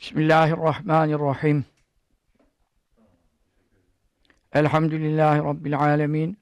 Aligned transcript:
Bismillahirrahmanirrahim. 0.00 1.64
Elhamdülillahi 4.52 5.38
Rabbil 5.38 5.78
alemin. 5.78 6.38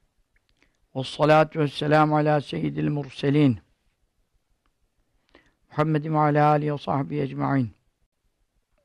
Ve 0.97 1.05
salatu 1.05 1.61
ve 1.61 1.69
selamu 1.69 2.17
ala 2.17 2.41
seyyidil 2.41 2.89
murselin. 2.89 3.61
Muhammedin 5.71 6.15
ve 6.15 6.19
ala 6.19 6.49
alihi 6.49 6.73
ve 6.73 6.79
sahbihi 6.79 7.21
ecma'in. 7.21 7.71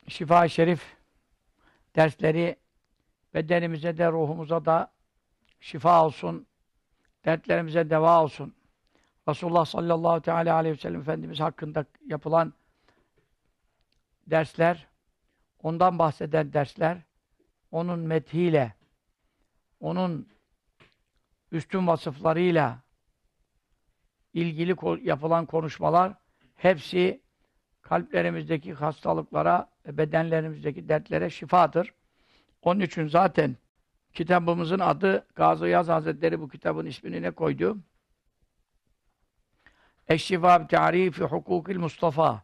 Şifa-i 0.08 0.50
Şerif 0.50 0.98
dersleri 1.96 2.56
bedenimize 3.34 3.98
de 3.98 4.12
ruhumuza 4.12 4.66
da 4.66 4.92
şifa 5.60 6.06
olsun. 6.06 6.48
Dertlerimize 7.26 7.90
deva 7.90 8.24
olsun. 8.24 8.56
Resulullah 9.30 9.66
sallallahu 9.66 10.22
teala 10.22 10.56
aleyhi 10.56 10.76
ve 10.76 10.80
sellem 10.80 11.02
Efendimiz 11.02 11.40
hakkında 11.40 11.86
yapılan 12.08 12.54
dersler, 14.28 14.88
ondan 15.60 16.00
bahseden 16.00 16.54
dersler, 16.54 16.98
onun 17.72 18.00
methiyle, 18.00 18.74
onun 19.80 20.30
üstün 21.52 21.88
vasıflarıyla 21.88 22.80
ilgili 24.34 24.76
yapılan 25.08 25.46
konuşmalar 25.46 26.14
hepsi 26.56 27.22
kalplerimizdeki 27.82 28.74
hastalıklara 28.74 29.70
ve 29.86 29.98
bedenlerimizdeki 29.98 30.90
dertlere 30.90 31.30
şifadır. 31.30 31.94
Onun 32.62 32.80
için 32.80 33.08
zaten 33.08 33.56
kitabımızın 34.14 34.80
adı 34.80 35.28
Gazi 35.36 35.66
Yaz 35.66 35.88
Hazretleri 35.88 36.40
bu 36.40 36.50
kitabın 36.50 36.86
ismini 36.86 37.22
ne 37.22 37.32
koydu? 37.32 37.78
Eşşifa 40.08 40.68
tarifi 40.68 41.24
hukukil 41.24 41.78
Mustafa 41.78 42.44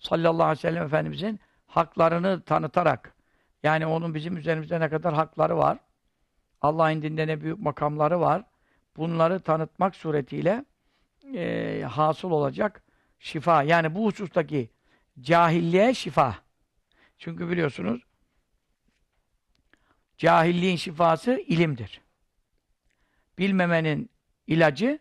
sallallahu 0.00 0.44
aleyhi 0.44 0.58
ve 0.58 0.70
sellem 0.70 0.84
Efendimizin 0.84 1.40
haklarını 1.66 2.42
tanıtarak 2.42 3.14
yani 3.62 3.86
onun 3.86 4.14
bizim 4.14 4.36
üzerimizde 4.36 4.80
ne 4.80 4.88
kadar 4.88 5.14
hakları 5.14 5.56
var 5.56 5.78
Allah'ın 6.60 6.96
indinde 6.96 7.26
ne 7.26 7.40
büyük 7.40 7.58
makamları 7.58 8.20
var 8.20 8.44
bunları 8.96 9.40
tanıtmak 9.40 9.96
suretiyle 9.96 10.64
e, 11.34 11.82
hasıl 11.90 12.30
olacak 12.30 12.82
şifa. 13.18 13.62
Yani 13.62 13.94
bu 13.94 14.06
husustaki 14.06 14.70
cahilliğe 15.20 15.94
şifa. 15.94 16.38
Çünkü 17.18 17.50
biliyorsunuz 17.50 18.02
cahilliğin 20.18 20.76
şifası 20.76 21.32
ilimdir. 21.46 22.00
Bilmemenin 23.38 24.10
ilacı 24.46 24.98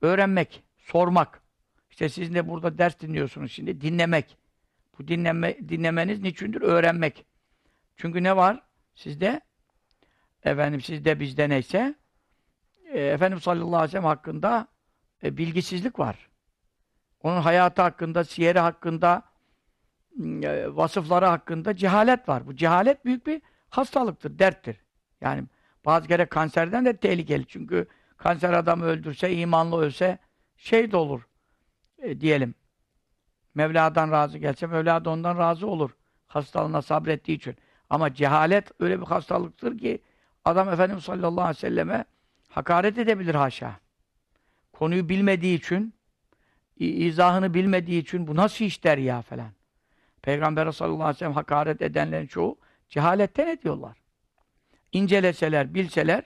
öğrenmek, 0.00 0.62
sormak. 0.78 1.42
İşte 1.90 2.08
siz 2.08 2.34
de 2.34 2.48
burada 2.48 2.78
ders 2.78 3.00
dinliyorsunuz 3.00 3.52
şimdi. 3.52 3.80
Dinlemek. 3.80 4.36
Bu 5.02 5.08
dinleme, 5.08 5.68
dinlemeniz 5.68 6.20
niçindir? 6.20 6.60
Öğrenmek. 6.60 7.24
Çünkü 7.96 8.22
ne 8.22 8.36
var? 8.36 8.62
Sizde 8.94 9.40
efendim 10.42 10.80
sizde 10.80 11.20
bizde 11.20 11.48
neyse 11.48 11.94
e, 12.92 13.00
Efendimiz 13.00 13.42
sallallahu 13.42 13.76
aleyhi 13.76 13.84
ve 13.84 13.88
sellem 13.88 14.04
hakkında 14.04 14.66
e, 15.22 15.36
bilgisizlik 15.36 15.98
var. 15.98 16.28
Onun 17.22 17.40
hayatı 17.40 17.82
hakkında, 17.82 18.24
siyeri 18.24 18.58
hakkında, 18.58 19.22
e, 20.42 20.76
vasıfları 20.76 21.26
hakkında 21.26 21.76
cehalet 21.76 22.28
var. 22.28 22.46
Bu 22.46 22.56
cehalet 22.56 23.04
büyük 23.04 23.26
bir 23.26 23.42
hastalıktır, 23.70 24.38
derttir. 24.38 24.76
Yani 25.20 25.44
bazı 25.84 26.08
kere 26.08 26.26
kanserden 26.26 26.84
de 26.84 26.96
tehlikeli. 26.96 27.46
Çünkü 27.46 27.86
kanser 28.16 28.52
adamı 28.52 28.84
öldürse, 28.84 29.32
imanlı 29.32 29.80
ölse 29.80 30.18
şey 30.56 30.92
de 30.92 30.96
olur 30.96 31.26
e, 31.98 32.20
diyelim. 32.20 32.54
Mevla'dan 33.54 34.10
razı 34.10 34.38
gelse, 34.38 34.66
Mevla 34.66 35.04
da 35.04 35.10
ondan 35.10 35.38
razı 35.38 35.66
olur. 35.66 35.90
Hastalığına 36.26 36.82
sabrettiği 36.82 37.36
için. 37.38 37.56
Ama 37.90 38.14
cehalet 38.14 38.70
öyle 38.80 39.00
bir 39.00 39.06
hastalıktır 39.06 39.78
ki 39.78 40.02
adam 40.44 40.68
Efendimiz 40.68 41.04
sallallahu 41.04 41.44
aleyhi 41.44 41.56
ve 41.56 41.60
selleme 41.60 42.04
hakaret 42.48 42.98
edebilir 42.98 43.34
haşa. 43.34 43.76
Konuyu 44.72 45.08
bilmediği 45.08 45.58
için, 45.58 45.94
izahını 46.76 47.54
bilmediği 47.54 48.02
için 48.02 48.26
bu 48.26 48.36
nasıl 48.36 48.64
iş 48.64 48.84
der 48.84 48.98
ya 48.98 49.22
falan. 49.22 49.52
Peygamber 50.22 50.72
sallallahu 50.72 51.02
aleyhi 51.02 51.14
ve 51.14 51.18
sellem 51.18 51.32
hakaret 51.32 51.82
edenlerin 51.82 52.26
çoğu 52.26 52.58
cehaletten 52.88 53.46
ediyorlar. 53.46 53.98
İnceleseler, 54.92 55.74
bilseler 55.74 56.24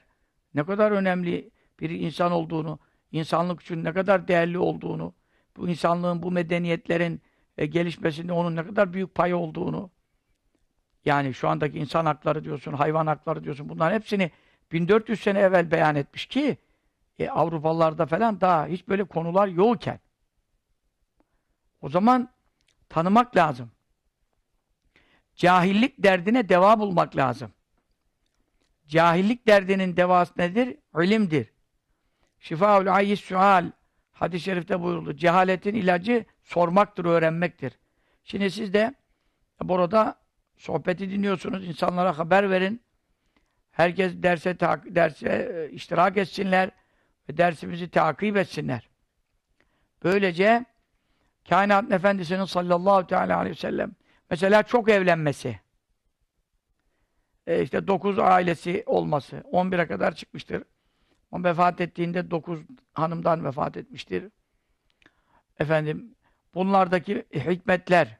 ne 0.54 0.64
kadar 0.64 0.90
önemli 0.90 1.50
bir 1.80 1.90
insan 1.90 2.32
olduğunu, 2.32 2.78
insanlık 3.12 3.62
için 3.62 3.84
ne 3.84 3.92
kadar 3.92 4.28
değerli 4.28 4.58
olduğunu, 4.58 5.14
bu 5.56 5.68
insanlığın, 5.68 6.22
bu 6.22 6.30
medeniyetlerin 6.30 7.22
e, 7.58 7.66
gelişmesinde 7.66 8.32
onun 8.32 8.56
ne 8.56 8.66
kadar 8.66 8.92
büyük 8.92 9.14
payı 9.14 9.36
olduğunu, 9.36 9.90
yani 11.04 11.34
şu 11.34 11.48
andaki 11.48 11.78
insan 11.78 12.06
hakları 12.06 12.44
diyorsun, 12.44 12.72
hayvan 12.72 13.06
hakları 13.06 13.44
diyorsun, 13.44 13.68
bunların 13.68 13.94
hepsini 13.94 14.30
1400 14.72 15.20
sene 15.20 15.38
evvel 15.38 15.70
beyan 15.70 15.96
etmiş 15.96 16.26
ki 16.26 16.56
e, 17.18 17.28
Avrupalılarda 17.28 18.06
falan 18.06 18.40
daha 18.40 18.66
hiç 18.66 18.88
böyle 18.88 19.04
konular 19.04 19.48
yokken 19.48 20.00
o 21.80 21.88
zaman 21.88 22.28
tanımak 22.88 23.36
lazım. 23.36 23.70
Cahillik 25.34 26.02
derdine 26.02 26.48
deva 26.48 26.78
bulmak 26.78 27.16
lazım. 27.16 27.52
Cahillik 28.86 29.46
derdinin 29.46 29.96
devası 29.96 30.32
nedir? 30.36 30.76
İlimdir. 30.98 31.52
Şifaul 32.40 32.86
ayyis 32.86 33.20
sual 33.20 33.70
hadis-i 34.12 34.44
şerifte 34.44 34.82
buyuruldu. 34.82 35.16
Cehaletin 35.16 35.74
ilacı 35.74 36.24
sormaktır, 36.46 37.04
öğrenmektir. 37.04 37.78
Şimdi 38.24 38.50
siz 38.50 38.74
de 38.74 38.94
burada 39.62 40.18
sohbeti 40.56 41.10
dinliyorsunuz, 41.10 41.66
insanlara 41.66 42.18
haber 42.18 42.50
verin. 42.50 42.82
Herkes 43.70 44.12
derse 44.22 44.60
derse 44.60 45.28
e, 45.28 45.74
iştirak 45.74 46.16
etsinler 46.16 46.70
ve 47.28 47.36
dersimizi 47.36 47.88
takip 47.88 48.36
etsinler. 48.36 48.88
Böylece 50.04 50.64
kainat 51.48 51.92
efendisinin 51.92 52.44
sallallahu 52.44 53.06
teala 53.06 53.36
aleyhi 53.36 53.56
ve 53.56 53.60
sellem 53.60 53.92
mesela 54.30 54.62
çok 54.62 54.88
evlenmesi 54.88 55.60
e 57.46 57.62
işte 57.62 57.86
dokuz 57.86 58.18
ailesi 58.18 58.82
olması 58.86 59.36
11'e 59.36 59.86
kadar 59.86 60.14
çıkmıştır. 60.14 60.62
O 61.32 61.44
vefat 61.44 61.80
ettiğinde 61.80 62.30
dokuz 62.30 62.60
hanımdan 62.92 63.44
vefat 63.44 63.76
etmiştir. 63.76 64.24
Efendim 65.58 66.15
bunlardaki 66.56 67.24
hikmetler 67.34 68.18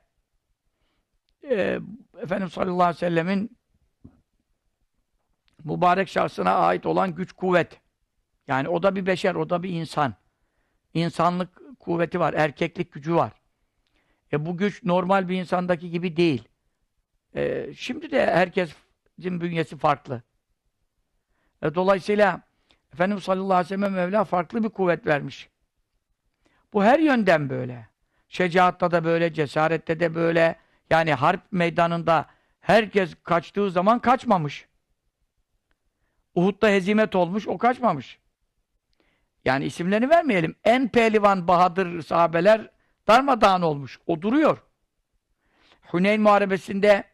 e, 1.50 1.80
Efendimiz 2.22 2.52
sallallahu 2.52 2.82
aleyhi 2.82 2.96
ve 2.96 2.98
sellemin 2.98 3.58
mübarek 5.64 6.08
şahsına 6.08 6.54
ait 6.54 6.86
olan 6.86 7.14
güç 7.14 7.32
kuvvet. 7.32 7.80
Yani 8.48 8.68
o 8.68 8.82
da 8.82 8.96
bir 8.96 9.06
beşer, 9.06 9.34
o 9.34 9.50
da 9.50 9.62
bir 9.62 9.70
insan. 9.70 10.14
İnsanlık 10.94 11.78
kuvveti 11.80 12.20
var, 12.20 12.34
erkeklik 12.34 12.92
gücü 12.92 13.14
var. 13.14 13.32
E 14.32 14.46
bu 14.46 14.56
güç 14.56 14.84
normal 14.84 15.28
bir 15.28 15.40
insandaki 15.40 15.90
gibi 15.90 16.16
değil. 16.16 16.48
E, 17.34 17.74
şimdi 17.74 18.10
de 18.10 18.26
herkesin 18.26 19.40
bünyesi 19.40 19.76
farklı. 19.76 20.22
E, 21.62 21.74
dolayısıyla 21.74 22.40
Efendimiz 22.92 23.24
sallallahu 23.24 23.54
aleyhi 23.54 23.64
ve 23.64 23.76
sellem 23.76 23.92
Mevla 23.92 24.24
farklı 24.24 24.64
bir 24.64 24.68
kuvvet 24.68 25.06
vermiş. 25.06 25.48
Bu 26.72 26.84
her 26.84 26.98
yönden 26.98 27.50
böyle. 27.50 27.95
Şecaatta 28.28 28.90
da 28.90 29.04
böyle, 29.04 29.32
cesarette 29.32 30.00
de 30.00 30.14
böyle. 30.14 30.56
Yani 30.90 31.14
harp 31.14 31.52
meydanında 31.52 32.26
herkes 32.60 33.14
kaçtığı 33.22 33.70
zaman 33.70 33.98
kaçmamış. 33.98 34.66
Uhud'da 36.34 36.68
hezimet 36.68 37.14
olmuş, 37.14 37.48
o 37.48 37.58
kaçmamış. 37.58 38.18
Yani 39.44 39.64
isimlerini 39.64 40.10
vermeyelim. 40.10 40.56
En 40.64 40.88
pehlivan, 40.88 41.48
bahadır 41.48 42.02
sahabeler 42.02 42.70
darmadağın 43.08 43.62
olmuş. 43.62 43.98
O 44.06 44.22
duruyor. 44.22 44.62
Huneyn 45.82 46.20
Muharebesi'nde 46.20 47.04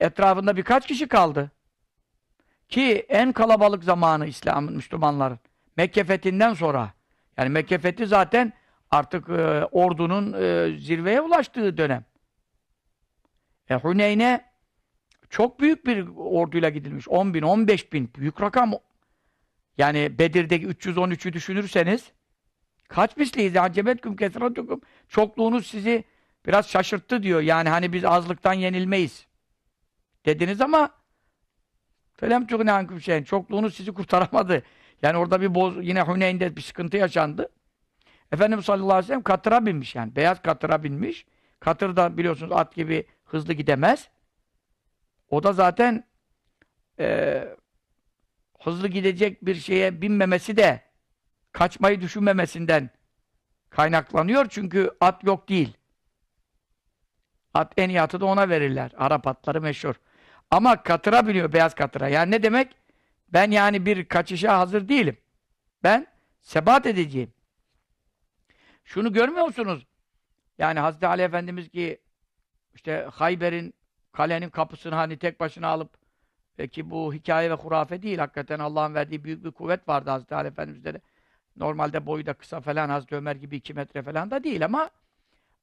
etrafında 0.00 0.56
birkaç 0.56 0.86
kişi 0.86 1.08
kaldı. 1.08 1.50
Ki 2.68 3.06
en 3.08 3.32
kalabalık 3.32 3.84
zamanı 3.84 4.26
İslam'ın, 4.26 4.76
Müslümanların. 4.76 5.38
Mekke 5.76 6.04
fethinden 6.04 6.54
sonra. 6.54 6.92
Yani 7.36 7.48
Mekke 7.48 7.78
fethi 7.78 8.06
zaten 8.06 8.52
artık 8.90 9.28
e, 9.28 9.64
ordunun 9.64 10.32
e, 10.32 10.76
zirveye 10.78 11.20
ulaştığı 11.20 11.76
dönem. 11.76 12.04
E, 13.70 13.74
Huneyn'e 13.74 14.50
çok 15.30 15.60
büyük 15.60 15.86
bir 15.86 16.06
orduyla 16.16 16.68
gidilmiş. 16.68 17.08
10 17.08 17.34
bin, 17.34 17.42
15 17.42 17.92
bin. 17.92 18.10
Büyük 18.14 18.40
rakam. 18.40 18.72
Yani 19.78 20.18
Bedir'deki 20.18 20.66
313'ü 20.66 21.32
düşünürseniz 21.32 22.12
kaç 22.88 23.16
misliyiz? 23.16 23.56
Acebetkum 23.56 24.16
kesratukum. 24.16 24.80
Çokluğunuz 25.08 25.66
sizi 25.66 26.04
biraz 26.46 26.68
şaşırttı 26.68 27.22
diyor. 27.22 27.40
Yani 27.40 27.68
hani 27.68 27.92
biz 27.92 28.04
azlıktan 28.04 28.52
yenilmeyiz. 28.52 29.26
Dediniz 30.26 30.60
ama 30.60 30.90
felem 32.14 32.46
tukne 32.46 32.72
ankum 32.72 33.00
şeyin. 33.00 33.24
Çokluğunuz 33.24 33.74
sizi 33.74 33.92
kurtaramadı. 33.92 34.62
Yani 35.02 35.16
orada 35.16 35.40
bir 35.40 35.54
boz, 35.54 35.86
yine 35.86 36.02
Huneyn'de 36.02 36.56
bir 36.56 36.62
sıkıntı 36.62 36.96
yaşandı. 36.96 37.48
Efendimiz 38.32 38.64
sallallahu 38.64 38.92
aleyhi 38.92 39.04
ve 39.04 39.06
sellem 39.06 39.22
katıra 39.22 39.66
binmiş 39.66 39.94
yani. 39.94 40.16
Beyaz 40.16 40.42
katıra 40.42 40.82
binmiş. 40.82 41.26
Katır 41.60 41.96
da 41.96 42.16
biliyorsunuz 42.16 42.52
at 42.52 42.74
gibi 42.74 43.06
hızlı 43.24 43.52
gidemez. 43.52 44.08
O 45.30 45.42
da 45.42 45.52
zaten 45.52 46.04
e, 46.98 47.48
hızlı 48.60 48.88
gidecek 48.88 49.46
bir 49.46 49.54
şeye 49.54 50.02
binmemesi 50.02 50.56
de 50.56 50.80
kaçmayı 51.52 52.00
düşünmemesinden 52.00 52.90
kaynaklanıyor. 53.70 54.46
Çünkü 54.48 54.90
at 55.00 55.24
yok 55.24 55.48
değil. 55.48 55.76
At 57.54 57.72
en 57.76 57.88
iyi 57.88 58.02
atı 58.02 58.20
da 58.20 58.26
ona 58.26 58.48
verirler. 58.48 58.92
Arap 58.96 59.26
atları 59.26 59.60
meşhur. 59.60 59.94
Ama 60.50 60.82
katıra 60.82 61.26
biniyor 61.26 61.52
beyaz 61.52 61.74
katıra. 61.74 62.08
Yani 62.08 62.30
ne 62.30 62.42
demek? 62.42 62.76
Ben 63.28 63.50
yani 63.50 63.86
bir 63.86 64.04
kaçışa 64.04 64.58
hazır 64.58 64.88
değilim. 64.88 65.16
Ben 65.82 66.06
sebat 66.42 66.86
edeceğim. 66.86 67.32
Şunu 68.90 69.12
görmüyor 69.12 69.46
musunuz? 69.46 69.86
Yani 70.58 70.80
Hazreti 70.80 71.06
Ali 71.06 71.22
Efendimiz 71.22 71.68
ki 71.68 72.00
işte 72.74 73.08
Hayber'in 73.12 73.74
kalenin 74.12 74.50
kapısını 74.50 74.94
hani 74.94 75.18
tek 75.18 75.40
başına 75.40 75.68
alıp 75.68 75.90
e, 76.58 76.68
ki 76.68 76.90
bu 76.90 77.14
hikaye 77.14 77.50
ve 77.50 77.54
hurafe 77.54 78.02
değil. 78.02 78.18
Hakikaten 78.18 78.58
Allah'ın 78.58 78.94
verdiği 78.94 79.24
büyük 79.24 79.44
bir 79.44 79.50
kuvvet 79.50 79.88
vardı 79.88 80.10
Hazreti 80.10 80.34
Ali 80.34 80.48
Efendimiz'de 80.48 80.94
de. 80.94 81.00
Normalde 81.56 82.06
boyu 82.06 82.26
da 82.26 82.34
kısa 82.34 82.60
falan 82.60 82.88
Hazreti 82.88 83.16
Ömer 83.16 83.36
gibi 83.36 83.56
iki 83.56 83.74
metre 83.74 84.02
falan 84.02 84.30
da 84.30 84.44
değil 84.44 84.64
ama 84.64 84.90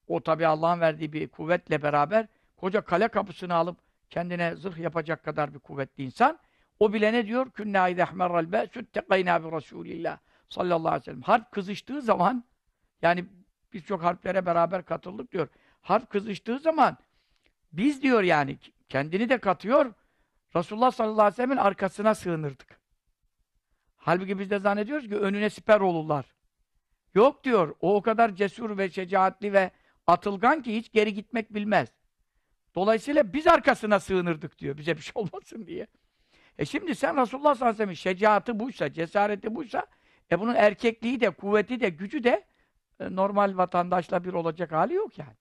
o 0.07 0.21
tabi 0.21 0.47
Allah'ın 0.47 0.79
verdiği 0.79 1.13
bir 1.13 1.27
kuvvetle 1.27 1.83
beraber 1.83 2.27
koca 2.57 2.81
kale 2.81 3.07
kapısını 3.07 3.53
alıp 3.53 3.77
kendine 4.09 4.55
zırh 4.55 4.77
yapacak 4.77 5.23
kadar 5.23 5.53
bir 5.53 5.59
kuvvetli 5.59 6.03
insan. 6.03 6.39
O 6.79 6.93
bile 6.93 7.13
ne 7.13 7.27
diyor? 7.27 7.51
Künna 7.51 7.89
idehmerral 7.89 8.51
be'süt 8.51 8.93
tekayna 8.93 9.43
bi 9.43 9.55
Resulillah 9.55 10.17
sallallahu 10.49 10.87
aleyhi 10.87 11.01
ve 11.01 11.05
sellem. 11.05 11.21
Harp 11.21 11.51
kızıştığı 11.51 12.01
zaman 12.01 12.43
yani 13.01 13.25
birçok 13.73 14.03
harplere 14.03 14.45
beraber 14.45 14.85
katıldık 14.85 15.31
diyor. 15.31 15.47
Harp 15.81 16.09
kızıştığı 16.09 16.59
zaman 16.59 16.97
biz 17.73 18.01
diyor 18.01 18.23
yani 18.23 18.57
kendini 18.89 19.29
de 19.29 19.37
katıyor 19.37 19.93
Resulullah 20.55 20.91
sallallahu 20.91 21.21
aleyhi 21.21 21.33
ve 21.33 21.35
sellem'in 21.35 21.57
arkasına 21.57 22.15
sığınırdık. 22.15 22.79
Halbuki 23.95 24.39
biz 24.39 24.49
de 24.49 24.59
zannediyoruz 24.59 25.09
ki 25.09 25.15
önüne 25.15 25.49
siper 25.49 25.79
olurlar. 25.79 26.25
Yok 27.15 27.43
diyor. 27.43 27.75
O 27.81 27.95
o 27.95 28.01
kadar 28.01 28.35
cesur 28.35 28.77
ve 28.77 28.89
şecaatli 28.89 29.53
ve 29.53 29.71
atılgan 30.07 30.61
ki 30.61 30.75
hiç 30.75 30.91
geri 30.91 31.13
gitmek 31.13 31.53
bilmez. 31.53 31.89
Dolayısıyla 32.75 33.33
biz 33.33 33.47
arkasına 33.47 33.99
sığınırdık 33.99 34.59
diyor. 34.59 34.77
Bize 34.77 34.97
bir 34.97 35.01
şey 35.01 35.11
olmasın 35.15 35.67
diye. 35.67 35.87
E 36.57 36.65
şimdi 36.65 36.95
sen 36.95 37.21
Resulullah 37.21 37.55
sallallahu 37.55 37.63
aleyhi 37.63 37.73
ve 37.73 37.77
sellem'in 37.77 37.95
şecaatı 37.95 38.59
buysa, 38.59 38.93
cesareti 38.93 39.55
buysa 39.55 39.85
e 40.31 40.39
bunun 40.39 40.55
erkekliği 40.55 41.19
de, 41.19 41.29
kuvveti 41.29 41.79
de, 41.79 41.89
gücü 41.89 42.23
de 42.23 42.45
normal 42.99 43.57
vatandaşla 43.57 44.23
bir 44.23 44.33
olacak 44.33 44.71
hali 44.71 44.93
yok 44.93 45.17
yani. 45.17 45.35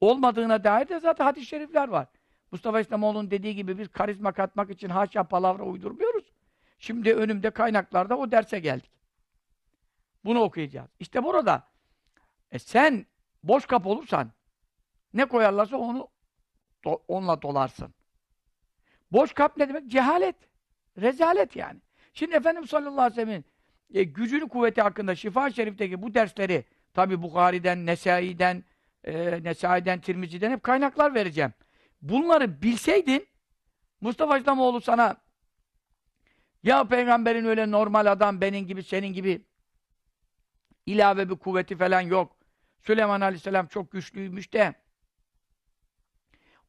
Olmadığına 0.00 0.64
dair 0.64 0.88
de 0.88 1.00
zaten 1.00 1.24
hadis-i 1.24 1.46
şerifler 1.46 1.88
var. 1.88 2.06
Mustafa 2.52 2.80
İslamoğlu'nun 2.80 3.30
dediği 3.30 3.54
gibi 3.54 3.78
biz 3.78 3.88
karizma 3.88 4.32
katmak 4.32 4.70
için 4.70 4.88
haşa 4.88 5.24
palavra 5.24 5.62
uydurmuyoruz. 5.62 6.32
Şimdi 6.78 7.14
önümde 7.14 7.50
kaynaklarda 7.50 8.16
o 8.16 8.30
derse 8.30 8.58
geldik. 8.58 8.90
Bunu 10.24 10.40
okuyacağız. 10.40 10.90
İşte 11.00 11.24
burada 11.24 11.68
e 12.50 12.58
sen 12.58 13.06
boş 13.42 13.66
kap 13.66 13.86
olursan 13.86 14.30
ne 15.14 15.24
koyarlarsa 15.24 15.76
onu 15.76 16.08
do, 16.84 17.02
onunla 17.08 17.42
dolarsın. 17.42 17.94
Boş 19.12 19.32
kap 19.32 19.56
ne 19.56 19.68
demek? 19.68 19.90
Cehalet. 19.90 20.36
Rezalet 20.98 21.56
yani. 21.56 21.80
Şimdi 22.12 22.36
Efendimiz 22.36 22.70
sallallahu 22.70 23.00
aleyhi 23.00 23.12
ve 23.12 23.14
sellem'in 23.14 23.44
e, 23.94 24.02
gücünü 24.02 24.48
kuvveti 24.48 24.82
hakkında 24.82 25.14
Şifa 25.14 25.50
Şerif'teki 25.50 26.02
bu 26.02 26.14
dersleri 26.14 26.64
tabi 26.94 27.22
Bukhari'den, 27.22 27.86
Nesai'den, 27.86 28.64
e, 29.04 29.42
Nesai'den, 29.42 30.00
Tirmizi'den 30.00 30.50
hep 30.50 30.62
kaynaklar 30.62 31.14
vereceğim. 31.14 31.52
Bunları 32.02 32.62
bilseydin 32.62 33.26
Mustafa 34.00 34.38
İslamoğlu 34.38 34.80
sana 34.80 35.16
ya 36.62 36.84
peygamberin 36.84 37.44
öyle 37.44 37.70
normal 37.70 38.12
adam 38.12 38.40
benim 38.40 38.66
gibi 38.66 38.82
senin 38.82 39.12
gibi 39.12 39.44
ilave 40.86 41.30
bir 41.30 41.36
kuvveti 41.36 41.76
falan 41.76 42.00
yok. 42.00 42.36
Süleyman 42.82 43.20
Aleyhisselam 43.20 43.66
çok 43.66 43.92
güçlüymüş 43.92 44.52
de 44.52 44.74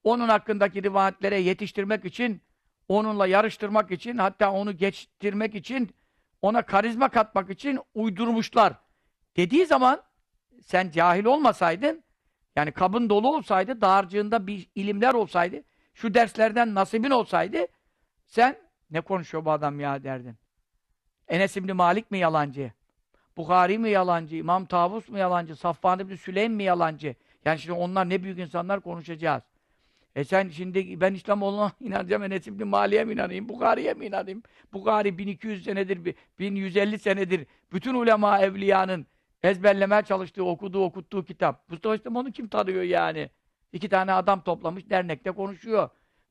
onun 0.03 0.29
hakkındaki 0.29 0.83
rivayetlere 0.83 1.39
yetiştirmek 1.39 2.05
için 2.05 2.41
onunla 2.87 3.27
yarıştırmak 3.27 3.91
için 3.91 4.17
hatta 4.17 4.51
onu 4.51 4.77
geçtirmek 4.77 5.55
için 5.55 5.89
ona 6.41 6.61
karizma 6.61 7.09
katmak 7.09 7.49
için 7.49 7.79
uydurmuşlar. 7.93 8.73
Dediği 9.37 9.65
zaman 9.65 10.01
sen 10.61 10.91
cahil 10.91 11.25
olmasaydın 11.25 12.03
yani 12.55 12.71
kabın 12.71 13.09
dolu 13.09 13.35
olsaydı, 13.35 13.81
dağarcığında 13.81 14.47
bir 14.47 14.69
ilimler 14.75 15.13
olsaydı, 15.13 15.63
şu 15.93 16.13
derslerden 16.13 16.75
nasibin 16.75 17.09
olsaydı, 17.09 17.67
sen 18.25 18.57
ne 18.91 19.01
konuşuyor 19.01 19.45
bu 19.45 19.51
adam 19.51 19.79
ya 19.79 20.03
derdin. 20.03 20.35
Enes 21.27 21.57
İbni 21.57 21.73
Malik 21.73 22.11
mi 22.11 22.17
yalancı? 22.17 22.71
Bukhari 23.37 23.77
mi 23.77 23.89
yalancı? 23.89 24.35
İmam 24.35 24.65
Tavus 24.65 25.09
mu 25.09 25.17
yalancı? 25.17 25.55
Safvan 25.55 25.99
İbni 25.99 26.17
Süleym 26.17 26.53
mi 26.53 26.63
yalancı? 26.63 27.15
Yani 27.45 27.59
şimdi 27.59 27.73
onlar 27.73 28.09
ne 28.09 28.23
büyük 28.23 28.39
insanlar 28.39 28.79
konuşacağız. 28.79 29.43
E 30.15 30.23
sen 30.23 30.49
şimdi 30.49 31.01
ben 31.01 31.13
İslamoğlu'na 31.13 31.71
inanacağım, 31.79 32.23
Enes 32.23 32.47
İbni 32.47 32.63
Malik'e 32.63 33.03
mi 33.03 33.13
inanayım, 33.13 33.49
Bukhari'ye 33.49 33.93
mi 33.93 34.05
inanayım? 34.05 34.43
Bukhari 34.73 35.17
1200 35.17 35.63
senedir, 35.63 36.15
1150 36.39 36.99
senedir 36.99 37.45
bütün 37.71 37.93
ulema 37.93 38.39
evliyanın 38.39 39.07
ezberlemeye 39.43 40.01
çalıştığı, 40.01 40.45
okuduğu, 40.45 40.83
okuttuğu 40.83 41.25
kitap. 41.25 41.69
Mustafa 41.69 41.95
İslam 41.95 42.15
onu 42.15 42.31
kim 42.31 42.47
tanıyor 42.47 42.83
yani? 42.83 43.29
İki 43.73 43.89
tane 43.89 44.13
adam 44.13 44.43
toplamış, 44.43 44.89
dernekte 44.89 45.31
konuşuyor. 45.31 45.89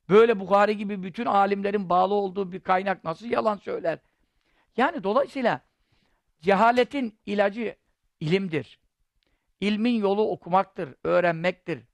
Böyle 0.09 0.39
Bukhari 0.39 0.77
gibi 0.77 1.03
bütün 1.03 1.25
alimlerin 1.25 1.89
bağlı 1.89 2.13
olduğu 2.13 2.51
bir 2.51 2.59
kaynak 2.59 3.03
nasıl 3.03 3.25
yalan 3.25 3.57
söyler? 3.57 3.99
Yani 4.77 5.03
dolayısıyla 5.03 5.61
cehaletin 6.41 7.19
ilacı 7.25 7.75
ilimdir. 8.19 8.79
İlmin 9.61 9.99
yolu 9.99 10.29
okumaktır, 10.29 10.95
öğrenmektir. 11.03 11.90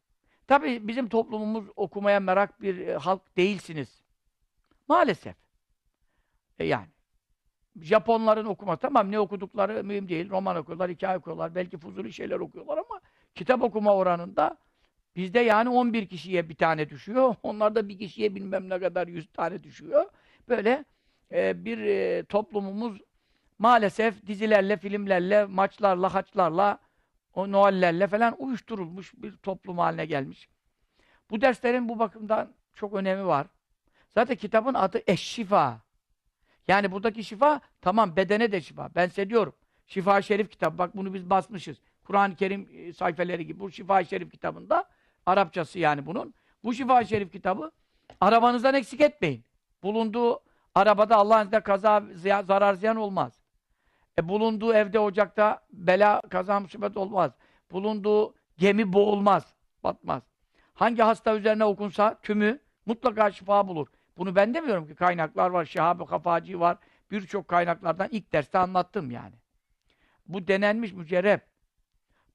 Tabii 0.48 0.88
bizim 0.88 1.10
toplumumuz 1.10 1.66
okumaya 1.76 2.20
merak 2.20 2.62
bir 2.62 2.88
e, 2.88 2.94
halk 2.98 3.38
değilsiniz. 3.38 4.02
Maalesef. 4.88 5.36
E 6.60 6.66
yani. 6.66 6.88
Japonların 7.82 8.46
okuması 8.46 8.82
tamam 8.82 9.12
ne 9.12 9.20
okudukları 9.20 9.84
mühim 9.84 10.10
değil. 10.10 10.30
Roman 10.30 10.56
okuyorlar, 10.56 10.92
hikaye 10.92 11.18
okuyorlar, 11.18 11.56
belki 11.56 11.78
fuzuli 11.78 12.14
şeyler 12.14 12.40
okuyorlar 12.40 12.78
ama 12.78 13.02
kitap 13.36 13.64
okuma 13.64 13.96
oranında 13.96 14.58
bizde 15.16 15.40
yani 15.40 15.70
11 15.70 16.08
kişiye 16.08 16.50
bir 16.50 16.56
tane 16.56 16.90
düşüyor. 16.90 17.36
Onlarda 17.44 17.90
bir 17.90 18.00
kişiye 18.00 18.36
bilmem 18.36 18.70
ne 18.70 18.80
kadar 18.80 19.08
100 19.08 19.28
tane 19.34 19.64
düşüyor. 19.64 20.06
Böyle 20.50 20.86
e, 21.32 21.66
bir 21.66 21.78
e, 21.78 22.24
toplumumuz 22.26 23.02
maalesef 23.60 24.28
dizilerle, 24.28 24.78
filmlerle, 24.78 25.46
maçlarla, 25.46 26.14
haçlarla, 26.14 26.80
o 27.38 27.52
Noel'lerle 27.52 28.08
falan 28.08 28.36
uyuşturulmuş 28.38 29.14
bir 29.18 29.38
toplum 29.38 29.78
haline 29.78 30.06
gelmiş. 30.06 30.50
Bu 31.30 31.42
derslerin 31.42 31.90
bu 31.90 32.00
bakımdan 32.00 32.54
çok 32.74 32.94
önemi 32.94 33.26
var. 33.26 33.48
Zaten 34.10 34.36
kitabın 34.36 34.74
adı 34.74 35.02
Eşşifa. 35.08 35.82
Yani 36.68 36.92
buradaki 36.92 37.24
şifa 37.24 37.62
tamam 37.82 38.16
bedene 38.16 38.52
de 38.52 38.62
şifa. 38.62 38.90
Ben 38.96 39.08
size 39.08 39.30
diyorum. 39.30 39.56
Şifa 39.88 40.22
Şerif 40.22 40.50
kitabı. 40.50 40.78
Bak 40.78 40.98
bunu 40.98 41.14
biz 41.14 41.30
basmışız. 41.30 41.78
Kur'an-ı 42.04 42.36
Kerim 42.36 42.70
e, 42.74 42.94
sayfeleri 42.94 43.48
gibi. 43.48 43.60
Bu 43.60 43.72
Şifa 43.72 44.04
Şerif 44.04 44.32
kitabında 44.32 44.90
Arapçası 45.26 45.80
yani 45.80 46.06
bunun. 46.06 46.34
Bu 46.64 46.74
Şifa 46.74 47.04
Şerif 47.04 47.32
kitabı 47.32 47.72
arabanızdan 48.22 48.74
eksik 48.74 49.02
etmeyin. 49.02 49.44
Bulunduğu 49.84 50.40
arabada 50.76 51.16
Allah'ın 51.16 51.46
izniyle 51.46 51.64
kaza, 51.64 52.04
ziyan, 52.14 52.44
zarar 52.44 52.74
ziyan 52.74 52.96
olmaz. 52.96 53.37
E, 54.20 54.30
bulunduğu 54.30 54.74
evde, 54.74 55.00
ocakta 55.00 55.62
bela, 55.74 56.22
kaza, 56.30 56.60
musibet 56.60 56.98
olmaz. 56.98 57.32
Bulunduğu 57.72 58.36
gemi 58.58 58.94
boğulmaz, 58.94 59.54
batmaz. 59.84 60.24
Hangi 60.74 61.02
hasta 61.02 61.36
üzerine 61.36 61.66
okunsa 61.66 62.20
tümü 62.22 62.60
mutlaka 62.86 63.32
şifa 63.32 63.68
bulur. 63.68 63.88
Bunu 64.18 64.36
ben 64.36 64.54
demiyorum 64.54 64.88
ki 64.88 64.96
kaynaklar 64.96 65.50
var, 65.50 65.66
Şehab-ı 65.66 66.06
Kafaci 66.06 66.60
var. 66.60 66.78
Birçok 67.12 67.48
kaynaklardan 67.48 68.08
ilk 68.12 68.34
derste 68.34 68.58
anlattım 68.58 69.12
yani. 69.12 69.36
Bu 70.28 70.48
denenmiş 70.48 70.94
mücerrep. 70.94 71.42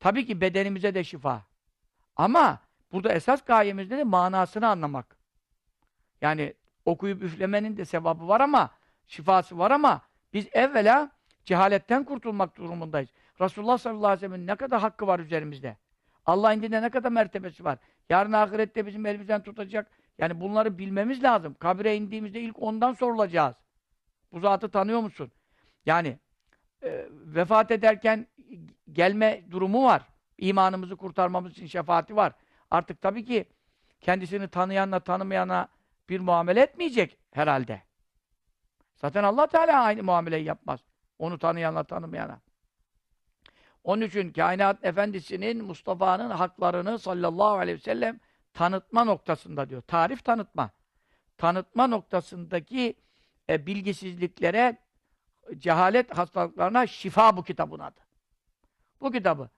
Tabii 0.01 0.27
ki 0.27 0.41
bedenimize 0.41 0.95
de 0.95 1.05
şifa. 1.05 1.43
Ama 2.17 2.59
burada 2.93 3.13
esas 3.13 3.45
gayemizde 3.45 3.99
de 3.99 4.05
manasını 4.05 4.69
anlamak. 4.69 5.17
Yani 6.21 6.55
okuyup 6.85 7.23
üflemenin 7.23 7.77
de 7.77 7.85
sevabı 7.85 8.29
var 8.29 8.41
ama 8.41 8.71
şifası 9.07 9.59
var 9.59 9.71
ama 9.71 10.01
biz 10.33 10.47
evvela 10.53 11.11
cehaletten 11.45 12.05
kurtulmak 12.05 12.57
durumundayız. 12.57 13.09
Resulullah 13.41 13.79
sallallahu 13.79 14.07
aleyhi 14.07 14.23
ve 14.23 14.27
sellem'in 14.27 14.47
ne 14.47 14.57
kadar 14.57 14.81
hakkı 14.81 15.07
var 15.07 15.19
üzerimizde. 15.19 15.77
Allah 16.27 16.53
indinde 16.53 16.83
ne 16.83 16.91
kadar 16.91 17.13
mertebesi 17.13 17.65
var. 17.65 17.79
Yarın 18.11 18.33
ahirette 18.33 18.87
bizim 18.87 19.07
elimizden 19.07 19.43
tutacak 19.43 19.91
yani 20.19 20.41
bunları 20.41 20.79
bilmemiz 20.79 21.23
lazım. 21.23 21.55
Kabire 21.55 21.97
indiğimizde 21.97 22.41
ilk 22.41 22.63
ondan 22.63 22.93
sorulacağız. 22.93 23.57
Bu 24.33 24.41
zatı 24.41 24.71
tanıyor 24.71 25.01
musun? 25.01 25.33
Yani 25.87 26.19
e, 26.83 27.07
vefat 27.11 27.71
ederken 27.71 28.27
gelme 28.93 29.45
durumu 29.51 29.85
var. 29.85 30.03
İmanımızı 30.39 30.97
kurtarmamız 30.97 31.53
için 31.53 31.67
şefaati 31.67 32.17
var. 32.17 32.33
Artık 32.71 33.03
tabii 33.03 33.25
ki 33.25 33.45
kendisini 34.01 34.49
tanıyanla 34.49 35.01
tanımayana 35.01 35.69
bir 36.09 36.21
muamele 36.21 36.61
etmeyecek 36.61 37.19
herhalde. 37.33 37.83
Zaten 38.97 39.25
Allah 39.25 39.47
Teala 39.47 39.83
aynı 39.83 40.03
muameleyi 40.03 40.45
yapmaz. 40.45 40.81
Onu 41.23 41.39
tanıyanla 41.39 41.85
tanımayana. 41.85 42.41
Onun 43.85 44.03
için 44.03 44.33
kainat 44.33 44.85
efendisinin, 44.85 45.65
Mustafa'nın 45.65 46.31
haklarını 46.31 46.99
sallallahu 46.99 47.59
aleyhi 47.59 47.79
ve 47.79 47.83
sellem 47.83 48.21
tanıtma 48.55 49.05
noktasında 49.05 49.71
diyor. 49.71 49.83
Tarif 49.83 50.25
tanıtma. 50.25 50.71
Tanıtma 51.39 51.87
noktasındaki 51.87 52.95
e, 53.49 53.67
bilgisizliklere, 53.67 54.77
cehalet 55.59 56.19
hastalıklarına 56.19 56.87
şifa 56.87 57.37
bu 57.37 57.45
kitabın 57.45 57.79
adı. 57.79 58.01
Bu 59.01 59.13
kitabı. 59.13 59.49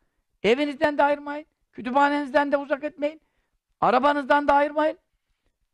Evinizden 0.42 0.98
de 0.98 1.02
ayırmayın. 1.02 1.46
Kütüphanenizden 1.72 2.52
de 2.52 2.56
uzak 2.56 2.84
etmeyin. 2.84 3.20
Arabanızdan 3.80 4.48
da 4.48 4.54
ayırmayın. 4.54 4.98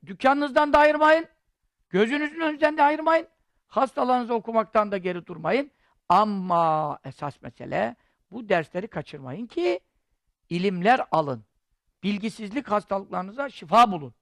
Dükkanınızdan 0.07 0.73
da 0.73 0.79
ayırmayın. 0.79 1.27
Gözünüzün 1.89 2.41
önünden 2.41 2.77
de 2.77 2.83
ayırmayın. 2.83 3.27
Hastalarınızı 3.69 4.35
okumaktan 4.35 4.93
da 4.93 4.99
geri 4.99 5.27
durmayın. 5.27 5.71
Ama 6.11 6.99
esas 7.05 7.43
mesele 7.43 7.97
bu 8.33 8.49
dersleri 8.49 8.89
kaçırmayın 8.89 9.47
ki 9.47 9.81
ilimler 10.49 11.01
alın. 11.11 11.45
Bilgisizlik 12.03 12.71
hastalıklarınıza 12.71 13.49
şifa 13.49 13.93
bulun. 13.93 14.15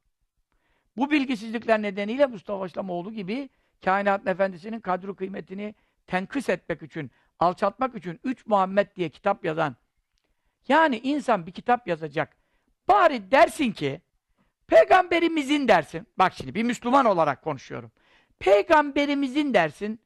Bu 0.96 1.10
bilgisizlikler 1.10 1.82
nedeniyle 1.82 2.26
Mustafa 2.26 2.66
İslamoğlu 2.66 3.12
gibi 3.12 3.48
kainat 3.84 4.26
efendisinin 4.26 4.80
kadru 4.80 5.16
kıymetini 5.16 5.74
tenkıs 6.06 6.48
etmek 6.48 6.82
için, 6.82 7.10
alçaltmak 7.38 7.94
için 7.94 8.20
Üç 8.24 8.46
Muhammed 8.46 8.96
diye 8.96 9.08
kitap 9.08 9.44
yazan 9.44 9.76
yani 10.68 10.98
insan 10.98 11.46
bir 11.46 11.52
kitap 11.52 11.88
yazacak. 11.88 12.36
Bari 12.88 13.30
dersin 13.30 13.72
ki 13.72 14.00
peygamberimizin 14.66 15.68
dersin. 15.68 16.06
Bak 16.18 16.32
şimdi 16.34 16.54
bir 16.54 16.62
Müslüman 16.62 17.06
olarak 17.06 17.42
konuşuyorum. 17.42 17.92
Peygamberimizin 18.38 19.54
dersin. 19.54 20.00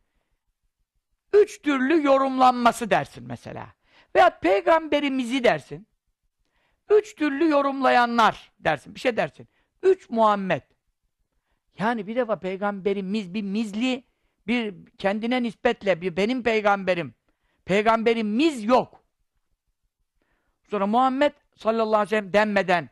Üç 1.33 1.63
türlü 1.63 2.05
yorumlanması 2.05 2.91
dersin 2.91 3.25
mesela. 3.27 3.73
Veyahut 4.17 4.41
peygamberimizi 4.41 5.45
dersin. 5.45 5.87
Üç 6.91 7.15
türlü 7.17 7.51
yorumlayanlar 7.51 8.53
dersin. 8.59 8.95
Bir 8.95 9.01
şey 9.01 9.17
dersin. 9.17 9.49
Üç 9.83 10.11
Muhammed. 10.11 10.63
Yani 11.79 12.07
bir 12.07 12.17
defa 12.17 12.39
peygamberimiz 12.39 13.35
bir 13.35 13.43
mizli, 13.43 14.05
bir 14.47 14.75
kendine 14.99 15.43
nispetle 15.43 16.01
bir 16.01 16.17
benim 16.17 16.43
peygamberim. 16.43 17.15
Peygamberimiz 17.65 18.65
yok. 18.65 19.05
Sonra 20.71 20.87
Muhammed 20.87 21.33
sallallahu 21.57 21.97
aleyhi 21.97 22.05
ve 22.05 22.09
sellem 22.09 22.33
denmeden, 22.33 22.89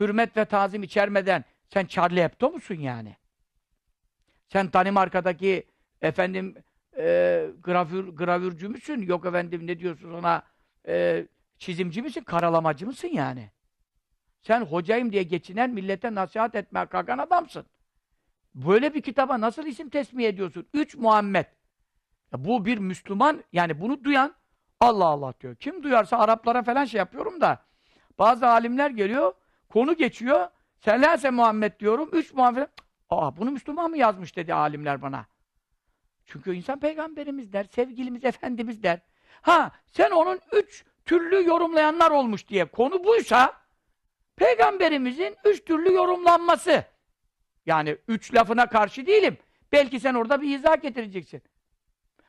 hürmet 0.00 0.36
ve 0.36 0.44
tazim 0.44 0.82
içermeden 0.82 1.44
sen 1.68 1.86
Charlie 1.86 2.22
Hebdo 2.22 2.50
musun 2.50 2.74
yani? 2.74 3.16
Sen 4.48 4.72
Danimarka'daki 4.72 5.66
efendim 6.02 6.54
e, 6.98 7.46
gravür, 7.62 8.08
gravürcü 8.08 8.68
müsün? 8.68 9.02
Yok 9.02 9.26
efendim 9.26 9.66
ne 9.66 9.78
diyorsun 9.78 10.12
ona 10.12 10.42
e, 10.88 11.26
çizimci 11.58 12.02
misin? 12.02 12.24
Karalamacı 12.24 12.86
mısın 12.86 13.08
yani? 13.08 13.50
Sen 14.42 14.60
hocayım 14.60 15.12
diye 15.12 15.22
geçinen 15.22 15.70
millete 15.70 16.14
nasihat 16.14 16.54
etmeye 16.54 16.86
kalkan 16.86 17.18
adamsın. 17.18 17.66
Böyle 18.54 18.94
bir 18.94 19.02
kitaba 19.02 19.40
nasıl 19.40 19.66
isim 19.66 19.88
tesmih 19.88 20.26
ediyorsun? 20.26 20.66
Üç 20.74 20.94
Muhammed. 20.94 21.46
Ya 22.32 22.44
bu 22.44 22.64
bir 22.64 22.78
Müslüman, 22.78 23.44
yani 23.52 23.80
bunu 23.80 24.04
duyan 24.04 24.34
Allah 24.80 25.04
Allah 25.04 25.34
diyor. 25.40 25.56
Kim 25.56 25.82
duyarsa 25.82 26.18
Araplara 26.18 26.62
falan 26.62 26.84
şey 26.84 26.98
yapıyorum 26.98 27.40
da 27.40 27.64
bazı 28.18 28.46
alimler 28.46 28.90
geliyor, 28.90 29.32
konu 29.68 29.96
geçiyor. 29.96 30.48
Selase 30.80 31.30
Muhammed 31.30 31.80
diyorum, 31.80 32.08
üç 32.12 32.34
Muhammed. 32.34 32.68
Aa 33.10 33.36
bunu 33.36 33.50
Müslüman 33.50 33.90
mı 33.90 33.96
yazmış 33.96 34.36
dedi 34.36 34.54
alimler 34.54 35.02
bana. 35.02 35.26
Çünkü 36.26 36.54
insan 36.54 36.80
peygamberimiz 36.80 37.52
der, 37.52 37.64
sevgilimiz 37.64 38.24
efendimiz 38.32 38.82
der. 38.82 39.00
Ha 39.42 39.72
sen 39.86 40.10
onun 40.10 40.40
üç 40.52 40.84
türlü 41.04 41.48
yorumlayanlar 41.48 42.10
olmuş 42.10 42.48
diye 42.48 42.64
konu 42.64 43.04
buysa 43.04 43.52
peygamberimizin 44.36 45.36
üç 45.44 45.64
türlü 45.64 45.94
yorumlanması. 45.94 46.84
Yani 47.66 47.96
üç 48.08 48.34
lafına 48.34 48.66
karşı 48.68 49.06
değilim. 49.06 49.38
Belki 49.72 50.00
sen 50.00 50.14
orada 50.14 50.42
bir 50.42 50.56
izah 50.56 50.82
getireceksin. 50.82 51.42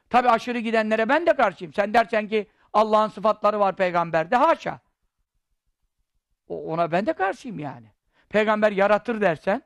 Tabi 0.09 0.29
aşırı 0.29 0.59
gidenlere 0.59 1.09
ben 1.09 1.25
de 1.25 1.35
karşıyım. 1.35 1.73
Sen 1.73 1.93
dersen 1.93 2.27
ki 2.27 2.47
Allah'ın 2.73 3.07
sıfatları 3.07 3.59
var 3.59 3.75
peygamberde. 3.75 4.35
Haşa. 4.35 4.79
O, 6.47 6.63
ona 6.63 6.91
ben 6.91 7.05
de 7.05 7.13
karşıyım 7.13 7.59
yani. 7.59 7.87
Peygamber 8.29 8.71
yaratır 8.71 9.21
dersen 9.21 9.61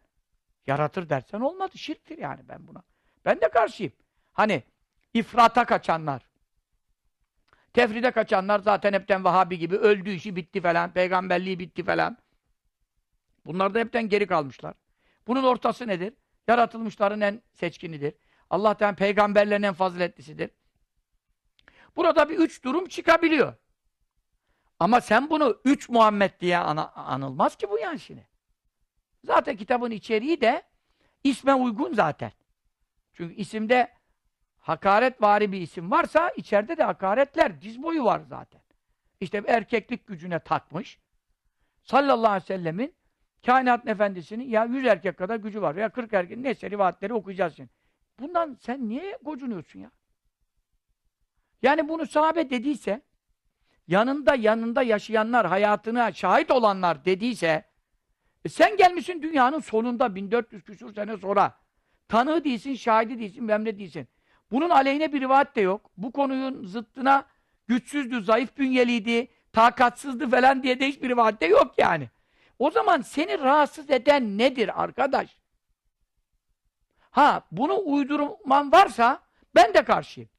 yaratır 0.67 1.09
dersen 1.09 1.39
olmadı. 1.39 1.77
Şirktir 1.77 2.17
yani 2.17 2.47
ben 2.47 2.67
buna. 2.67 2.83
Ben 3.25 3.41
de 3.41 3.49
karşıyım. 3.49 3.93
Hani 4.37 4.63
ifrata 5.13 5.65
kaçanlar 5.65 6.27
tefride 7.73 8.11
kaçanlar 8.11 8.59
zaten 8.59 8.93
hepten 8.93 9.23
Vahabi 9.23 9.57
gibi 9.59 9.75
öldü 9.75 10.09
işi 10.09 10.35
bitti 10.35 10.61
falan. 10.61 10.93
Peygamberliği 10.93 11.59
bitti 11.59 11.83
falan. 11.83 12.17
Bunlar 13.45 13.73
da 13.73 13.79
hepten 13.79 14.09
geri 14.09 14.27
kalmışlar. 14.27 14.73
Bunun 15.27 15.43
ortası 15.43 15.87
nedir? 15.87 16.13
Yaratılmışların 16.47 17.21
en 17.21 17.41
seçkinidir. 17.53 18.13
Allah 18.49 18.73
Teala 18.73 18.95
peygamberlerin 18.95 19.63
en 19.63 19.73
faziletlisidir. 19.73 20.49
Burada 21.95 22.29
bir 22.29 22.37
üç 22.37 22.63
durum 22.63 22.87
çıkabiliyor. 22.87 23.53
Ama 24.79 25.01
sen 25.01 25.29
bunu 25.29 25.61
üç 25.65 25.89
Muhammed 25.89 26.31
diye 26.39 26.57
ana, 26.57 26.91
anılmaz 26.91 27.55
ki 27.55 27.69
bu 27.69 27.79
yani 27.79 27.99
şimdi. 27.99 28.27
Zaten 29.23 29.57
kitabın 29.57 29.91
içeriği 29.91 30.41
de 30.41 30.63
isme 31.23 31.53
uygun 31.53 31.93
zaten. 31.93 32.31
Çünkü 33.13 33.35
isimde 33.35 33.96
hakaret 34.67 35.21
vari 35.21 35.51
bir 35.51 35.61
isim 35.61 35.91
varsa 35.91 36.29
içeride 36.29 36.77
de 36.77 36.83
hakaretler 36.83 37.61
diz 37.61 37.83
boyu 37.83 38.05
var 38.05 38.21
zaten. 38.29 38.61
İşte 39.19 39.43
erkeklik 39.47 40.07
gücüne 40.07 40.39
takmış. 40.39 40.99
Sallallahu 41.83 42.31
aleyhi 42.31 42.43
ve 42.43 42.47
sellemin 42.47 42.95
kainatın 43.45 43.89
efendisinin 43.89 44.49
ya 44.49 44.65
yüz 44.65 44.85
erkek 44.85 45.17
kadar 45.17 45.35
gücü 45.35 45.61
var 45.61 45.75
ya 45.75 45.89
kırk 45.89 46.13
erkek 46.13 46.37
neyse 46.37 46.71
rivayetleri 46.71 47.13
okuyacağız 47.13 47.55
şimdi. 47.55 47.69
Bundan 48.19 48.57
sen 48.61 48.89
niye 48.89 49.17
gocunuyorsun 49.21 49.79
ya? 49.79 49.91
Yani 51.61 51.89
bunu 51.89 52.05
sahabe 52.05 52.49
dediyse 52.49 53.01
yanında 53.87 54.35
yanında 54.35 54.83
yaşayanlar, 54.83 55.47
hayatına 55.47 56.11
şahit 56.11 56.51
olanlar 56.51 57.05
dediyse 57.05 57.65
e 58.45 58.49
sen 58.49 58.77
gelmişsin 58.77 59.21
dünyanın 59.21 59.59
sonunda 59.59 60.15
1400 60.15 60.63
küsur 60.63 60.93
sene 60.93 61.17
sonra 61.17 61.59
tanığı 62.07 62.43
değilsin, 62.43 62.75
şahidi 62.75 63.19
değilsin, 63.19 63.43
memle 63.43 63.79
değilsin. 63.79 64.07
Bunun 64.51 64.69
aleyhine 64.69 65.13
bir 65.13 65.21
rivayet 65.21 65.55
de 65.55 65.61
yok. 65.61 65.91
Bu 65.97 66.11
konunun 66.11 66.65
zıttına 66.65 67.25
güçsüzdü, 67.67 68.21
zayıf 68.21 68.57
bünyeliydi, 68.57 69.27
takatsızdı 69.53 70.29
falan 70.29 70.63
diye 70.63 70.79
de 70.79 70.87
hiçbir 70.87 71.09
rivayet 71.09 71.41
de 71.41 71.45
yok 71.45 71.73
yani. 71.77 72.09
O 72.59 72.71
zaman 72.71 73.01
seni 73.01 73.39
rahatsız 73.39 73.89
eden 73.89 74.37
nedir 74.37 74.83
arkadaş? 74.83 75.37
Ha, 77.11 77.41
bunu 77.51 77.81
uydurman 77.85 78.71
varsa 78.71 79.19
ben 79.55 79.73
de 79.73 79.83
karşıyım. 79.83 80.29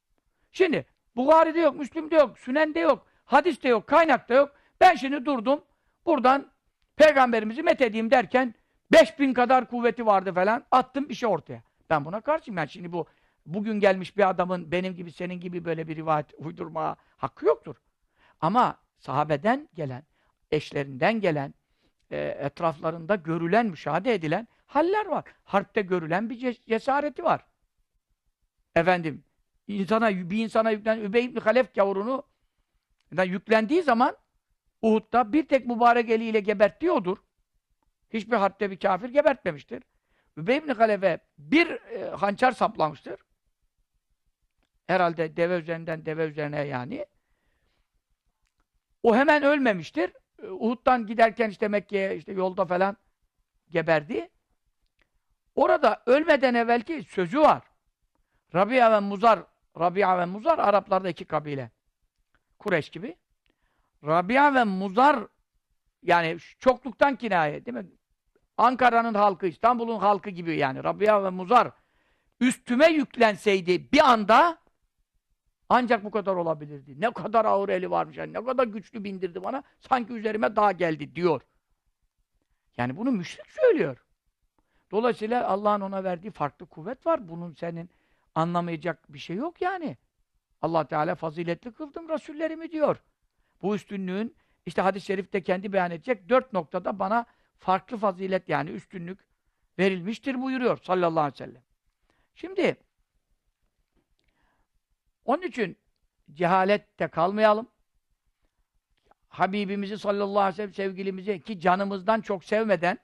Şimdi 0.53 0.87
Buhari'de 1.17 1.61
yok, 1.61 1.77
Müslüm'de 1.77 2.17
yok, 2.17 2.39
Sünen'de 2.39 2.81
yok, 2.81 3.07
hadiste 3.25 3.69
yok, 3.69 3.87
kaynakta 3.87 4.35
yok. 4.35 4.53
Ben 4.81 4.95
şimdi 4.95 5.25
durdum, 5.25 5.65
buradan 6.07 6.51
peygamberimizi 6.97 7.63
methedeyim 7.63 8.11
derken 8.11 8.55
5000 8.93 9.33
kadar 9.33 9.69
kuvveti 9.69 10.07
vardı 10.07 10.35
falan, 10.35 10.65
attım 10.71 11.09
bir 11.09 11.15
şey 11.15 11.29
ortaya. 11.29 11.63
Ben 11.91 12.05
buna 12.05 12.21
karşıyım. 12.21 12.59
Yani 12.59 12.69
şimdi 12.69 12.93
bu 12.93 13.07
bugün 13.55 13.81
gelmiş 13.81 14.17
bir 14.17 14.29
adamın 14.29 14.73
benim 14.73 14.95
gibi 14.95 15.13
senin 15.13 15.41
gibi 15.41 15.65
böyle 15.65 15.89
bir 15.89 15.97
rivayet 15.97 16.27
uydurma 16.39 16.97
hakkı 17.17 17.47
yoktur. 17.47 17.77
Ama 18.41 18.79
sahabeden 18.99 19.69
gelen, 19.75 20.03
eşlerinden 20.51 21.21
gelen, 21.21 21.55
e, 22.11 22.19
etraflarında 22.19 23.15
görülen, 23.15 23.67
müşahede 23.67 24.15
edilen 24.15 24.49
haller 24.67 25.07
var. 25.07 25.25
Harpte 25.45 25.83
görülen 25.83 26.31
bir 26.31 26.55
cesareti 26.55 27.25
var. 27.25 27.45
Efendim, 28.75 29.25
insana, 29.69 30.11
bir 30.11 30.45
insana 30.45 30.71
yüklenen 30.71 31.05
Übey 31.05 31.25
ibn 31.25 31.41
Halef 31.41 31.75
gavurunu 31.75 32.23
yüklendiği 33.25 33.83
zaman 33.83 34.17
Uhud'da 34.83 35.33
bir 35.33 35.49
tek 35.49 35.67
mübarek 35.67 36.11
eliyle 36.11 36.41
geberttiği 36.41 36.91
odur. 36.91 37.19
Hiçbir 38.11 38.37
harpte 38.37 38.71
bir 38.71 38.79
kafir 38.79 39.09
gebertmemiştir. 39.09 39.83
Übey 40.37 40.57
ibn 40.57 40.69
Halef'e 40.69 41.19
bir 41.39 41.71
e, 41.71 42.11
hançer 42.11 42.53
saplamıştır. 42.53 43.28
Herhalde 44.89 45.37
deve 45.37 45.59
üzerinden 45.59 46.07
deve 46.07 46.27
üzerine 46.27 46.61
yani. 46.61 47.07
O 49.03 49.17
hemen 49.17 49.43
ölmemiştir. 49.43 50.13
Uhud'dan 50.43 51.07
giderken 51.07 51.51
işte 51.51 51.69
Mekke'ye 51.69 52.17
işte 52.17 52.33
yolda 52.33 52.67
falan 52.67 52.97
geberdi. 53.71 54.29
Orada 55.55 56.03
ölmeden 56.07 56.55
evvelki 56.55 57.03
sözü 57.03 57.41
var. 57.41 57.63
Rabia 58.55 58.93
ve 58.93 59.01
Muzar, 59.01 59.41
Rabia 59.79 60.19
ve 60.19 60.25
Muzar 60.25 60.59
Araplarda 60.59 61.09
iki 61.09 61.25
kabile. 61.25 61.71
Kureş 62.59 62.91
gibi. 62.91 63.17
Rabia 64.07 64.55
ve 64.55 64.65
Muzar 64.65 65.27
yani 66.03 66.37
çokluktan 66.59 67.17
kinaye 67.17 67.67
değil 67.67 67.77
mi? 67.77 67.87
Ankara'nın 68.57 69.15
halkı, 69.15 69.47
İstanbul'un 69.47 69.99
halkı 69.99 70.31
gibi 70.31 70.57
yani 70.57 70.85
Rabia 70.85 71.25
ve 71.25 71.31
Muzar 71.31 71.71
üstüme 72.41 72.87
yüklenseydi 72.87 73.93
bir 73.93 74.11
anda 74.11 74.59
ancak 75.69 76.05
bu 76.05 76.11
kadar 76.11 76.35
olabilirdi. 76.35 77.01
Ne 77.01 77.13
kadar 77.13 77.45
ağır 77.45 77.69
eli 77.69 77.91
varmış, 77.91 78.17
yani 78.17 78.33
ne 78.33 78.45
kadar 78.45 78.67
güçlü 78.67 79.05
bindirdi 79.05 79.45
bana, 79.45 79.63
sanki 79.81 80.13
üzerime 80.13 80.57
dağ 80.57 80.73
geldi 80.73 81.15
diyor. 81.15 81.43
Yani 82.77 82.97
bunu 82.97 83.13
müşrik 83.13 83.51
söylüyor. 83.51 84.05
Dolayısıyla 84.91 85.49
Allah'ın 85.49 85.81
ona 85.81 86.05
verdiği 86.05 86.31
farklı 86.31 86.67
kuvvet 86.67 87.07
var. 87.07 87.29
Bunun 87.29 87.53
senin 87.53 87.91
anlamayacak 88.35 89.13
bir 89.13 89.19
şey 89.19 89.37
yok 89.37 89.63
yani. 89.63 89.97
Allah 90.63 90.89
Teala 90.89 91.15
faziletli 91.15 91.73
kıldım 91.73 92.09
Resullerimi 92.09 92.71
diyor. 92.71 93.03
Bu 93.63 93.75
üstünlüğün 93.75 94.37
işte 94.67 94.83
hadis-i 94.83 95.07
şerifte 95.07 95.43
kendi 95.43 95.73
beyan 95.73 95.91
edecek 95.91 96.29
dört 96.29 96.53
noktada 96.53 96.99
bana 96.99 97.27
farklı 97.59 97.97
fazilet 97.97 98.49
yani 98.49 98.71
üstünlük 98.71 99.19
verilmiştir 99.79 100.43
buyuruyor 100.43 100.79
sallallahu 100.83 101.21
aleyhi 101.21 101.33
ve 101.33 101.37
sellem. 101.37 101.63
Şimdi 102.35 102.77
onun 105.29 105.43
için 105.43 105.77
cehalette 106.33 107.09
kalmayalım. 107.09 107.69
Habibimizi 109.29 109.99
sallallahu 109.99 110.41
aleyhi 110.41 110.53
ve 110.53 110.57
sellem 110.57 110.75
sevgilimizi 110.75 111.41
ki 111.41 111.61
canımızdan 111.61 112.21
çok 112.21 112.45
sevmeden 112.45 112.99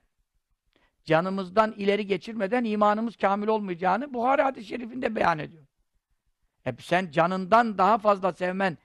canımızdan 1.05 1.73
ileri 1.73 2.07
geçirmeden 2.07 2.65
imanımız 2.65 3.17
kamil 3.17 3.49
olmayacağını 3.49 4.15
Buhari 4.15 4.43
hadis-i 4.43 4.69
şerifinde 4.69 5.17
beyan 5.17 5.39
ediyor. 5.39 5.65
Hep 6.63 6.83
sen 6.83 7.11
canından 7.11 7.79
daha 7.79 7.99
fazla 7.99 8.33
sevmen 8.33 8.79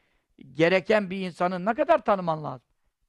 gereken 0.53 1.09
bir 1.09 1.25
insanı 1.25 1.65
ne 1.65 1.73
kadar 1.73 2.05
tanıman 2.05 2.43
lazım? 2.43 2.67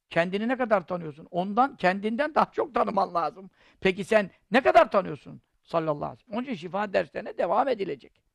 Kendini 0.09 0.47
ne 0.47 0.57
kadar 0.57 0.87
tanıyorsun? 0.87 1.27
Ondan, 1.31 1.75
kendinden 1.75 2.35
daha 2.35 2.51
çok 2.51 2.73
tanıman 2.73 3.13
lazım. 3.13 3.49
Peki 3.79 4.03
sen 4.03 4.31
ne 4.51 4.61
kadar 4.61 4.91
tanıyorsun? 4.91 5.41
Sallallahu 5.63 6.05
aleyhi 6.05 6.19
ve 6.19 6.23
sellem. 6.25 6.37
Onun 6.37 6.43
için 6.43 6.55
şifa 6.55 6.93
derslerine 6.93 7.37
devam 7.37 7.67
edilecek. 7.67 8.30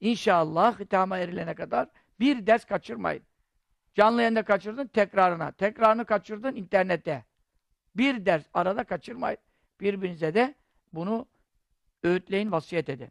İnşallah 0.00 0.80
hitama 0.80 1.18
erilene 1.18 1.54
kadar 1.54 1.88
bir 2.20 2.46
ders 2.46 2.64
kaçırmayın. 2.64 3.22
Canlı 3.94 4.20
yayında 4.20 4.44
kaçırdın 4.44 4.86
tekrarına. 4.86 5.52
Tekrarını 5.52 6.04
kaçırdın 6.04 6.56
internette. 6.56 7.24
Bir 7.96 8.26
ders 8.26 8.44
arada 8.54 8.84
kaçırmayın. 8.84 9.38
Birbirinize 9.80 10.34
de 10.34 10.54
bunu 10.92 11.26
öğütleyin, 12.02 12.52
vasiyet 12.52 12.88
edin. 12.88 13.10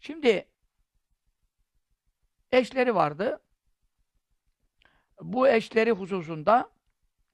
Şimdi 0.00 0.48
eşleri 2.52 2.94
vardı. 2.94 3.42
Bu 5.20 5.48
eşleri 5.48 5.90
hususunda 5.90 6.70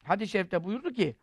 hadis-i 0.02 0.32
şerifte 0.32 0.64
buyurdu 0.64 0.92
ki 0.92 1.16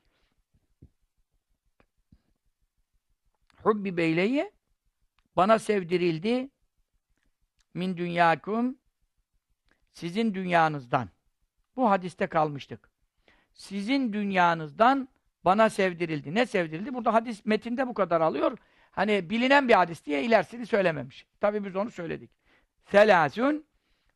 Hubbi 3.63 3.97
beyleye 3.97 4.51
bana 5.35 5.59
sevdirildi 5.59 6.49
min 7.75 7.97
dünyakum 7.97 8.77
sizin 9.93 10.33
dünyanızdan. 10.33 11.09
Bu 11.75 11.89
hadiste 11.89 12.27
kalmıştık. 12.27 12.89
Sizin 13.53 14.13
dünyanızdan 14.13 15.09
bana 15.45 15.69
sevdirildi. 15.69 16.35
Ne 16.35 16.45
sevdirildi? 16.45 16.93
Burada 16.93 17.13
hadis 17.13 17.45
metinde 17.45 17.87
bu 17.87 17.93
kadar 17.93 18.21
alıyor. 18.21 18.57
Hani 18.91 19.29
bilinen 19.29 19.67
bir 19.67 19.73
hadis 19.73 20.05
diye 20.05 20.23
ilerisini 20.23 20.65
söylememiş. 20.65 21.25
Tabi 21.39 21.65
biz 21.65 21.75
onu 21.75 21.91
söyledik. 21.91 22.31
Selâsün 22.91 23.65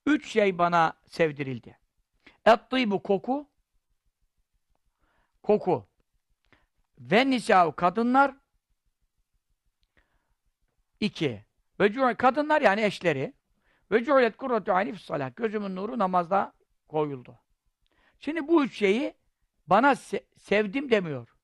üç 0.05 0.27
şey 0.27 0.57
bana 0.57 0.93
sevdirildi. 1.07 1.77
Et-tîbu 2.45 3.03
koku 3.03 3.49
koku 5.43 5.87
ve 6.99 7.29
nisâ'u 7.29 7.75
kadınlar 7.75 8.35
iki. 10.99 11.45
Ve 11.79 12.15
kadınlar 12.15 12.61
yani 12.61 12.81
eşleri 12.81 13.33
ve 13.91 14.03
cu'let 14.03 14.37
kurratu 14.37 14.73
ayni 14.73 14.99
salah. 14.99 15.35
Gözümün 15.35 15.75
nuru 15.75 15.99
namazda 15.99 16.53
koyuldu. 16.87 17.39
Şimdi 18.19 18.47
bu 18.47 18.63
üç 18.63 18.77
şeyi 18.77 19.13
bana 19.67 19.95
se 19.95 20.25
sevdim 20.37 20.91
demiyor. 20.91 21.35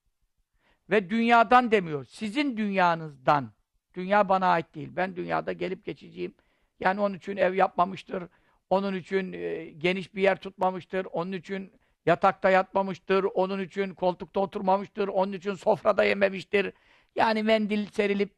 Ve 0.90 1.10
dünyadan 1.10 1.72
demiyor. 1.72 2.06
Sizin 2.06 2.58
dünyanızdan. 2.58 3.52
Dünya 3.94 4.30
bana 4.30 4.48
ait 4.48 4.76
değil. 4.76 4.90
Ben 4.92 5.16
dünyada 5.16 5.54
gelip 5.54 5.86
geçeceğim. 5.86 6.34
Yani 6.80 7.02
onun 7.02 7.16
için 7.16 7.38
ev 7.38 7.54
yapmamıştır. 7.54 8.24
Onun 8.70 8.96
için 8.96 9.34
e, 9.34 9.66
geniş 9.66 10.16
bir 10.16 10.22
yer 10.22 10.40
tutmamıştır. 10.40 11.08
Onun 11.12 11.32
için 11.32 11.74
yatakta 12.06 12.50
yatmamıştır. 12.50 13.24
Onun 13.24 13.60
için 13.60 13.94
koltukta 13.94 14.40
oturmamıştır. 14.40 15.08
Onun 15.08 15.34
için 15.34 15.54
sofrada 15.54 16.04
yememiştir. 16.04 16.74
Yani 17.16 17.44
mendil 17.44 17.86
serilip 17.86 18.36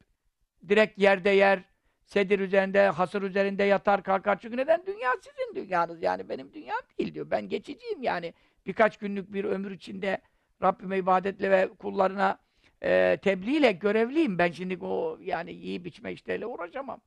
direkt 0.68 0.98
yerde 0.98 1.30
yer, 1.30 1.62
sedir 2.08 2.38
üzerinde, 2.38 2.88
hasır 2.88 3.22
üzerinde 3.22 3.64
yatar 3.64 4.02
kalkar. 4.02 4.38
Çünkü 4.40 4.56
neden? 4.56 4.86
Dünya 4.86 5.12
sizin 5.16 5.54
dünyanız 5.54 6.02
yani 6.02 6.28
benim 6.28 6.52
dünyam 6.52 6.80
değil 6.98 7.14
diyor. 7.14 7.30
Ben 7.30 7.48
geçiciyim 7.48 8.02
yani. 8.02 8.34
Birkaç 8.66 8.96
günlük 8.96 9.32
bir 9.32 9.44
ömür 9.44 9.70
içinde 9.70 10.18
Rabbime 10.62 10.98
ibadetle 10.98 11.50
ve 11.50 11.68
kullarına 11.68 12.38
e, 12.82 13.18
tebliğ 13.22 13.56
ile 13.56 13.72
görevliyim. 13.72 14.38
Ben 14.38 14.50
şimdi 14.50 14.84
o 14.84 15.18
yani 15.20 15.52
yiyip 15.52 15.86
içme 15.86 16.12
işleriyle 16.12 16.46
uğraşamam. 16.46 17.00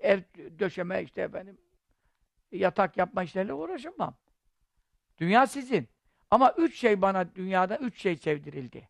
Ev 0.00 0.20
döşeme 0.58 1.02
işte 1.02 1.22
efendim 1.22 1.58
yatak 2.52 2.96
yapma 2.96 3.22
işleriyle 3.22 3.52
uğraşamam. 3.52 4.16
Dünya 5.18 5.46
sizin. 5.46 5.88
Ama 6.30 6.54
üç 6.58 6.78
şey 6.78 7.02
bana 7.02 7.34
dünyada 7.34 7.76
üç 7.76 8.02
şey 8.02 8.16
sevdirildi. 8.16 8.88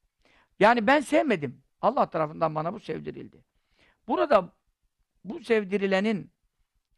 Yani 0.60 0.86
ben 0.86 1.00
sevmedim. 1.00 1.62
Allah 1.80 2.10
tarafından 2.10 2.54
bana 2.54 2.72
bu 2.72 2.80
sevdirildi. 2.80 3.47
Burada 4.08 4.52
bu 5.24 5.40
sevdirilenin 5.40 6.32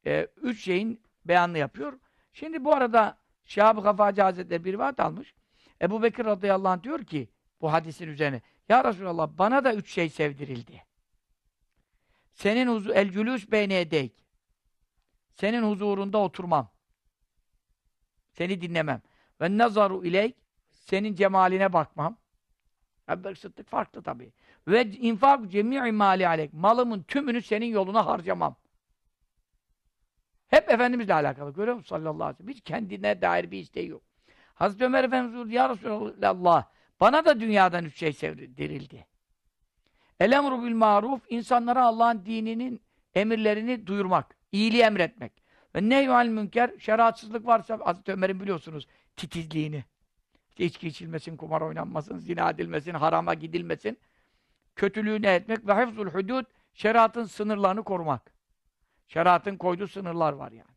e, 0.07 0.29
üç 0.37 0.65
şeyin 0.65 1.03
beyanını 1.25 1.59
yapıyor. 1.59 1.99
Şimdi 2.33 2.65
bu 2.65 2.75
arada 2.75 3.19
Şahab-ı 3.45 3.81
Gafacı 3.81 4.23
Hazretleri 4.23 4.65
bir 4.65 4.75
vaat 4.75 5.01
almış. 5.01 5.35
Ebu 5.83 6.03
Bekir 6.03 6.25
radıyallahu 6.25 6.73
anh 6.73 6.83
diyor 6.83 7.05
ki 7.05 7.29
bu 7.61 7.73
hadisin 7.73 8.09
üzerine 8.09 8.43
Ya 8.69 8.85
Resulallah 8.85 9.31
bana 9.39 9.65
da 9.65 9.75
üç 9.75 9.93
şey 9.93 10.09
sevdirildi. 10.09 10.85
Senin 12.33 12.67
huzu 12.69 12.93
el 12.93 13.11
cülüs 13.11 13.51
beyne 13.51 13.81
edeyk. 13.81 14.27
Senin 15.35 15.63
huzurunda 15.63 16.19
oturmam. 16.19 16.71
Seni 18.33 18.61
dinlemem. 18.61 19.03
Ve 19.41 19.59
nazaru 19.59 20.05
ileyk 20.05 20.37
senin 20.71 21.15
cemaline 21.15 21.73
bakmam. 21.73 22.20
Ebu 23.11 23.25
Bekir 23.25 23.37
Sıddık 23.37 23.69
farklı 23.69 24.03
tabii. 24.03 24.33
Ve 24.69 24.91
infak 24.91 25.51
cemi'i 25.51 25.93
mali 25.93 26.29
aleyk. 26.29 26.53
Malımın 26.53 27.03
tümünü 27.03 27.43
senin 27.43 27.67
yoluna 27.67 28.07
harcamam. 28.07 28.57
Hep 30.49 30.71
Efendimizle 30.71 31.15
alakalı. 31.15 31.53
Görüyor 31.53 31.77
musun 31.77 31.97
sallallahu 31.97 32.25
aleyhi 32.25 32.35
ve 32.35 32.37
sellem? 32.37 32.55
Hiç 32.55 32.61
kendine 32.61 33.23
dair 33.23 33.51
bir 33.51 33.59
isteği 33.59 33.89
yok. 33.89 34.03
Hazreti 34.55 34.85
Ömer 34.85 35.05
Efendimiz 35.05 35.35
buyurdu, 35.35 35.53
Ya 35.53 35.69
Resulallah, 35.69 36.65
bana 37.01 37.25
da 37.25 37.41
dünyadan 37.41 37.85
üç 37.85 37.99
şey 37.99 38.13
sevdirildi. 38.13 39.07
El 40.21 40.33
emru 40.33 40.65
bil 40.65 40.75
maruf, 40.75 41.23
insanlara 41.29 41.85
Allah'ın 41.85 42.27
dininin 42.27 42.81
emirlerini 43.15 43.87
duyurmak, 43.87 44.37
iyiliği 44.53 44.83
emretmek. 44.83 45.33
Ve 45.75 45.89
nehyu'al 45.89 46.27
münker, 46.27 46.71
şeriatsızlık 46.79 47.47
varsa, 47.47 47.79
Hazreti 47.85 48.13
Ömer'in 48.13 48.41
biliyorsunuz, 48.41 48.87
titizliğini. 49.17 49.85
İşte 50.61 50.67
içki 50.67 50.89
içilmesin, 50.89 51.37
kumar 51.37 51.61
oynanmasın, 51.61 52.19
zina 52.19 52.51
edilmesin, 52.51 52.95
harama 52.95 53.35
gidilmesin. 53.35 53.99
Kötülüğü 54.77 55.23
ne 55.23 55.35
etmek 55.35 55.67
ve 55.67 55.73
hafzul 55.73 56.07
hudud, 56.07 56.45
şeriatın 56.75 57.25
sınırlarını 57.25 57.85
korumak. 57.85 58.33
Şeriatın 59.09 59.57
koyduğu 59.57 59.87
sınırlar 59.87 60.33
var 60.33 60.53
yani. 60.53 60.71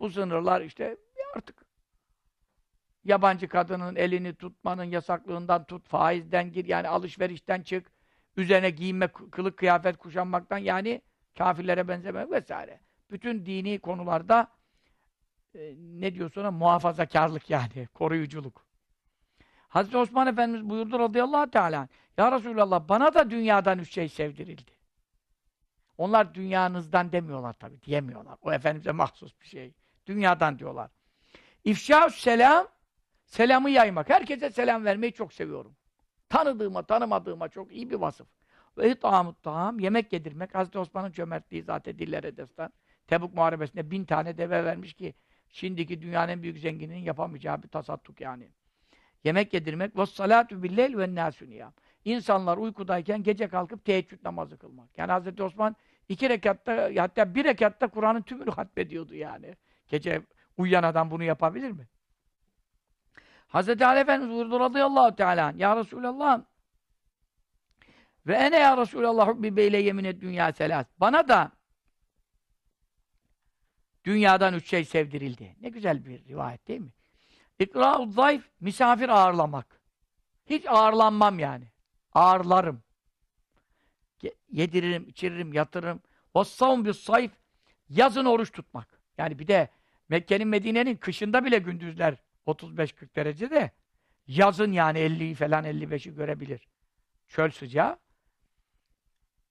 Bu 0.00 0.10
sınırlar 0.10 0.60
işte 0.60 0.96
artık 1.36 1.64
yabancı 3.04 3.48
kadının 3.48 3.96
elini 3.96 4.34
tutmanın 4.34 4.84
yasaklığından 4.84 5.64
tut, 5.64 5.88
faizden 5.88 6.52
gir, 6.52 6.64
yani 6.64 6.88
alışverişten 6.88 7.62
çık, 7.62 7.86
üzerine 8.36 8.70
giyinme, 8.70 9.08
kılık 9.08 9.56
kıyafet 9.56 9.96
kuşanmaktan 9.96 10.58
yani 10.58 11.02
kafirlere 11.38 11.88
benzemek 11.88 12.30
vesaire. 12.30 12.80
Bütün 13.10 13.46
dini 13.46 13.78
konularda 13.78 14.48
e, 15.54 15.74
ne 15.76 16.14
diyor 16.14 16.30
sonra? 16.30 16.50
Muhafazakarlık 16.50 17.50
yani, 17.50 17.88
koruyuculuk. 17.94 18.71
Hazreti 19.72 19.96
Osman 19.96 20.26
Efendimiz 20.26 20.70
buyurdu 20.70 20.98
radıyallahu 20.98 21.50
teala 21.50 21.88
Ya 22.18 22.32
Resulallah 22.32 22.88
bana 22.88 23.14
da 23.14 23.30
dünyadan 23.30 23.78
üç 23.78 23.92
şey 23.92 24.08
sevdirildi. 24.08 24.70
Onlar 25.98 26.34
dünyanızdan 26.34 27.12
demiyorlar 27.12 27.52
tabi, 27.52 27.82
diyemiyorlar. 27.82 28.38
O 28.42 28.52
Efendimiz'e 28.52 28.92
mahsus 28.92 29.40
bir 29.40 29.46
şey. 29.46 29.74
Dünyadan 30.06 30.58
diyorlar. 30.58 30.90
İfşa 31.64 32.10
selam, 32.10 32.68
selamı 33.26 33.70
yaymak. 33.70 34.10
Herkese 34.10 34.50
selam 34.50 34.84
vermeyi 34.84 35.12
çok 35.12 35.32
seviyorum. 35.32 35.76
Tanıdığıma, 36.28 36.82
tanımadığıma 36.82 37.48
çok 37.48 37.72
iyi 37.72 37.90
bir 37.90 37.96
vasıf. 37.96 38.28
Ve 38.78 38.90
itamut 38.90 39.42
taham, 39.42 39.78
yemek 39.78 40.12
yedirmek. 40.12 40.54
Hazreti 40.54 40.78
Osman'ın 40.78 41.12
cömertliği 41.12 41.62
zaten 41.62 41.98
dillere 41.98 42.36
destan. 42.36 42.72
Tebuk 43.06 43.34
Muharebesi'nde 43.34 43.90
bin 43.90 44.04
tane 44.04 44.38
deve 44.38 44.64
vermiş 44.64 44.94
ki 44.94 45.14
şimdiki 45.48 46.02
dünyanın 46.02 46.32
en 46.32 46.42
büyük 46.42 46.58
zengininin 46.58 46.98
yapamayacağı 46.98 47.62
bir 47.62 47.68
tasadduk 47.68 48.20
yani. 48.20 48.48
Yemek 49.24 49.54
yedirmek. 49.54 49.98
Ve 49.98 50.06
salatu 50.06 50.62
billeyl 50.62 50.98
ve 50.98 51.14
nâsü 51.14 51.50
niyam. 51.50 51.72
İnsanlar 52.04 52.56
uykudayken 52.56 53.22
gece 53.22 53.48
kalkıp 53.48 53.84
teheccüd 53.84 54.24
namazı 54.24 54.58
kılmak. 54.58 54.98
Yani 54.98 55.12
Hazreti 55.12 55.42
Osman 55.42 55.76
iki 56.08 56.28
rekatta 56.28 56.90
hatta 56.96 57.34
bir 57.34 57.44
rekatta 57.44 57.88
Kur'an'ın 57.88 58.22
tümünü 58.22 58.50
hatmediyordu 58.50 59.14
yani. 59.14 59.56
Gece 59.88 60.22
uyuyan 60.56 60.82
adam 60.82 61.10
bunu 61.10 61.24
yapabilir 61.24 61.70
mi? 61.70 61.88
Hazreti 63.48 63.86
Ali 63.86 64.00
Efendimiz 64.00 64.34
buyurdu 64.34 64.60
radıyallahu 64.60 65.16
teala 65.16 65.52
Ya 65.56 65.76
Resulallah 65.76 66.42
ve 68.26 68.34
ene 68.34 68.56
ya 68.56 68.76
Resulallah 68.76 69.28
hubbi 69.28 69.56
beyle 69.56 69.78
yemine 69.78 70.20
dünya 70.20 70.52
selas. 70.52 70.86
Bana 70.98 71.28
da 71.28 71.52
dünyadan 74.04 74.54
üç 74.54 74.70
şey 74.70 74.84
sevdirildi. 74.84 75.56
Ne 75.60 75.68
güzel 75.68 76.04
bir 76.04 76.24
rivayet 76.24 76.68
değil 76.68 76.80
mi? 76.80 76.92
İkra'u 77.58 78.06
zayıf, 78.10 78.44
misafir 78.60 79.08
ağırlamak. 79.08 79.80
Hiç 80.46 80.66
ağırlanmam 80.66 81.38
yani. 81.38 81.64
Ağırlarım. 82.12 82.82
Ye- 84.22 84.34
Yediririm, 84.50 85.08
içiririm, 85.08 85.52
yatırırım. 85.52 86.00
Vassavun 86.34 86.84
bir 86.84 86.92
sayf, 86.92 87.32
yazın 87.88 88.24
oruç 88.24 88.52
tutmak. 88.52 89.00
Yani 89.18 89.38
bir 89.38 89.46
de 89.46 89.68
Mekke'nin, 90.08 90.48
Medine'nin 90.48 90.96
kışında 90.96 91.44
bile 91.44 91.58
gündüzler 91.58 92.14
35-40 92.46 93.16
derecede. 93.16 93.70
Yazın 94.26 94.72
yani 94.72 94.98
50'yi 94.98 95.34
falan 95.34 95.64
55'i 95.64 96.14
görebilir. 96.14 96.68
Çöl 97.28 97.50
sıcağı. 97.50 97.98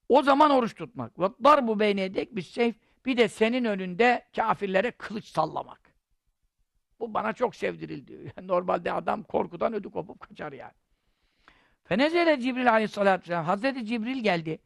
O 0.10 0.22
zaman 0.24 0.52
oruç 0.52 0.76
tutmak. 0.76 1.20
Vatlar 1.20 1.68
bu 1.68 1.80
beynedek 1.80 2.36
bir 2.36 2.42
seyf. 2.42 2.76
Bir 3.06 3.18
de 3.18 3.28
senin 3.28 3.66
önünde 3.66 4.26
kafirlere 4.36 4.92
kılıç 4.92 5.26
sallamak. 5.26 5.81
Bu 7.02 7.14
bana 7.14 7.34
çok 7.34 7.56
sevdirildi. 7.56 8.34
Normalde 8.42 8.92
adam 8.92 9.24
korkudan 9.24 9.74
ödü 9.74 9.90
kopup 9.90 10.20
kaçar 10.20 10.52
yani. 10.52 10.74
Fenezele 11.84 12.40
Cibril 12.40 12.72
aleyhissalatü 12.72 13.22
vesselam. 13.22 13.46
Hazreti 13.46 13.86
Cibril 13.86 14.24
geldi. 14.24 14.60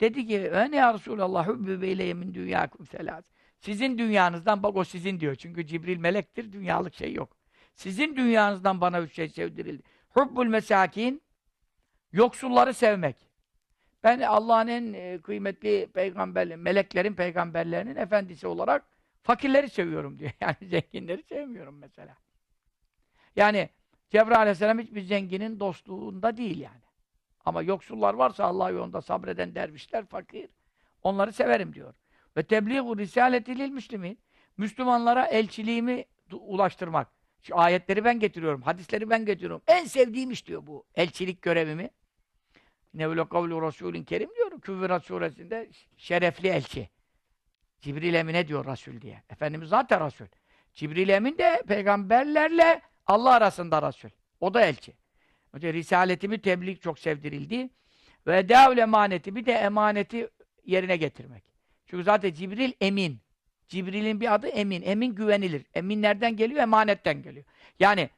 Dedi 0.00 0.26
ki, 0.26 0.50
ne 0.70 0.76
ya 0.76 0.94
Resulallah 0.94 1.48
hübbü 1.48 1.82
beyleye 1.82 2.14
min 2.14 2.34
dünyâkum 2.34 2.86
selâs. 2.86 3.24
Sizin 3.60 3.98
dünyanızdan, 3.98 4.62
bak 4.62 4.76
o 4.76 4.84
sizin 4.84 5.20
diyor. 5.20 5.34
Çünkü 5.34 5.66
Cibril 5.66 5.98
melektir, 5.98 6.52
dünyalık 6.52 6.94
şey 6.94 7.12
yok. 7.14 7.36
Sizin 7.74 8.16
dünyanızdan 8.16 8.80
bana 8.80 9.00
üç 9.00 9.14
şey 9.14 9.28
sevdirildi. 9.28 9.82
Hubbul 10.08 10.46
mesakin, 10.46 11.22
yoksulları 12.12 12.74
sevmek. 12.74 13.16
Ben 14.04 14.20
Allah'ın 14.20 14.92
e, 14.92 15.18
kıymetli 15.22 15.88
peygamber, 15.94 16.56
meleklerin 16.56 17.14
peygamberlerinin 17.14 17.96
efendisi 17.96 18.46
olarak 18.46 18.84
fakirleri 19.28 19.70
seviyorum 19.70 20.18
diyor. 20.18 20.30
Yani 20.40 20.56
zenginleri 20.62 21.22
sevmiyorum 21.22 21.78
mesela. 21.78 22.16
Yani 23.36 23.68
Cebrail 24.10 24.38
aleyhisselam 24.38 24.78
hiçbir 24.78 25.00
zenginin 25.02 25.60
dostluğunda 25.60 26.36
değil 26.36 26.60
yani. 26.60 26.82
Ama 27.44 27.62
yoksullar 27.62 28.14
varsa 28.14 28.44
Allah 28.44 28.70
yolunda 28.70 29.02
sabreden 29.02 29.54
dervişler, 29.54 30.06
fakir. 30.06 30.50
Onları 31.02 31.32
severim 31.32 31.74
diyor. 31.74 31.94
Ve 32.36 32.42
tebliğ-u 32.42 32.98
risaleti 32.98 33.58
lil 33.58 33.70
müslimin. 33.70 34.18
Müslümanlara 34.56 35.26
elçiliğimi 35.26 36.04
ulaştırmak. 36.32 37.08
Şu 37.42 37.58
ayetleri 37.58 38.04
ben 38.04 38.20
getiriyorum, 38.20 38.62
hadisleri 38.62 39.10
ben 39.10 39.24
getiriyorum. 39.24 39.62
En 39.66 39.84
sevdiğim 39.84 40.30
iş 40.30 40.46
diyor 40.46 40.66
bu. 40.66 40.84
Elçilik 40.94 41.42
görevimi. 41.42 41.90
Nevle 42.94 43.28
kavlu 43.28 43.62
Resulün 43.66 44.04
Kerim 44.04 44.30
diyor. 44.36 44.60
Küvvirat 44.60 45.04
suresinde 45.04 45.70
şerefli 45.96 46.48
elçi. 46.48 46.88
Cibril 47.80 48.14
Emin'e 48.14 48.48
diyor 48.48 48.66
Resul 48.66 49.00
diye. 49.00 49.22
Efendimiz 49.30 49.68
zaten 49.68 50.06
Resul. 50.06 50.26
Cibril 50.74 51.08
Emin 51.08 51.38
de 51.38 51.62
peygamberlerle 51.68 52.80
Allah 53.06 53.30
arasında 53.30 53.88
Resul. 53.88 54.08
O 54.40 54.54
da 54.54 54.60
elçi. 54.60 54.92
Önce 55.52 55.72
risaletimi 55.72 56.40
tebliğ 56.40 56.80
çok 56.80 56.98
sevdirildi. 56.98 57.70
Ve 58.26 58.38
edâül 58.38 58.78
emaneti 58.78 59.34
bir 59.34 59.46
de 59.46 59.52
emaneti 59.52 60.28
yerine 60.64 60.96
getirmek. 60.96 61.44
Çünkü 61.86 62.04
zaten 62.04 62.32
Cibril 62.32 62.72
emin. 62.80 63.20
Cibril'in 63.68 64.20
bir 64.20 64.34
adı 64.34 64.48
emin. 64.48 64.82
Emin 64.82 65.14
güvenilir. 65.14 65.66
Emin 65.74 66.02
nereden 66.02 66.36
geliyor? 66.36 66.60
Emanetten 66.60 67.22
geliyor. 67.22 67.44
Yani 67.78 68.10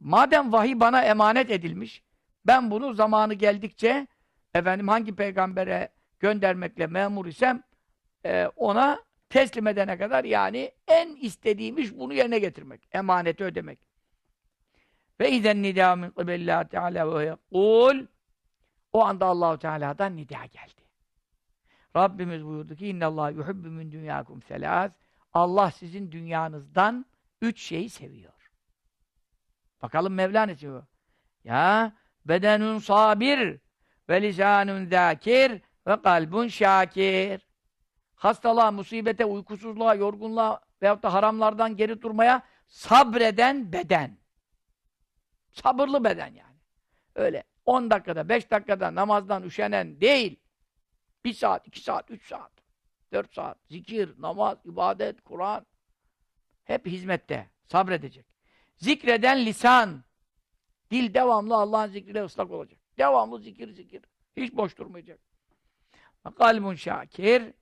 madem 0.00 0.52
vahiy 0.52 0.80
bana 0.80 1.04
emanet 1.04 1.50
edilmiş, 1.50 2.02
ben 2.46 2.70
bunu 2.70 2.94
zamanı 2.94 3.34
geldikçe 3.34 4.06
efendim 4.54 4.88
hangi 4.88 5.14
peygambere 5.14 5.88
göndermekle 6.20 6.86
memur 6.86 7.26
isem 7.26 7.62
e, 8.24 8.46
ona 8.56 9.04
teslim 9.28 9.66
edene 9.66 9.98
kadar 9.98 10.24
yani 10.24 10.72
en 10.88 11.16
istediğim 11.16 11.78
iş 11.78 11.94
bunu 11.94 12.14
yerine 12.14 12.38
getirmek. 12.38 12.88
Emaneti 12.92 13.44
ödemek. 13.44 13.78
Ve 15.20 15.30
izen 15.30 15.62
nida 15.62 15.96
min 15.96 16.10
kıbelillah 16.10 16.64
teala 16.64 17.18
ve 17.18 17.24
yekul 17.24 18.06
o 18.92 19.04
anda 19.04 19.26
Allahu 19.26 19.58
Teala'dan 19.58 20.16
nida 20.16 20.44
geldi. 20.44 20.80
Rabbimiz 21.96 22.44
buyurdu 22.44 22.76
ki 22.76 22.88
innallahu 22.88 23.32
yuhibbu 23.32 23.68
min 23.68 23.92
dünyakum 23.92 24.42
selâs 24.42 24.92
Allah 25.32 25.70
sizin 25.70 26.12
dünyanızdan 26.12 27.06
üç 27.42 27.62
şeyi 27.62 27.90
seviyor. 27.90 28.32
Bakalım 29.82 30.14
Mevla 30.14 30.46
ne 30.46 30.54
seviyor? 30.54 30.86
Ya 31.44 31.92
bedenun 32.24 32.78
sabir 32.78 33.60
ve 34.08 34.22
lisanun 34.22 34.86
zâkir 34.86 35.62
ve 35.86 36.02
kalbun 36.02 36.48
şakir. 36.48 37.49
Hastalığa, 38.20 38.70
musibete, 38.70 39.24
uykusuzluğa, 39.24 39.94
yorgunluğa 39.94 40.60
veyahut 40.82 41.02
da 41.02 41.12
haramlardan 41.12 41.76
geri 41.76 42.02
durmaya 42.02 42.42
sabreden 42.66 43.72
beden. 43.72 44.18
Sabırlı 45.52 46.04
beden 46.04 46.34
yani. 46.34 46.56
Öyle 47.14 47.44
10 47.66 47.90
dakikada, 47.90 48.28
5 48.28 48.50
dakikada 48.50 48.94
namazdan 48.94 49.42
üşenen 49.42 50.00
değil. 50.00 50.40
1 51.24 51.32
saat, 51.32 51.66
2 51.66 51.80
saat, 51.80 52.10
3 52.10 52.26
saat, 52.26 52.52
4 53.12 53.34
saat. 53.34 53.58
Zikir, 53.70 54.14
namaz, 54.18 54.58
ibadet, 54.64 55.20
Kur'an. 55.20 55.66
Hep 56.64 56.86
hizmette. 56.86 57.50
Sabredecek. 57.66 58.26
Zikreden 58.76 59.46
lisan. 59.46 60.04
Dil 60.90 61.14
devamlı 61.14 61.54
Allah'ın 61.54 61.90
zikriyle 61.90 62.24
ıslak 62.24 62.50
olacak. 62.50 62.80
Devamlı 62.98 63.40
zikir 63.40 63.68
zikir. 63.68 64.02
Hiç 64.36 64.56
boş 64.56 64.78
durmayacak. 64.78 65.18
Kalbun 66.38 66.74
şakir. 66.74 67.59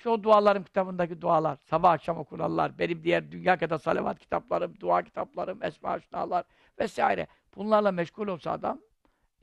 İşte 0.00 0.10
o 0.10 0.22
dualarım 0.22 0.64
kitabındaki 0.64 1.20
dualar. 1.20 1.58
Sabah 1.64 1.92
akşam 1.92 2.18
okunanlar. 2.18 2.78
Benim 2.78 3.04
diğer 3.04 3.32
dünya 3.32 3.58
kadar 3.58 3.78
salavat 3.78 4.18
kitaplarım, 4.18 4.80
dua 4.80 5.02
kitaplarım, 5.02 5.62
esma 5.62 5.98
hüsnalar 5.98 6.44
vesaire. 6.78 7.26
Bunlarla 7.56 7.92
meşgul 7.92 8.28
olsa 8.28 8.50
adam 8.50 8.80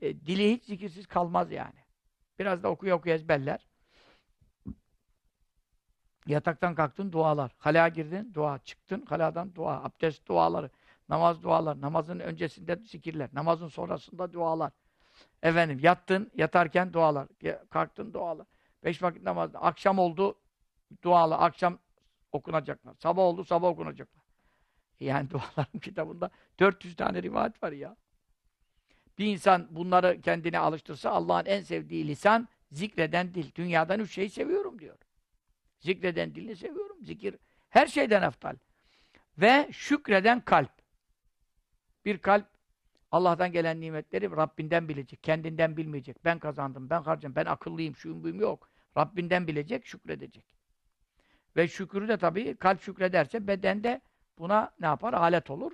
e, 0.00 0.20
dili 0.20 0.52
hiç 0.52 0.64
zikirsiz 0.64 1.06
kalmaz 1.06 1.52
yani. 1.52 1.78
Biraz 2.38 2.62
da 2.62 2.68
okuya 2.68 2.96
okuya 2.96 3.14
ezberler. 3.14 3.66
Yataktan 6.26 6.74
kalktın 6.74 7.12
dualar. 7.12 7.52
Halaya 7.58 7.88
girdin 7.88 8.34
dua. 8.34 8.58
Çıktın 8.58 9.06
haladan 9.08 9.54
dua. 9.54 9.84
Abdest 9.84 10.28
duaları. 10.28 10.70
Namaz 11.08 11.42
dualar. 11.42 11.80
Namazın 11.80 12.20
öncesinde 12.20 12.76
zikirler. 12.76 13.28
Namazın 13.32 13.68
sonrasında 13.68 14.32
dualar. 14.32 14.72
Efendim 15.42 15.78
yattın 15.82 16.30
yatarken 16.34 16.92
dualar. 16.92 17.28
Kalktın 17.70 18.12
dualar. 18.12 18.46
Beş 18.84 19.02
vakit 19.02 19.22
namaz. 19.22 19.50
Akşam 19.54 19.98
oldu 19.98 20.36
dualar. 21.02 21.38
Akşam 21.40 21.78
okunacaklar. 22.32 22.94
Sabah 22.94 23.22
oldu 23.22 23.44
sabah 23.44 23.68
okunacaklar. 23.68 24.24
Yani 25.00 25.30
duaların 25.30 25.78
kitabında 25.80 26.30
400 26.60 26.96
tane 26.96 27.22
rivayet 27.22 27.62
var 27.62 27.72
ya. 27.72 27.96
Bir 29.18 29.26
insan 29.26 29.66
bunları 29.70 30.20
kendine 30.20 30.58
alıştırsa 30.58 31.10
Allah'ın 31.10 31.46
en 31.46 31.60
sevdiği 31.60 32.08
lisan 32.08 32.48
zikreden 32.72 33.34
dil. 33.34 33.54
Dünyadan 33.54 34.00
üç 34.00 34.12
şeyi 34.12 34.30
seviyorum 34.30 34.78
diyor. 34.78 34.96
Zikreden 35.78 36.34
dilini 36.34 36.56
seviyorum. 36.56 37.04
Zikir 37.04 37.36
her 37.68 37.86
şeyden 37.86 38.22
eftal. 38.22 38.56
Ve 39.38 39.68
şükreden 39.72 40.40
kalp. 40.40 40.72
Bir 42.04 42.18
kalp 42.18 42.46
Allah'tan 43.10 43.52
gelen 43.52 43.80
nimetleri 43.80 44.30
Rabbinden 44.30 44.88
bilecek. 44.88 45.22
Kendinden 45.22 45.76
bilmeyecek. 45.76 46.24
Ben 46.24 46.38
kazandım, 46.38 46.90
ben 46.90 47.02
harcadım, 47.02 47.36
ben 47.36 47.44
akıllıyım, 47.44 47.96
şuyum 47.96 48.22
buyum 48.22 48.40
yok. 48.40 48.70
Rabbinden 48.96 49.46
bilecek, 49.46 49.86
şükredecek. 49.86 50.57
Ve 51.56 51.68
şükrü 51.68 52.08
de 52.08 52.16
tabii 52.16 52.56
kalp 52.56 52.82
şükrederse 52.82 53.46
bedende 53.46 54.00
buna 54.38 54.70
ne 54.80 54.86
yapar? 54.86 55.12
Alet 55.12 55.50
olur. 55.50 55.72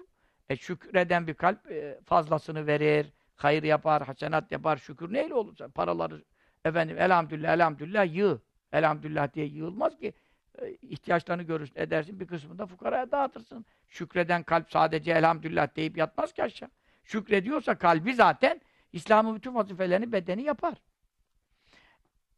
E 0.49 0.57
şükreden 0.57 1.27
bir 1.27 1.35
kalp 1.35 1.71
e, 1.71 2.01
fazlasını 2.05 2.67
verir, 2.67 3.13
hayır 3.37 3.63
yapar, 3.63 4.03
hasenat 4.03 4.53
yapar, 4.53 4.77
şükür 4.77 5.13
neyle 5.13 5.35
olursa 5.35 5.69
paraları 5.69 6.25
efendim 6.65 6.99
elhamdülillah 6.99 7.55
elhamdülillah 7.55 8.15
yığ. 8.15 8.41
Elhamdülillah 8.73 9.35
diye 9.35 9.47
yığılmaz 9.47 9.99
ki 9.99 10.13
e, 10.59 10.71
ihtiyaçlarını 10.71 11.43
görürsün, 11.43 11.75
edersin 11.77 12.21
bir 12.21 12.27
kısmını 12.27 12.59
da 12.59 12.67
fukaraya 12.67 13.11
dağıtırsın. 13.11 13.67
Şükreden 13.89 14.43
kalp 14.43 14.71
sadece 14.71 15.13
elhamdülillah 15.13 15.77
deyip 15.77 15.97
yatmaz 15.97 16.33
ki 16.33 16.43
aşağı. 16.43 16.71
Şükrediyorsa 17.05 17.79
kalbi 17.79 18.15
zaten 18.15 18.61
İslam'ın 18.93 19.37
bütün 19.37 19.55
vazifelerini 19.55 20.13
bedeni 20.13 20.43
yapar. 20.43 20.75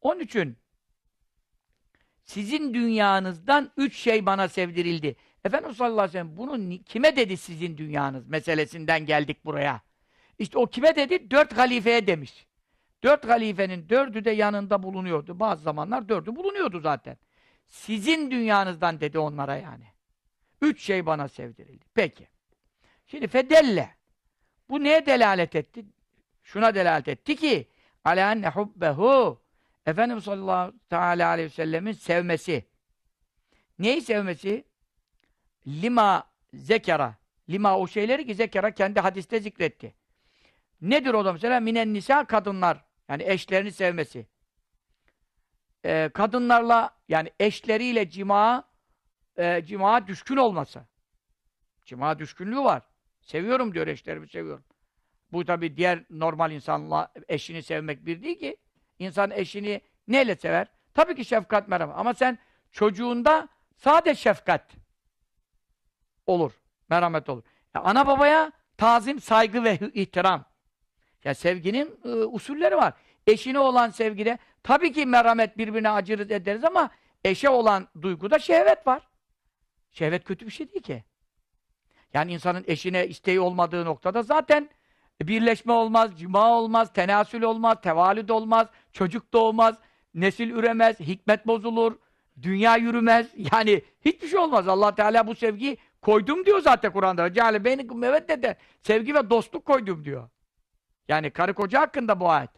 Onun 0.01 0.20
için 0.20 0.57
sizin 2.27 2.75
dünyanızdan 2.75 3.71
üç 3.77 3.97
şey 3.97 4.27
bana 4.27 4.49
sevdirildi. 4.49 5.17
Efendimiz 5.45 5.77
sallallahu 5.77 6.01
aleyhi 6.01 6.09
ve 6.09 6.12
sellem 6.12 6.37
bunu 6.37 6.83
kime 6.85 7.17
dedi 7.17 7.37
sizin 7.37 7.79
dünyanız 7.79 8.27
meselesinden 8.29 9.07
geldik 9.07 9.45
buraya. 9.45 9.81
İşte 10.39 10.59
o 10.59 10.67
kime 10.67 10.97
dedi? 10.97 11.31
Dört 11.31 11.59
halifeye 11.59 12.07
demiş. 12.07 12.47
Dört 13.03 13.29
halifenin 13.29 13.89
dördü 13.89 14.25
de 14.25 14.31
yanında 14.31 14.83
bulunuyordu. 14.83 15.41
Bazı 15.41 15.62
zamanlar 15.62 16.09
dördü 16.09 16.37
bulunuyordu 16.37 16.81
zaten. 16.81 17.17
Sizin 17.67 18.31
dünyanızdan 18.31 19.01
dedi 19.01 19.19
onlara 19.19 19.57
yani. 19.57 19.85
Üç 20.62 20.83
şey 20.83 21.07
bana 21.07 21.29
sevdirildi. 21.29 21.85
Peki. 21.95 22.29
Şimdi 23.07 23.29
fedelle. 23.29 23.97
Bu 24.71 24.85
neye 24.85 25.07
delalet 25.07 25.57
etti? 25.57 25.85
Şuna 26.43 26.75
delalet 26.75 27.09
etti 27.09 27.37
ki 27.37 27.69
ala 28.05 28.33
enne 28.33 28.49
hubbehu 28.49 29.41
Efendimiz 29.87 30.25
sallallahu 30.25 30.72
teala 30.90 31.29
aleyhi 31.29 31.46
ve 31.46 31.53
sellemin 31.53 31.92
sevmesi. 31.92 32.68
Neyi 33.79 34.01
sevmesi? 34.03 34.64
Lima 35.66 36.31
zekera. 36.55 37.16
Lima 37.49 37.79
o 37.79 37.87
şeyleri 37.87 38.27
ki 38.27 38.35
zekera 38.35 38.70
kendi 38.70 39.01
hadiste 39.01 39.40
zikretti. 39.40 39.94
Nedir 40.81 41.14
o 41.14 41.25
da 41.25 41.33
mesela? 41.33 41.61
Minen 41.61 41.94
nisa 41.94 42.25
kadınlar. 42.25 42.85
Yani 43.09 43.22
eşlerini 43.27 43.72
sevmesi. 43.72 44.27
Ee, 45.85 46.11
kadınlarla 46.14 46.90
yani 47.09 47.31
eşleriyle 47.40 48.11
cima 48.11 48.68
e, 49.37 49.64
cima 49.64 50.07
düşkün 50.07 50.37
olması. 50.37 50.87
Cima 51.85 52.18
düşkünlüğü 52.18 52.59
var. 52.59 52.83
Seviyorum 53.20 53.75
diyor 53.75 53.87
eşlerimi 53.87 54.29
seviyorum. 54.29 54.64
Bu 55.33 55.44
tabi 55.44 55.77
diğer 55.77 56.05
normal 56.11 56.53
insanla 56.53 57.12
eşini 57.29 57.62
sevmek 57.62 58.07
bir 58.07 58.22
değil 58.22 58.38
ki. 58.38 58.57
İnsan 58.99 59.31
eşini 59.31 59.81
neyle 60.09 60.37
sever? 60.37 60.67
Tabii 60.95 61.15
ki 61.15 61.25
şefkat 61.25 61.69
merhamet. 61.69 61.97
Ama 61.99 62.15
sen 62.15 62.39
çocuğunda 62.73 63.49
sade 63.77 64.15
şefkat 64.15 64.71
olur. 66.27 66.53
Merhamet 66.89 67.29
olur. 67.29 67.43
Ya 67.75 67.81
ana 67.81 68.07
babaya 68.07 68.53
tazim, 68.77 69.21
saygı 69.21 69.65
ve 69.65 69.79
ihtiram. 69.95 70.45
Ya 71.25 71.35
sevginin 71.35 72.01
e, 72.05 72.09
usulleri 72.09 72.77
var. 72.77 72.95
Eşine 73.27 73.59
olan 73.59 73.91
sevgide 73.91 74.39
tabii 74.63 74.93
ki 74.93 75.07
merhamet 75.07 75.59
birbirine 75.59 75.91
acırız 75.91 76.31
ederiz 76.31 76.65
ama 76.65 76.91
eşe 77.25 77.49
olan 77.49 77.89
duyguda 78.03 78.39
şehvet 78.39 78.87
var. 78.87 79.09
Şehvet 79.93 80.25
kötü 80.25 80.47
bir 80.47 80.51
şey 80.51 80.73
değil 80.73 80.83
ki. 80.83 81.05
Yani 82.15 82.33
insanın 82.33 82.65
eşine 82.67 83.07
isteği 83.07 83.41
olmadığı 83.41 83.85
noktada 83.85 84.23
zaten 84.23 84.71
birleşme 85.22 85.72
olmaz, 85.72 86.11
cima 86.18 86.52
olmaz, 86.59 86.92
tenasül 86.92 87.42
olmaz, 87.42 87.79
tevalüd 87.83 88.29
olmaz, 88.29 88.66
çocuk 88.92 89.33
doğmaz, 89.33 89.79
nesil 90.14 90.50
üremez, 90.50 91.00
hikmet 91.00 91.46
bozulur, 91.46 91.96
dünya 92.42 92.76
yürümez. 92.76 93.26
Yani 93.52 93.83
hiçbir 94.05 94.29
şey 94.29 94.38
olmaz. 94.38 94.68
Allah 94.68 94.94
Teala 94.94 95.26
bu 95.26 95.35
sevgiyi 95.35 95.79
koydum 96.02 96.46
diyor 96.46 96.61
zaten 96.61 96.92
Kur'an'da. 96.92 97.33
Ceale 97.33 97.64
beynikum 97.64 97.98
meveddete. 97.98 98.57
Sevgi 98.83 99.14
ve 99.14 99.31
dostluk 99.31 99.64
koydum 99.64 100.05
diyor. 100.05 100.29
Yani 101.09 101.31
karı 101.31 101.55
koca 101.55 101.81
hakkında 101.81 102.20
bu 102.20 102.31
ayet. 102.31 102.50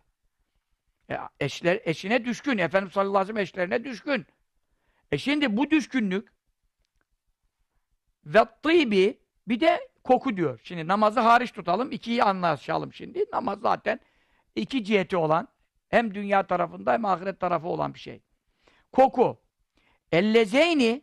E, 1.10 1.16
eşler, 1.40 1.80
eşine 1.84 2.24
düşkün. 2.24 2.58
Efendimiz 2.58 2.92
sallallahu 2.92 3.18
aleyhi 3.18 3.36
ve 3.36 3.46
sellem 3.46 3.68
eşlerine 3.68 3.84
düşkün. 3.84 4.26
E 5.12 5.18
şimdi 5.18 5.56
bu 5.56 5.70
düşkünlük 5.70 6.32
ve 8.24 8.44
tıybi 8.62 9.18
bir 9.48 9.60
de 9.60 9.88
koku 10.08 10.36
diyor. 10.36 10.60
Şimdi 10.62 10.88
namazı 10.88 11.20
hariç 11.20 11.52
tutalım. 11.52 11.92
ikiyi 11.92 12.24
anlaşalım 12.24 12.92
şimdi. 12.92 13.24
Namaz 13.32 13.60
zaten 13.60 14.00
iki 14.56 14.84
ciheti 14.84 15.16
olan 15.16 15.48
hem 15.88 16.14
dünya 16.14 16.46
tarafında 16.46 16.92
hem 16.92 17.04
ahiret 17.04 17.40
tarafı 17.40 17.68
olan 17.68 17.94
bir 17.94 17.98
şey. 17.98 18.20
Koku. 18.92 19.40
Ellezeyni 20.12 21.02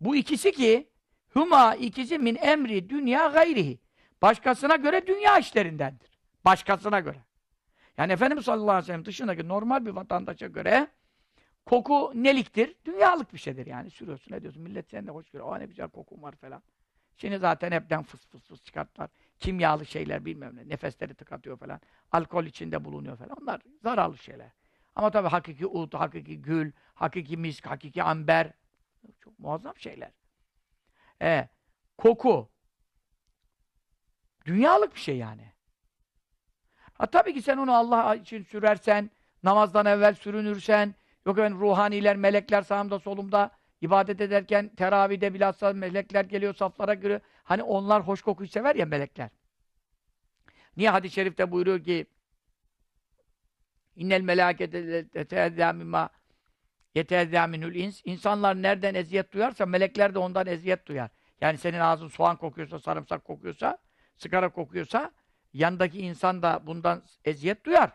bu 0.00 0.16
ikisi 0.16 0.52
ki 0.52 0.88
huma 1.32 1.74
ikisi 1.74 2.18
min 2.18 2.36
emri 2.36 2.90
dünya 2.90 3.26
gayrihi. 3.26 3.78
Başkasına 4.22 4.76
göre 4.76 5.06
dünya 5.06 5.38
işlerindendir. 5.38 6.18
Başkasına 6.44 7.00
göre. 7.00 7.18
Yani 7.98 8.12
Efendimiz 8.12 8.44
sallallahu 8.44 8.70
aleyhi 8.70 8.82
ve 8.82 8.86
sellem 8.86 9.04
dışındaki 9.04 9.48
normal 9.48 9.86
bir 9.86 9.90
vatandaşa 9.90 10.46
göre 10.46 10.88
koku 11.66 12.12
neliktir? 12.14 12.74
Dünyalık 12.84 13.32
bir 13.32 13.38
şeydir 13.38 13.66
yani. 13.66 13.90
Sürüyorsun 13.90 14.32
ne 14.32 14.42
diyorsun? 14.42 14.62
Millet 14.62 14.90
seninle 14.90 15.10
hoş 15.10 15.30
görüyor. 15.30 15.52
Aa 15.52 15.58
ne 15.58 15.66
güzel 15.66 15.88
kokun 15.88 16.22
var 16.22 16.34
falan. 16.36 16.62
Şimdi 17.18 17.38
zaten 17.38 17.72
hepten 17.72 18.02
fıs 18.02 18.26
fıs 18.26 18.44
fıs 18.44 18.64
çıkarttılar. 18.64 19.10
Kimyalı 19.38 19.86
şeyler 19.86 20.24
bilmem 20.24 20.56
ne. 20.56 20.68
Nefesleri 20.68 21.14
tıkatıyor 21.14 21.58
falan. 21.58 21.80
Alkol 22.12 22.44
içinde 22.44 22.84
bulunuyor 22.84 23.16
falan. 23.16 23.36
Onlar 23.42 23.60
zararlı 23.82 24.18
şeyler. 24.18 24.50
Ama 24.94 25.10
tabii 25.10 25.28
hakiki 25.28 25.66
ud, 25.66 25.94
hakiki 25.94 26.42
gül, 26.42 26.72
hakiki 26.94 27.36
misk, 27.36 27.66
hakiki 27.66 28.02
amber. 28.02 28.52
Çok 29.20 29.38
muazzam 29.38 29.76
şeyler. 29.76 30.10
E, 31.22 31.48
koku. 31.98 32.50
Dünyalık 34.46 34.94
bir 34.94 35.00
şey 35.00 35.16
yani. 35.16 35.52
Ha 36.92 37.06
tabii 37.06 37.34
ki 37.34 37.42
sen 37.42 37.56
onu 37.56 37.74
Allah 37.76 38.14
için 38.14 38.42
sürersen, 38.42 39.10
namazdan 39.42 39.86
evvel 39.86 40.14
sürünürsen, 40.14 40.94
yok 41.26 41.38
efendim 41.38 41.60
ruhaniler, 41.60 42.16
melekler 42.16 42.62
sağımda 42.62 42.98
solumda 42.98 43.50
ibadet 43.80 44.20
ederken 44.20 44.68
teravihde 44.68 45.34
bilhassa 45.34 45.72
melekler 45.72 46.24
geliyor 46.24 46.54
saflara 46.54 46.94
göre. 46.94 47.20
Hani 47.44 47.62
onlar 47.62 48.02
hoş 48.02 48.22
kokuyu 48.22 48.48
sever 48.48 48.74
ya 48.74 48.86
melekler. 48.86 49.30
Niye 50.76 50.90
hadis-i 50.90 51.14
şerifte 51.14 51.50
buyuruyor 51.50 51.84
ki 51.84 52.06
İnnel 53.96 54.20
melâkete 54.20 54.78
yeteezzâ 55.14 55.72
mimâ 55.72 56.08
yeteezzâ 56.94 57.46
minül 57.46 57.74
ins. 57.74 58.02
İnsanlar 58.04 58.62
nereden 58.62 58.94
eziyet 58.94 59.32
duyarsa 59.32 59.66
melekler 59.66 60.14
de 60.14 60.18
ondan 60.18 60.46
eziyet 60.46 60.86
duyar. 60.86 61.10
Yani 61.40 61.58
senin 61.58 61.78
ağzın 61.78 62.08
soğan 62.08 62.36
kokuyorsa, 62.36 62.78
sarımsak 62.78 63.24
kokuyorsa, 63.24 63.78
sigara 64.16 64.48
kokuyorsa 64.48 65.12
yandaki 65.52 65.98
insan 66.00 66.42
da 66.42 66.66
bundan 66.66 67.02
eziyet 67.24 67.64
duyar. 67.64 67.90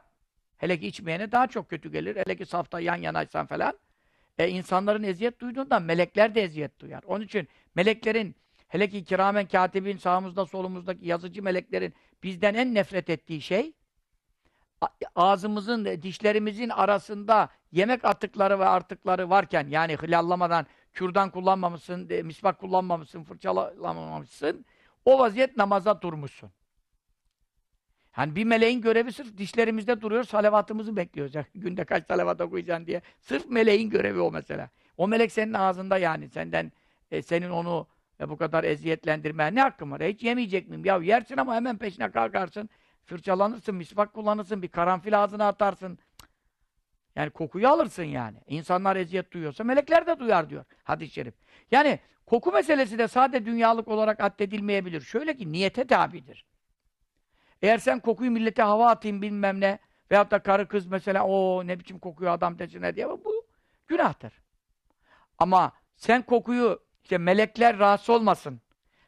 Hele 0.58 0.80
ki 0.80 0.88
içmeyene 0.88 1.32
daha 1.32 1.48
çok 1.48 1.69
kötü 1.69 1.91
gelir. 1.91 2.15
Hele 2.15 2.36
ki 2.36 2.46
safta 2.46 2.80
yan 2.80 2.96
yanaysan 2.96 3.46
falan. 3.46 3.80
E, 4.38 4.50
insanların 4.50 5.04
eziyet 5.04 5.39
duyduğundan 5.39 5.84
melekler 5.84 6.36
de 6.36 6.41
eziyet 6.41 6.80
duyar. 6.80 7.04
Onun 7.06 7.26
için 7.26 7.48
meleklerin 7.76 8.36
hele 8.67 8.89
ki 8.89 9.04
kiramen 9.04 9.48
katibin 9.48 9.98
sağımızda 9.98 10.46
solumuzdaki 10.46 11.08
yazıcı 11.08 11.43
meleklerin 11.43 11.93
bizden 12.24 12.54
en 12.54 12.74
nefret 12.74 13.10
ettiği 13.10 13.41
şey 13.41 13.74
ağzımızın, 15.15 15.86
dişlerimizin 15.86 16.69
arasında 16.69 17.50
yemek 17.72 18.06
atıkları 18.06 18.60
ve 18.60 18.65
artıkları 18.65 19.30
varken 19.30 19.67
yani 19.69 19.98
hilallamadan 20.04 20.65
kürdan 20.93 21.30
kullanmamışsın, 21.30 22.10
e, 22.10 22.22
misvak 22.22 22.60
kullanmamışsın, 22.60 23.24
fırçalamamışsın 23.24 24.65
o 25.06 25.19
vaziyet 25.19 25.58
namaza 25.58 26.02
durmuşsun. 26.02 26.52
Hani 28.13 28.36
bir 28.36 28.43
meleğin 28.43 28.82
görevi 28.82 29.12
sırf 29.12 29.38
dişlerimizde 29.38 30.02
duruyor, 30.02 30.23
salavatımızı 30.23 30.95
bekliyoruz. 30.95 31.36
Yani 31.36 31.45
günde 31.56 31.86
kaç 31.86 32.08
salavat 32.08 32.41
okuyacaksın 32.41 32.88
diye. 32.88 33.02
Sırf 33.19 33.49
meleğin 33.49 33.89
görevi 33.89 34.19
o 34.19 34.32
mesela. 34.32 34.69
O 34.97 35.08
melek 35.08 35.32
senin 35.32 35.54
ağzında 35.54 35.97
yani. 35.97 36.30
Senden, 36.30 36.71
e, 37.12 37.21
senin 37.21 37.49
onu 37.49 37.88
e, 38.19 38.30
bu 38.30 38.38
kadar 38.38 38.63
eziyetlendirmeye 38.63 39.56
ne 39.56 39.62
hakkın 39.62 39.91
var? 39.91 40.02
E, 40.02 40.13
hiç 40.13 40.23
yemeyecek 40.23 40.69
miyim? 40.69 40.86
Ya 40.86 40.97
yersin 40.97 41.38
ama 41.38 41.56
hemen 41.56 41.78
peşine 41.78 42.12
kalkarsın. 42.12 42.69
Fırçalanırsın, 43.06 43.76
misvak 43.76 44.13
kullanırsın, 44.13 44.62
bir 44.62 44.67
karanfil 44.67 45.23
ağzına 45.23 45.47
atarsın. 45.47 45.99
Yani 47.15 47.30
kokuyu 47.30 47.67
alırsın 47.67 48.04
yani. 48.04 48.38
İnsanlar 48.47 48.95
eziyet 48.95 49.32
duyuyorsa 49.32 49.63
melekler 49.63 50.08
de 50.08 50.19
duyar 50.19 50.49
diyor 50.49 50.65
hadis-i 50.84 51.13
şerif. 51.13 51.34
Yani 51.71 51.99
koku 52.26 52.52
meselesi 52.52 52.97
de 52.97 53.08
sade 53.08 53.45
dünyalık 53.45 53.88
olarak 53.88 54.23
addedilmeyebilir. 54.23 55.02
Şöyle 55.02 55.38
ki 55.38 55.52
niyete 55.52 55.88
tabidir. 55.88 56.45
Eğer 57.63 57.78
sen 57.78 57.99
kokuyu 57.99 58.32
millete 58.32 58.62
hava 58.62 58.89
atayım 58.89 59.21
bilmem 59.21 59.60
ne 59.60 59.80
veyahut 60.12 60.32
da 60.32 60.43
karı 60.43 60.67
kız 60.67 60.88
mesela 60.88 61.23
o 61.26 61.67
ne 61.67 61.80
biçim 61.80 61.99
kokuyor 61.99 62.32
adam 62.32 62.60
desine 62.60 62.95
diye 62.95 63.10
bu 63.10 63.45
günahtır. 63.88 64.34
Ama 65.38 65.71
sen 65.95 66.21
kokuyu 66.21 66.80
işte 67.04 67.17
melekler 67.17 67.80
rahatsız 67.80 68.10
olmasın. 68.10 68.62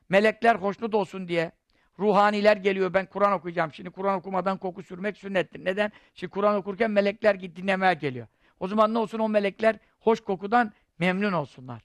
Melekler 0.10 0.56
hoşnut 0.56 0.96
olsun 0.96 1.28
diye 1.28 1.52
ruhaniler 2.00 2.58
geliyor 2.58 2.94
ben 2.94 3.06
Kur'an 3.06 3.34
okuyacağım. 3.34 3.74
Şimdi 3.74 3.90
Kur'an 3.90 4.20
okumadan 4.20 4.58
koku 4.58 4.84
sürmek 4.84 5.18
sünnettir. 5.18 5.66
Neden? 5.66 5.92
Şimdi 6.14 6.32
Kur'an 6.32 6.56
okurken 6.56 6.92
melekler 6.92 7.36
git 7.36 7.58
dinlemeye 7.58 7.94
geliyor. 7.94 8.28
O 8.60 8.68
zaman 8.68 8.94
ne 8.94 8.98
olsun 8.98 9.20
o 9.20 9.30
melekler 9.30 9.80
hoş 10.00 10.22
kokudan 10.22 10.74
memnun 11.00 11.34
olsunlar. 11.34 11.84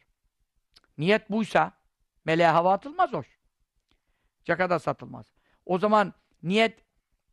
Niyet 0.99 1.31
buysa 1.31 1.73
meleğe 2.25 2.49
hava 2.49 2.73
atılmaz 2.73 3.13
hoş. 3.13 3.39
Caka 4.45 4.71
da 4.71 4.79
satılmaz. 4.79 5.27
O 5.67 5.79
zaman 5.79 6.15
Niyet 6.43 6.85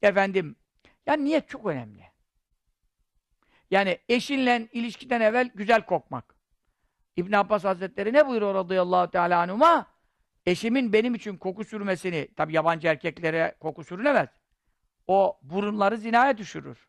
efendim 0.02 0.56
yani 1.06 1.26
niyet 1.26 1.50
çok 1.50 1.66
önemli. 1.66 2.04
Yani 3.72 3.98
eşinle 4.10 4.68
ilişkiden 4.72 5.22
evvel 5.22 5.52
güzel 5.56 5.86
kokmak. 5.86 6.36
İbn 7.16 7.34
Abbas 7.34 7.64
Hazretleri 7.64 8.14
ne 8.14 8.28
buyuruyor 8.28 8.56
radıyallahu 8.56 9.12
teala 9.12 9.42
anhuma? 9.42 9.88
Eşimin 10.46 10.94
benim 10.94 11.16
için 11.16 11.38
koku 11.38 11.64
sürmesini, 11.64 12.28
tabi 12.36 12.54
yabancı 12.54 12.88
erkeklere 12.88 13.56
koku 13.60 13.84
sürülemez. 13.84 14.30
O 15.08 15.40
burunları 15.42 15.98
zinaya 15.98 16.38
düşürür. 16.38 16.88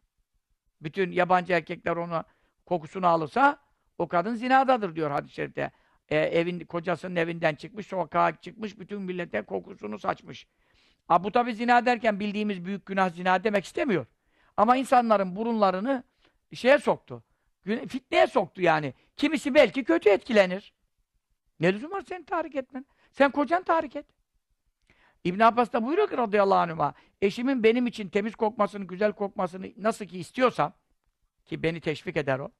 Bütün 0.80 1.12
yabancı 1.12 1.52
erkekler 1.52 1.96
onu 1.96 2.24
kokusunu 2.66 3.06
alırsa 3.06 3.58
o 3.98 4.08
kadın 4.08 4.34
zinadadır 4.34 4.96
diyor 4.96 5.10
hadis-i 5.10 5.34
şerifte. 5.34 5.70
e, 6.08 6.16
evin 6.16 6.60
kocasının 6.60 7.16
evinden 7.16 7.54
çıkmış, 7.54 7.86
sokağa 7.86 8.40
çıkmış, 8.40 8.78
bütün 8.78 9.02
millete 9.02 9.42
kokusunu 9.42 9.98
saçmış. 9.98 10.46
Ha, 11.08 11.24
bu 11.24 11.32
tabi 11.32 11.54
zina 11.54 11.86
derken 11.86 12.20
bildiğimiz 12.20 12.64
büyük 12.64 12.86
günah 12.86 13.10
zina 13.10 13.44
demek 13.44 13.64
istemiyor. 13.64 14.06
Ama 14.56 14.76
insanların 14.76 15.36
burunlarını 15.36 16.04
şeye 16.54 16.78
soktu. 16.78 17.22
Fitneye 17.64 18.26
soktu 18.26 18.62
yani. 18.62 18.94
Kimisi 19.16 19.54
belki 19.54 19.84
kötü 19.84 20.10
etkilenir. 20.10 20.72
Ne 21.60 21.72
lüzum 21.72 21.90
var 21.90 22.02
seni 22.08 22.24
tahrik 22.24 22.56
etmen? 22.56 22.86
Sen 23.12 23.30
kocan 23.30 23.62
tahrik 23.62 23.96
et. 23.96 24.06
İbn 25.24 25.40
Abbas 25.40 25.72
da 25.72 25.84
buyuruyor 25.84 26.08
ki 26.08 26.16
radıyallahu 26.16 26.58
anhuma 26.58 26.94
eşimin 27.22 27.62
benim 27.62 27.86
için 27.86 28.08
temiz 28.08 28.36
kokmasını, 28.36 28.84
güzel 28.84 29.12
kokmasını 29.12 29.66
nasıl 29.76 30.04
ki 30.04 30.18
istiyorsam 30.18 30.72
ki 31.46 31.62
beni 31.62 31.80
teşvik 31.80 32.16
eder 32.16 32.38
o. 32.38 32.50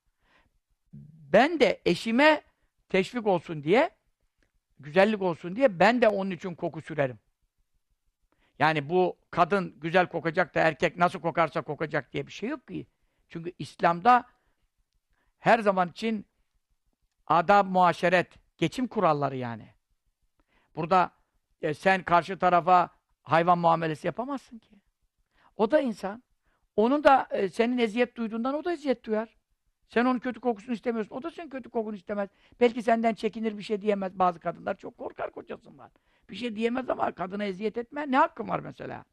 Ben 1.33 1.61
de 1.61 1.81
eşime 1.87 2.43
teşvik 2.89 3.27
olsun 3.27 3.63
diye 3.63 3.91
güzellik 4.81 5.23
olsun 5.23 5.57
diye 5.57 5.79
ben 5.79 6.03
de 6.03 6.09
onun 6.09 6.31
için 6.31 6.55
koku 6.55 6.83
sürerim. 6.83 7.19
Yani 8.59 8.89
bu 8.89 9.17
kadın 9.31 9.81
güzel 9.81 10.07
kokacak 10.09 10.55
da 10.55 10.61
erkek 10.61 10.97
nasıl 10.97 11.21
kokarsa 11.21 11.63
kokacak 11.63 12.13
diye 12.13 12.27
bir 12.27 12.33
şey 12.33 12.49
yok 12.49 12.69
ki. 12.69 12.87
Çünkü 13.29 13.53
İslam'da 13.59 14.25
her 15.39 15.59
zaman 15.59 15.89
için 15.89 16.27
adab 17.27 17.67
muaşeret, 17.67 18.29
geçim 18.59 18.87
kuralları 18.87 19.37
yani. 19.37 19.69
Burada 20.77 21.11
e, 21.63 21.75
sen 21.75 22.03
karşı 22.03 22.39
tarafa 22.39 22.91
hayvan 23.23 23.59
muamelesi 23.59 24.07
yapamazsın 24.07 24.59
ki. 24.59 24.81
O 25.57 25.71
da 25.71 25.81
insan. 25.81 26.23
Onun 26.77 27.05
da 27.05 27.29
e, 27.31 27.49
senin 27.49 27.79
eziyet 27.79 28.17
duyduğundan 28.17 28.55
o 28.55 28.65
da 28.65 28.73
eziyet 28.73 29.05
duyar. 29.05 29.37
Sen 29.89 30.05
onun 30.05 30.19
kötü 30.19 30.41
kokusunu 30.41 30.75
istemiyorsun. 30.75 31.17
O 31.17 31.23
da 31.23 31.31
senin 31.31 31.49
kötü 31.49 31.71
kokunu 31.71 31.97
istemez. 31.97 32.29
Belki 32.61 32.83
senden 32.83 33.15
çekinir 33.15 33.59
bir 33.59 33.63
şey 33.63 33.83
diyemez. 33.83 34.19
Bazı 34.19 34.41
kadınlar 34.41 34.75
çok 34.75 34.99
korkar 34.99 35.31
kocasından. 35.31 35.91
Bir 36.31 36.37
şey 36.37 36.57
diyemez 36.57 36.91
ama 36.91 37.13
kadına 37.13 37.45
eziyet 37.45 37.79
etme 37.79 38.11
ne 38.11 38.17
hakkın 38.17 38.49
var 38.49 38.61
mesela? 38.61 39.05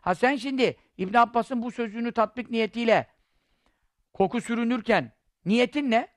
Ha 0.00 0.14
sen 0.14 0.36
şimdi 0.36 0.76
İbn 0.98 1.16
Abbas'ın 1.16 1.62
bu 1.62 1.70
sözünü 1.70 2.12
tatbik 2.12 2.50
niyetiyle 2.50 3.06
koku 4.12 4.40
sürünürken 4.40 5.12
niyetin 5.44 5.90
ne? 5.90 6.08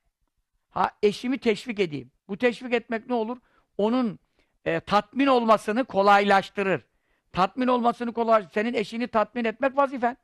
Ha 0.69 0.91
eşimi 1.03 1.37
teşvik 1.37 1.79
edeyim. 1.79 2.11
Bu 2.27 2.37
teşvik 2.37 2.73
etmek 2.73 3.07
ne 3.07 3.13
olur? 3.13 3.37
Onun 3.77 4.19
e, 4.65 4.79
tatmin 4.79 5.27
olmasını 5.27 5.85
kolaylaştırır. 5.85 6.85
Tatmin 7.31 7.67
olmasını 7.67 8.13
kolay 8.13 8.47
senin 8.53 8.73
eşini 8.73 9.07
tatmin 9.07 9.45
etmek 9.45 9.77
vazifen. 9.77 10.17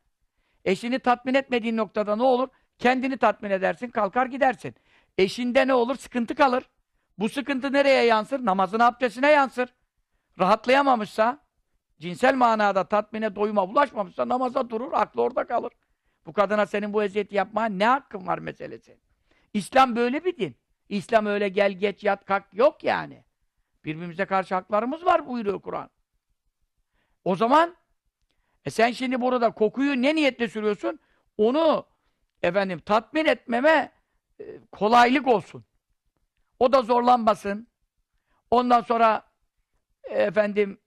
Eşini 0.65 0.99
tatmin 0.99 1.33
etmediğin 1.33 1.77
noktada 1.77 2.15
ne 2.15 2.23
olur? 2.23 2.49
Kendini 2.79 3.17
tatmin 3.17 3.49
edersin, 3.49 3.87
kalkar 3.87 4.25
gidersin. 4.25 4.75
Eşinde 5.17 5.67
ne 5.67 5.73
olur? 5.73 5.95
Sıkıntı 5.95 6.35
kalır. 6.35 6.69
Bu 7.17 7.29
sıkıntı 7.29 7.73
nereye 7.73 8.03
yansır? 8.03 8.45
Namazın 8.45 8.79
abdestine 8.79 9.31
yansır. 9.31 9.73
Rahatlayamamışsa, 10.39 11.39
cinsel 11.99 12.35
manada 12.35 12.83
tatmine, 12.83 13.35
doyuma 13.35 13.65
ulaşmamışsa 13.65 14.27
namaza 14.27 14.69
durur, 14.69 14.93
aklı 14.93 15.21
orada 15.21 15.47
kalır. 15.47 15.73
Bu 16.25 16.33
kadına 16.33 16.65
senin 16.65 16.93
bu 16.93 17.03
eziyeti 17.03 17.35
yapmaya 17.35 17.69
ne 17.69 17.87
hakkın 17.87 18.27
var 18.27 18.37
meselesi? 18.37 18.99
İslam 19.53 19.95
böyle 19.95 20.25
bir 20.25 20.37
din. 20.37 20.55
İslam 20.89 21.25
öyle 21.25 21.49
gel 21.49 21.71
geç 21.71 22.03
yat 22.03 22.25
kalk 22.25 22.45
yok 22.53 22.83
yani. 22.83 23.23
Birbirimize 23.85 24.25
karşı 24.25 24.55
haklarımız 24.55 25.05
var 25.05 25.27
buyuruyor 25.27 25.61
Kur'an. 25.61 25.89
O 27.25 27.35
zaman 27.35 27.75
e 28.65 28.69
sen 28.69 28.91
şimdi 28.91 29.21
burada 29.21 29.51
kokuyu 29.51 30.01
ne 30.01 30.15
niyetle 30.15 30.47
sürüyorsun? 30.47 30.99
Onu 31.37 31.85
efendim 32.43 32.79
tatmin 32.79 33.25
etmeme 33.25 33.91
e, 34.39 34.59
kolaylık 34.71 35.27
olsun. 35.27 35.65
O 36.59 36.71
da 36.73 36.81
zorlanmasın. 36.81 37.67
Ondan 38.51 38.81
sonra 38.81 39.26
efendim 40.09 40.79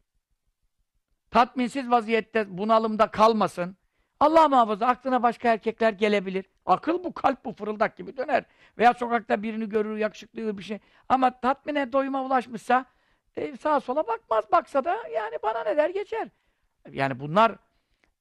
tatminsiz 1.30 1.90
vaziyette 1.90 2.58
bunalımda 2.58 3.10
kalmasın. 3.10 3.76
Allah 4.20 4.48
muhafaza 4.48 4.86
aklına 4.86 5.22
başka 5.22 5.52
erkekler 5.52 5.92
gelebilir. 5.92 6.44
Akıl 6.66 7.04
bu, 7.04 7.14
kalp 7.14 7.44
bu, 7.44 7.52
fırıldak 7.52 7.96
gibi 7.96 8.16
döner. 8.16 8.44
Veya 8.78 8.94
sokakta 8.94 9.42
birini 9.42 9.68
görür, 9.68 9.96
yakışıklı 9.96 10.58
bir 10.58 10.62
şey. 10.62 10.78
Ama 11.08 11.40
tatmine, 11.40 11.92
doyuma 11.92 12.24
ulaşmışsa 12.24 12.84
e, 13.36 13.56
sağa 13.56 13.80
sola 13.80 14.06
bakmaz. 14.06 14.44
Baksa 14.52 14.84
da 14.84 14.96
yani 15.14 15.38
bana 15.42 15.64
ne 15.64 15.76
der 15.76 15.90
geçer. 15.90 16.28
Yani 16.90 17.20
bunlar 17.20 17.56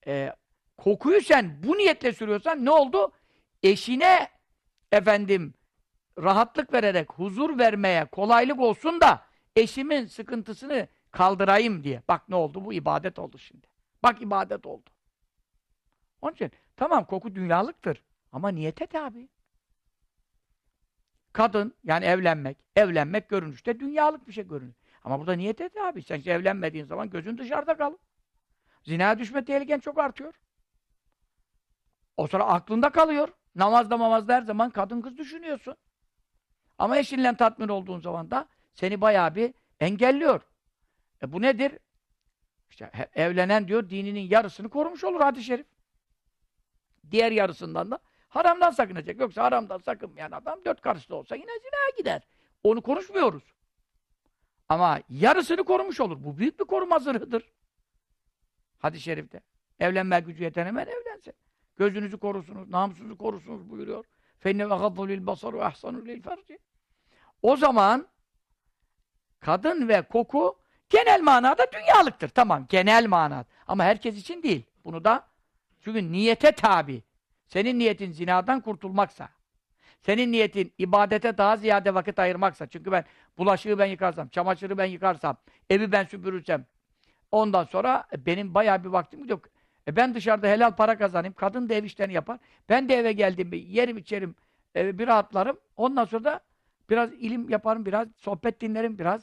e, 0.07 0.33
kokuyu 0.77 1.21
sen 1.21 1.63
bu 1.63 1.77
niyetle 1.77 2.13
sürüyorsan 2.13 2.65
ne 2.65 2.71
oldu? 2.71 3.11
Eşine 3.63 4.27
efendim 4.91 5.53
rahatlık 6.23 6.73
vererek 6.73 7.13
huzur 7.13 7.59
vermeye 7.59 8.05
kolaylık 8.05 8.59
olsun 8.59 9.01
da 9.01 9.28
eşimin 9.55 10.05
sıkıntısını 10.05 10.87
kaldırayım 11.11 11.83
diye. 11.83 12.03
Bak 12.07 12.29
ne 12.29 12.35
oldu? 12.35 12.65
Bu 12.65 12.73
ibadet 12.73 13.19
oldu 13.19 13.37
şimdi. 13.37 13.67
Bak 14.03 14.21
ibadet 14.21 14.65
oldu. 14.65 14.89
Onun 16.21 16.33
için 16.33 16.51
tamam 16.75 17.05
koku 17.05 17.35
dünyalıktır 17.35 18.03
ama 18.31 18.49
niyete 18.49 18.87
tabi. 18.87 19.29
Kadın 21.33 21.73
yani 21.83 22.05
evlenmek, 22.05 22.57
evlenmek 22.75 23.29
görünüşte 23.29 23.79
dünyalık 23.79 24.27
bir 24.27 24.33
şey 24.33 24.47
görünüyor. 24.47 24.75
Ama 25.03 25.19
burada 25.19 25.33
niyete 25.33 25.69
tabi. 25.69 26.03
Sen 26.03 26.17
işte 26.17 26.31
evlenmediğin 26.31 26.85
zaman 26.85 27.09
gözün 27.09 27.37
dışarıda 27.37 27.77
kalır. 27.77 27.99
Zinaya 28.83 29.19
düşme 29.19 29.45
tehliken 29.45 29.79
çok 29.79 29.97
artıyor. 29.97 30.33
O 32.17 32.27
sonra 32.27 32.45
aklında 32.45 32.89
kalıyor. 32.89 33.29
Namazda 33.55 33.97
mamazda 33.97 34.35
her 34.35 34.41
zaman 34.41 34.69
kadın 34.69 35.01
kız 35.01 35.17
düşünüyorsun. 35.17 35.75
Ama 36.77 36.97
eşinle 36.97 37.35
tatmin 37.35 37.67
olduğun 37.67 37.99
zaman 37.99 38.31
da 38.31 38.47
seni 38.78 39.00
bayağı 39.00 39.34
bir 39.34 39.54
engelliyor. 39.80 40.40
E 41.22 41.32
bu 41.32 41.42
nedir? 41.42 41.78
İşte 42.70 42.90
he- 42.92 43.10
evlenen 43.14 43.68
diyor 43.68 43.90
dininin 43.90 44.20
yarısını 44.20 44.68
korumuş 44.68 45.04
olur 45.04 45.20
hadis-i 45.20 45.44
şerif. 45.44 45.66
Diğer 47.10 47.32
yarısından 47.32 47.90
da 47.90 47.98
haramdan 48.28 48.70
sakınacak. 48.70 49.20
Yoksa 49.20 49.44
haramdan 49.44 49.78
sakınmayan 49.78 50.30
adam 50.32 50.64
dört 50.64 50.80
karısı 50.80 51.08
da 51.08 51.14
olsa 51.14 51.36
yine 51.36 51.58
zinaya 51.58 51.90
gider. 51.96 52.22
Onu 52.62 52.82
konuşmuyoruz. 52.82 53.42
Ama 54.68 55.00
yarısını 55.08 55.64
korumuş 55.64 56.00
olur. 56.00 56.24
Bu 56.24 56.38
büyük 56.38 56.60
bir 56.60 56.64
koruma 56.64 56.98
zırhıdır. 56.98 57.52
Hadis-i 58.78 59.02
şerifte. 59.02 59.40
Evlenme 59.80 60.20
gücü 60.20 60.44
yeten 60.44 60.66
hemen 60.66 60.86
evlensin. 60.86 61.34
Gözünüzü 61.76 62.18
korusunuz, 62.18 62.68
namusunuzu 62.68 63.18
korusunuz 63.18 63.70
buyuruyor. 63.70 64.04
فَاِنَّ 64.44 64.62
وَغَضُّ 64.62 64.98
لِلْبَصَرُ 65.10 65.52
وَاَحْسَنُ 65.60 66.04
لِلْفَرْجِ 66.06 66.58
O 67.42 67.56
zaman 67.56 68.08
kadın 69.39 69.87
ve 69.87 70.01
koku 70.01 70.59
genel 70.89 71.21
manada 71.21 71.65
dünyalıktır. 71.71 72.29
Tamam, 72.29 72.65
genel 72.69 73.07
manada. 73.07 73.45
Ama 73.67 73.83
herkes 73.83 74.17
için 74.17 74.43
değil. 74.43 74.63
Bunu 74.85 75.03
da 75.03 75.27
çünkü 75.81 76.11
niyete 76.11 76.51
tabi. 76.51 77.03
Senin 77.47 77.79
niyetin 77.79 78.11
zinadan 78.11 78.61
kurtulmaksa, 78.61 79.29
senin 80.01 80.31
niyetin 80.31 80.73
ibadete 80.77 81.37
daha 81.37 81.57
ziyade 81.57 81.93
vakit 81.93 82.19
ayırmaksa, 82.19 82.67
çünkü 82.67 82.91
ben 82.91 83.05
bulaşığı 83.37 83.79
ben 83.79 83.85
yıkarsam, 83.85 84.27
çamaşırı 84.27 84.77
ben 84.77 84.85
yıkarsam, 84.85 85.37
evi 85.69 85.91
ben 85.91 86.03
süpürürsem, 86.03 86.65
ondan 87.31 87.63
sonra 87.63 88.07
e, 88.13 88.25
benim 88.25 88.53
bayağı 88.53 88.83
bir 88.83 88.89
vaktim 88.89 89.25
yok. 89.25 89.45
E 89.87 89.95
ben 89.95 90.15
dışarıda 90.15 90.47
helal 90.47 90.75
para 90.75 90.97
kazanayım, 90.97 91.33
kadın 91.33 91.69
da 91.69 91.73
ev 91.73 91.83
işlerini 91.83 92.13
yapar. 92.13 92.39
Ben 92.69 92.89
de 92.89 92.95
eve 92.95 93.11
geldiğimde 93.11 93.55
yerim 93.55 93.97
içerim, 93.97 94.35
bir 94.75 95.07
rahatlarım. 95.07 95.59
Ondan 95.75 96.05
sonra 96.05 96.23
da 96.23 96.39
biraz 96.89 97.13
ilim 97.13 97.49
yaparım, 97.49 97.85
biraz 97.85 98.07
sohbet 98.17 98.61
dinlerim, 98.61 98.99
biraz 98.99 99.21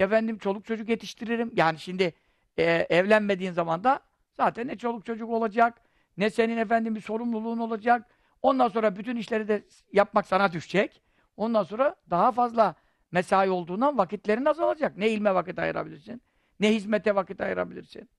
efendim 0.00 0.38
çoluk 0.38 0.64
çocuk 0.64 0.88
yetiştiririm. 0.88 1.52
Yani 1.54 1.78
şimdi 1.78 2.14
e, 2.56 2.64
evlenmediğin 2.90 3.52
zaman 3.52 3.84
da 3.84 4.00
zaten 4.34 4.68
ne 4.68 4.78
çoluk 4.78 5.06
çocuk 5.06 5.30
olacak, 5.30 5.82
ne 6.16 6.30
senin 6.30 6.56
efendim 6.56 6.94
bir 6.94 7.00
sorumluluğun 7.00 7.58
olacak. 7.58 8.10
Ondan 8.42 8.68
sonra 8.68 8.96
bütün 8.96 9.16
işleri 9.16 9.48
de 9.48 9.64
yapmak 9.92 10.26
sana 10.26 10.52
düşecek. 10.52 11.02
Ondan 11.36 11.62
sonra 11.62 11.96
daha 12.10 12.32
fazla 12.32 12.74
mesai 13.12 13.50
olduğundan 13.50 13.98
vakitlerin 13.98 14.44
azalacak. 14.44 14.96
Ne 14.96 15.08
ilme 15.08 15.34
vakit 15.34 15.58
ayırabilirsin, 15.58 16.22
ne 16.60 16.74
hizmete 16.74 17.14
vakit 17.14 17.40
ayırabilirsin. 17.40 18.10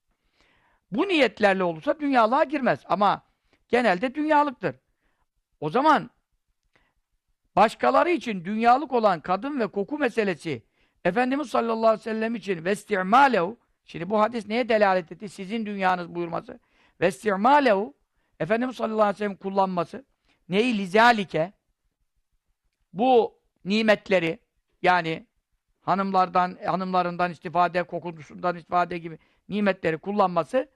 Bu 0.91 1.07
niyetlerle 1.07 1.63
olursa 1.63 1.99
dünyalığa 1.99 2.43
girmez. 2.43 2.79
Ama 2.85 3.21
genelde 3.67 4.15
dünyalıktır. 4.15 4.75
O 5.59 5.69
zaman 5.69 6.09
başkaları 7.57 8.09
için 8.09 8.45
dünyalık 8.45 8.93
olan 8.93 9.19
kadın 9.19 9.59
ve 9.59 9.67
koku 9.67 9.97
meselesi 9.97 10.63
Efendimiz 11.05 11.49
sallallahu 11.49 11.87
aleyhi 11.87 11.99
ve 11.99 12.03
sellem 12.03 12.35
için 12.35 12.65
ve 12.65 12.71
istimalehu 12.71 13.57
şimdi 13.85 14.09
bu 14.09 14.19
hadis 14.19 14.47
neye 14.47 14.69
delalet 14.69 15.11
etti? 15.11 15.29
Sizin 15.29 15.65
dünyanız 15.65 16.15
buyurması. 16.15 16.59
Ve 17.01 17.07
istimalehu 17.07 17.93
Efendimiz 18.39 18.75
sallallahu 18.75 19.01
aleyhi 19.01 19.15
ve 19.15 19.17
sellem 19.17 19.35
kullanması 19.35 20.05
neyi 20.49 20.77
lizalike 20.77 21.53
bu 22.93 23.39
nimetleri 23.65 24.39
yani 24.81 25.27
hanımlardan 25.81 26.57
hanımlarından 26.65 27.31
istifade, 27.31 27.83
kokusundan 27.83 28.55
istifade 28.55 28.97
gibi 28.97 29.19
nimetleri 29.49 29.97
kullanması 29.97 30.69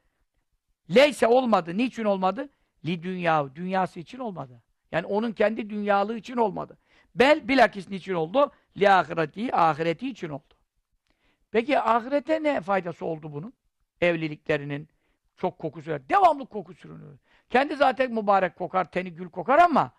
leyse 0.96 1.28
olmadı. 1.28 1.78
Niçin 1.78 2.04
olmadı? 2.04 2.50
Li 2.86 3.04
dünya, 3.04 3.56
dünyası 3.56 4.00
için 4.00 4.20
olmadı. 4.20 4.62
Yani 4.92 5.06
onun 5.06 5.32
kendi 5.32 5.70
dünyalığı 5.70 6.18
için 6.18 6.38
olmadı. 6.38 6.78
Bel 7.16 7.48
bilakis 7.48 7.90
niçin 7.90 8.14
oldu? 8.14 8.52
Li 8.78 8.90
ahireti, 8.90 9.56
ahireti 9.56 10.10
için 10.10 10.30
oldu. 10.30 10.54
Peki 11.52 11.80
ahirete 11.80 12.44
ne 12.44 12.62
faydası 12.62 13.06
oldu 13.06 13.34
bunun? 13.34 13.54
Evliliklerinin 14.02 14.90
çok 15.38 15.60
kokusu 15.60 15.92
var. 15.92 16.10
Devamlı 16.10 16.46
koku 16.46 16.74
sürünüyor. 16.74 17.18
Kendi 17.50 17.76
zaten 17.76 18.14
mübarek 18.14 18.56
kokar, 18.56 18.92
teni 18.92 19.14
gül 19.14 19.30
kokar 19.30 19.60
ama 19.60 19.92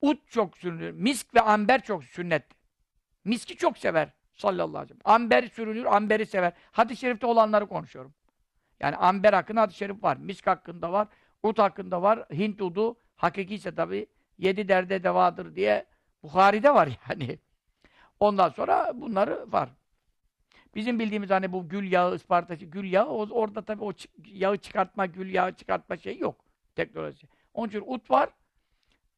ut 0.00 0.30
çok 0.30 0.56
sürünür. 0.56 0.90
Misk 0.90 1.34
ve 1.34 1.40
amber 1.40 1.82
çok 1.82 2.04
sünnet. 2.04 2.44
Miski 3.24 3.56
çok 3.56 3.78
sever 3.78 4.12
sallallahu 4.34 4.78
aleyhi 4.78 4.94
ve 4.94 5.02
sellem. 5.02 5.14
Amber 5.14 5.42
sürünür, 5.42 5.84
amberi 5.84 6.26
sever. 6.26 6.52
Hadis-i 6.72 7.00
şerifte 7.00 7.26
olanları 7.26 7.66
konuşuyorum. 7.66 8.14
Yani 8.80 8.96
amber 8.96 9.32
hakkında 9.32 9.60
hadis-i 9.60 9.78
şerif 9.78 10.02
var. 10.02 10.16
Misk 10.16 10.46
hakkında 10.46 10.92
var. 10.92 11.08
Ut 11.42 11.58
hakkında 11.58 12.02
var. 12.02 12.24
Hint 12.32 12.62
udu 12.62 12.96
hakiki 13.18 13.60
tabi 13.74 14.06
yedi 14.38 14.68
derde 14.68 15.04
devadır 15.04 15.54
diye 15.56 15.86
Bukhari'de 16.22 16.74
var 16.74 16.88
yani. 17.10 17.38
Ondan 18.20 18.48
sonra 18.48 18.92
bunları 18.94 19.52
var. 19.52 19.70
Bizim 20.74 20.98
bildiğimiz 20.98 21.30
hani 21.30 21.52
bu 21.52 21.68
gül 21.68 21.92
yağı, 21.92 22.12
ıspartacı 22.12 22.66
gül 22.66 22.92
yağı, 22.92 23.06
o- 23.08 23.30
orada 23.30 23.62
tabii 23.64 23.84
o 23.84 23.92
yağı 24.24 24.56
çıkartma, 24.56 25.06
gül 25.06 25.34
yağı 25.34 25.52
çıkartma 25.54 25.96
şey 25.96 26.18
yok. 26.18 26.44
Teknoloji. 26.76 27.28
Onun 27.54 27.68
için 27.68 27.84
ut 27.86 28.10
var, 28.10 28.30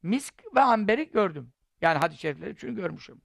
misk 0.02 0.34
ve 0.54 0.60
amberi 0.60 1.10
gördüm. 1.10 1.52
Yani 1.80 1.98
hadis-i 1.98 2.20
şerifleri 2.20 2.50
için 2.50 2.76
görmüşüm. 2.76 3.20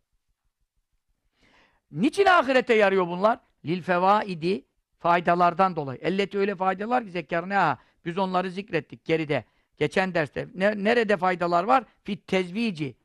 Niçin 1.92 2.26
ahirete 2.26 2.74
yarıyor 2.74 3.08
bunlar? 3.08 3.40
Lil 3.66 3.82
fevaidi 3.82 4.66
faydalardan 5.00 5.76
dolayı. 5.76 6.00
Elleti 6.00 6.38
öyle 6.38 6.56
faydalar 6.56 7.04
ki 7.06 7.12
zekarına 7.12 7.78
biz 8.06 8.18
onları 8.18 8.52
zikrettik 8.52 9.06
geride. 9.06 9.46
Geçen 9.78 10.14
derste. 10.14 10.48
Ne- 10.54 10.84
nerede 10.84 11.18
faydalar 11.18 11.64
var? 11.64 11.84
Fit 12.04 12.28
tezvici. 12.28 12.96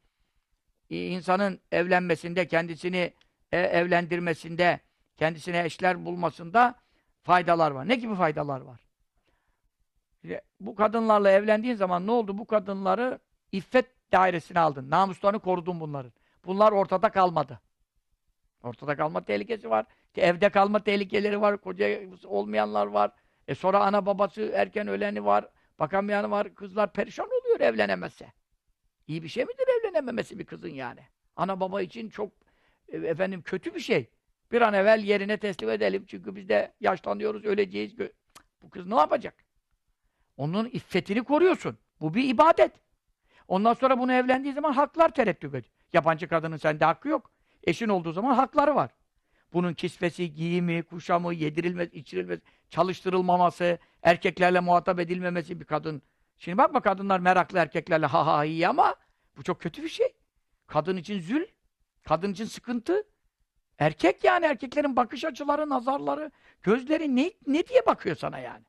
İnsanın 0.90 1.60
evlenmesinde, 1.72 2.46
kendisini 2.46 3.12
e, 3.52 3.58
evlendirmesinde, 3.58 4.80
kendisine 5.16 5.64
eşler 5.64 6.04
bulmasında 6.04 6.74
faydalar 7.22 7.70
var. 7.70 7.88
Ne 7.88 7.94
gibi 7.94 8.14
faydalar 8.14 8.60
var? 8.60 8.80
Bu 10.60 10.74
kadınlarla 10.74 11.30
evlendiğin 11.30 11.74
zaman 11.74 12.06
ne 12.06 12.10
oldu? 12.10 12.38
Bu 12.38 12.46
kadınları 12.46 13.18
iffet 13.52 13.86
dairesine 14.12 14.60
aldın. 14.60 14.90
Namuslarını 14.90 15.38
korudun 15.38 15.80
bunların. 15.80 16.12
Bunlar 16.44 16.72
ortada 16.72 17.10
kalmadı. 17.10 17.60
Ortada 18.62 18.96
kalma 18.96 19.24
tehlikesi 19.24 19.70
var. 19.70 19.86
İşte 20.06 20.20
evde 20.20 20.48
kalma 20.48 20.84
tehlikeleri 20.84 21.40
var. 21.40 21.56
Koca 21.56 22.00
olmayanlar 22.24 22.86
var. 22.86 23.10
E 23.48 23.54
sonra 23.54 23.80
ana 23.80 24.06
babası 24.06 24.42
erken 24.54 24.88
öleni 24.88 25.24
var. 25.24 25.48
Bakamayanı 25.80 26.30
var. 26.30 26.54
Kızlar 26.54 26.92
perişan 26.92 27.26
oluyor 27.26 27.60
evlenemezse. 27.60 28.32
İyi 29.06 29.22
bir 29.22 29.28
şey 29.28 29.44
midir 29.44 29.66
evlenememesi 29.80 30.38
bir 30.38 30.44
kızın 30.44 30.68
yani? 30.68 31.00
Ana 31.36 31.60
baba 31.60 31.82
için 31.82 32.10
çok 32.10 32.32
e, 32.88 32.96
efendim 32.96 33.42
kötü 33.42 33.74
bir 33.74 33.80
şey. 33.80 34.10
Bir 34.52 34.60
an 34.60 34.74
evvel 34.74 35.04
yerine 35.04 35.36
teslim 35.36 35.70
edelim. 35.70 36.04
Çünkü 36.08 36.36
biz 36.36 36.48
de 36.48 36.72
yaşlanıyoruz, 36.80 37.44
öleceğiz. 37.44 37.94
Bu 38.62 38.70
kız 38.70 38.86
ne 38.86 38.94
yapacak? 38.94 39.34
Onun 40.36 40.66
iffetini 40.66 41.24
koruyorsun. 41.24 41.78
Bu 42.00 42.14
bir 42.14 42.28
ibadet. 42.28 42.72
Ondan 43.48 43.74
sonra 43.74 43.98
bunu 43.98 44.12
evlendiği 44.12 44.54
zaman 44.54 44.72
haklar 44.72 45.14
tereddüt 45.14 45.44
ediyor. 45.44 45.64
Yabancı 45.92 46.28
kadının 46.28 46.56
sende 46.56 46.84
hakkı 46.84 47.08
yok. 47.08 47.30
Eşin 47.64 47.88
olduğu 47.88 48.12
zaman 48.12 48.34
hakları 48.34 48.74
var. 48.74 48.90
Bunun 49.52 49.74
kisvesi, 49.74 50.34
giyimi, 50.34 50.82
kuşamı, 50.82 51.34
yedirilmesi, 51.34 51.96
içirilmesi, 51.96 52.42
çalıştırılmaması, 52.70 53.78
erkeklerle 54.02 54.60
muhatap 54.60 55.00
edilmemesi 55.00 55.60
bir 55.60 55.64
kadın. 55.64 56.02
Şimdi 56.38 56.58
bakma 56.58 56.80
kadınlar 56.80 57.20
meraklı 57.20 57.58
erkeklerle 57.58 58.06
ha 58.06 58.26
ha 58.26 58.44
iyi 58.44 58.68
ama 58.68 58.96
bu 59.36 59.42
çok 59.42 59.60
kötü 59.60 59.82
bir 59.82 59.88
şey. 59.88 60.14
Kadın 60.66 60.96
için 60.96 61.20
zül, 61.20 61.46
kadın 62.04 62.32
için 62.32 62.44
sıkıntı. 62.44 63.02
Erkek 63.78 64.24
yani 64.24 64.46
erkeklerin 64.46 64.96
bakış 64.96 65.24
açıları, 65.24 65.68
nazarları, 65.68 66.30
gözleri 66.62 67.16
ne, 67.16 67.32
ne 67.46 67.66
diye 67.66 67.86
bakıyor 67.86 68.16
sana 68.16 68.38
yani? 68.38 68.64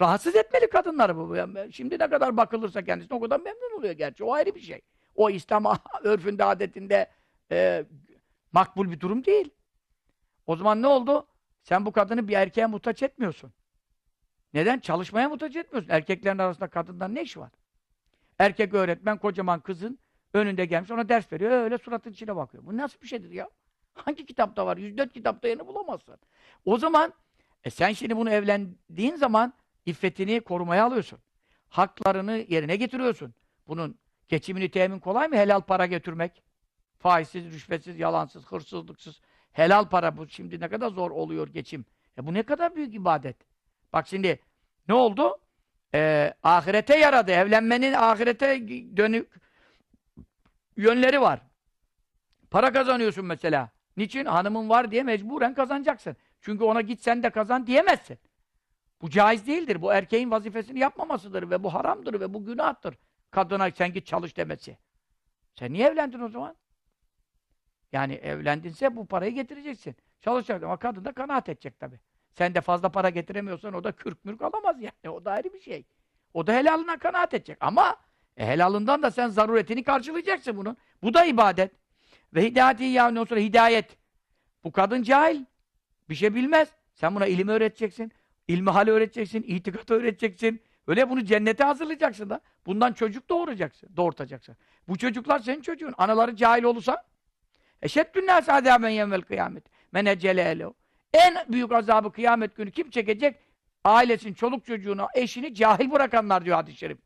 Rahatsız 0.00 0.36
etmeli 0.36 0.70
kadınları 0.70 1.16
bu. 1.16 1.36
Şimdi 1.72 1.98
ne 1.98 2.10
kadar 2.10 2.36
bakılırsa 2.36 2.84
kendisine 2.84 3.16
o 3.18 3.20
kadar 3.20 3.40
memnun 3.40 3.78
oluyor 3.78 3.92
gerçi. 3.92 4.24
O 4.24 4.32
ayrı 4.32 4.54
bir 4.54 4.60
şey. 4.60 4.80
O 5.14 5.30
İslam 5.30 5.64
örfünde, 6.02 6.44
adetinde 6.44 7.10
e, 7.50 7.84
makbul 8.52 8.90
bir 8.90 9.00
durum 9.00 9.24
değil. 9.24 9.50
O 10.46 10.56
zaman 10.56 10.82
ne 10.82 10.86
oldu? 10.86 11.26
Sen 11.62 11.86
bu 11.86 11.92
kadını 11.92 12.28
bir 12.28 12.32
erkeğe 12.32 12.66
muhtaç 12.66 13.02
etmiyorsun. 13.02 13.52
Neden? 14.54 14.78
Çalışmaya 14.78 15.28
muhtaç 15.28 15.56
etmiyorsun. 15.56 15.90
Erkeklerin 15.90 16.38
arasında 16.38 16.68
kadından 16.68 17.14
ne 17.14 17.22
işi 17.22 17.40
var? 17.40 17.50
Erkek 18.38 18.74
öğretmen 18.74 19.18
kocaman 19.18 19.60
kızın 19.60 19.98
önünde 20.34 20.64
gelmiş 20.64 20.90
ona 20.90 21.08
ders 21.08 21.32
veriyor. 21.32 21.50
Öyle 21.50 21.78
suratın 21.78 22.10
içine 22.10 22.36
bakıyor. 22.36 22.66
Bu 22.66 22.76
nasıl 22.76 23.00
bir 23.00 23.06
şeydir 23.06 23.30
ya? 23.30 23.50
Hangi 23.94 24.26
kitapta 24.26 24.66
var? 24.66 24.76
104 24.76 25.12
kitapta 25.12 25.48
yerini 25.48 25.66
bulamazsın. 25.66 26.16
O 26.64 26.78
zaman 26.78 27.12
e 27.64 27.70
sen 27.70 27.92
şimdi 27.92 28.16
bunu 28.16 28.30
evlendiğin 28.30 29.16
zaman 29.16 29.52
iffetini 29.86 30.40
korumaya 30.40 30.84
alıyorsun. 30.84 31.18
Haklarını 31.68 32.44
yerine 32.48 32.76
getiriyorsun. 32.76 33.34
Bunun 33.68 33.98
geçimini 34.28 34.70
temin 34.70 34.98
kolay 34.98 35.28
mı? 35.28 35.36
Helal 35.36 35.60
para 35.60 35.86
götürmek. 35.86 36.42
Faizsiz, 36.98 37.44
rüşvetsiz, 37.44 37.98
yalansız, 37.98 38.46
hırsızlıksız. 38.46 39.20
Helal 39.52 39.88
para 39.88 40.16
bu 40.16 40.28
şimdi 40.28 40.60
ne 40.60 40.68
kadar 40.68 40.88
zor 40.88 41.10
oluyor 41.10 41.48
geçim. 41.48 41.84
E 42.18 42.26
bu 42.26 42.34
ne 42.34 42.42
kadar 42.42 42.76
büyük 42.76 42.94
ibadet. 42.94 43.36
Bak 43.92 44.08
şimdi 44.08 44.40
ne 44.88 44.94
oldu? 44.94 45.38
Ee, 45.94 46.34
ahirete 46.42 46.98
yaradı. 46.98 47.30
Evlenmenin 47.30 47.92
ahirete 47.92 48.68
dönük 48.96 49.28
yönleri 50.76 51.20
var. 51.20 51.40
Para 52.50 52.72
kazanıyorsun 52.72 53.24
mesela. 53.24 53.70
Niçin? 53.96 54.24
Hanımın 54.24 54.68
var 54.68 54.90
diye 54.90 55.02
mecburen 55.02 55.54
kazanacaksın. 55.54 56.16
Çünkü 56.40 56.64
ona 56.64 56.80
git 56.80 57.02
sen 57.02 57.22
de 57.22 57.30
kazan 57.30 57.66
diyemezsin. 57.66 58.18
Bu 59.02 59.10
caiz 59.10 59.46
değildir. 59.46 59.82
Bu 59.82 59.92
erkeğin 59.92 60.30
vazifesini 60.30 60.78
yapmamasıdır 60.78 61.50
ve 61.50 61.62
bu 61.62 61.74
haramdır 61.74 62.20
ve 62.20 62.34
bu 62.34 62.44
günahtır. 62.44 62.94
Kadına 63.30 63.70
sen 63.70 63.92
git 63.92 64.06
çalış 64.06 64.36
demesi. 64.36 64.78
Sen 65.54 65.72
niye 65.72 65.88
evlendin 65.88 66.20
o 66.20 66.28
zaman? 66.28 66.56
Yani 67.92 68.14
evlendinse 68.14 68.96
bu 68.96 69.06
parayı 69.06 69.34
getireceksin. 69.34 69.96
Çalışacak 70.20 70.62
ama 70.62 70.76
kadın 70.76 71.04
da 71.04 71.12
kanaat 71.12 71.48
edecek 71.48 71.80
tabi. 71.80 72.00
Sen 72.38 72.54
de 72.54 72.60
fazla 72.60 72.88
para 72.88 73.10
getiremiyorsan 73.10 73.74
o 73.74 73.84
da 73.84 73.92
kürk 73.92 74.24
mürk 74.24 74.42
alamaz 74.42 74.76
yani. 74.80 75.14
O 75.14 75.24
da 75.24 75.32
ayrı 75.32 75.52
bir 75.52 75.60
şey. 75.60 75.84
O 76.34 76.46
da 76.46 76.52
helalına 76.52 76.98
kanaat 76.98 77.34
edecek. 77.34 77.58
Ama 77.60 77.96
e, 78.36 78.46
helalından 78.46 79.02
da 79.02 79.10
sen 79.10 79.28
zaruretini 79.28 79.82
karşılayacaksın 79.84 80.56
bunun. 80.56 80.76
Bu 81.02 81.14
da 81.14 81.24
ibadet. 81.24 81.72
Ve 82.34 82.44
hidayeti 82.44 82.84
yani 82.84 83.20
o 83.20 83.24
sonra 83.24 83.40
hidayet. 83.40 83.96
Bu 84.64 84.72
kadın 84.72 85.02
cahil. 85.02 85.44
Bir 86.08 86.14
şey 86.14 86.34
bilmez. 86.34 86.68
Sen 86.94 87.14
buna 87.14 87.26
ilim 87.26 87.48
öğreteceksin. 87.48 88.12
İlmihal 88.48 88.88
öğreteceksin. 88.88 89.42
itikat 89.42 89.90
öğreteceksin. 89.90 90.62
Öyle 90.86 91.10
bunu 91.10 91.24
cennete 91.24 91.64
hazırlayacaksın 91.64 92.30
da. 92.30 92.40
Bundan 92.66 92.92
çocuk 92.92 93.28
doğuracaksın. 93.28 93.96
Doğurtacaksın. 93.96 94.56
Bu 94.88 94.98
çocuklar 94.98 95.38
senin 95.38 95.62
çocuğun. 95.62 95.94
Anaları 95.98 96.36
cahil 96.36 96.62
olursa 96.62 97.04
eşeddün 97.82 98.26
nâs 98.26 98.48
azâben 98.48 98.88
yevmel 98.88 99.22
kıyamet. 99.22 99.64
Men 99.92 100.06
ecele. 100.06 100.66
En 101.12 101.34
büyük 101.48 101.72
azabı 101.72 102.12
kıyamet 102.12 102.56
günü 102.56 102.70
kim 102.70 102.90
çekecek? 102.90 103.36
Ailesini, 103.84 104.34
çoluk 104.34 104.64
çocuğunu, 104.64 105.08
eşini 105.14 105.54
cahil 105.54 105.90
bırakanlar 105.90 106.44
diyor 106.44 106.56
hadis-i 106.56 106.78
şerif. 106.78 106.98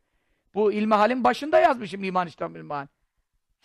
Bu 0.53 0.71
ilmihalin 0.71 1.23
başında 1.23 1.59
yazmışım 1.59 2.03
iman 2.03 2.27
İslam 2.27 2.55
ilmihal. 2.55 2.87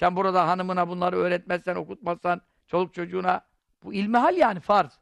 Sen 0.00 0.16
burada 0.16 0.48
hanımına 0.48 0.88
bunları 0.88 1.16
öğretmezsen, 1.16 1.74
okutmazsan, 1.74 2.40
çoluk 2.66 2.94
çocuğuna 2.94 3.40
bu 3.82 3.94
ilmihal 3.94 4.36
yani 4.36 4.60
farz. 4.60 4.98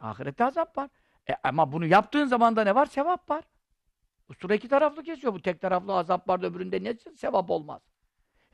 Ahirette 0.00 0.44
azap 0.44 0.78
var. 0.78 0.90
E, 1.30 1.34
ama 1.44 1.72
bunu 1.72 1.86
yaptığın 1.86 2.26
zaman 2.26 2.56
da 2.56 2.64
ne 2.64 2.74
var? 2.74 2.86
Sevap 2.86 3.30
var. 3.30 3.44
Bu 4.28 4.34
sure 4.34 4.54
iki 4.54 4.68
taraflı 4.68 5.02
kesiyor. 5.02 5.34
Bu 5.34 5.42
tek 5.42 5.60
taraflı 5.60 5.96
azap 5.96 6.28
var 6.28 6.42
da 6.42 6.46
öbüründe 6.46 6.84
ne 6.84 6.94
sevap 7.16 7.50
olmaz. 7.50 7.82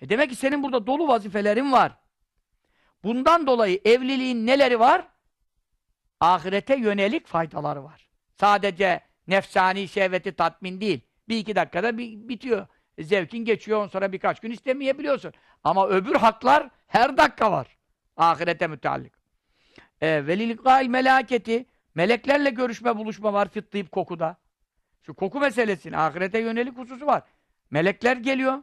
E 0.00 0.08
demek 0.08 0.30
ki 0.30 0.36
senin 0.36 0.62
burada 0.62 0.86
dolu 0.86 1.08
vazifelerin 1.08 1.72
var. 1.72 1.98
Bundan 3.04 3.46
dolayı 3.46 3.80
evliliğin 3.84 4.46
neleri 4.46 4.80
var? 4.80 5.08
Ahirete 6.20 6.76
yönelik 6.76 7.26
faydaları 7.26 7.84
var. 7.84 8.08
Sadece 8.40 9.00
nefsani 9.28 9.88
şehveti 9.88 10.32
tatmin 10.32 10.80
değil. 10.80 11.00
Bir 11.28 11.36
iki 11.36 11.56
dakikada 11.56 11.98
bir, 11.98 12.28
bitiyor. 12.28 12.66
Zevkin 12.98 13.44
geçiyor, 13.44 13.78
ondan 13.78 13.88
sonra 13.88 14.12
birkaç 14.12 14.40
gün 14.40 14.50
istemeyebiliyorsun. 14.50 15.32
Ama 15.64 15.88
öbür 15.88 16.14
haklar 16.14 16.70
her 16.86 17.16
dakika 17.16 17.52
var. 17.52 17.76
Ahirete 18.16 18.66
müteallik. 18.66 19.12
E, 20.00 20.26
Velilikail 20.26 20.88
melaketi 20.88 21.66
meleklerle 21.94 22.50
görüşme 22.50 22.96
buluşma 22.96 23.32
var 23.32 23.48
fıttıyıp 23.48 23.92
kokuda. 23.92 24.36
Şu 25.02 25.14
koku 25.14 25.40
meselesinin 25.40 25.94
ahirete 25.94 26.38
yönelik 26.38 26.78
hususu 26.78 27.06
var. 27.06 27.22
Melekler 27.70 28.16
geliyor. 28.16 28.62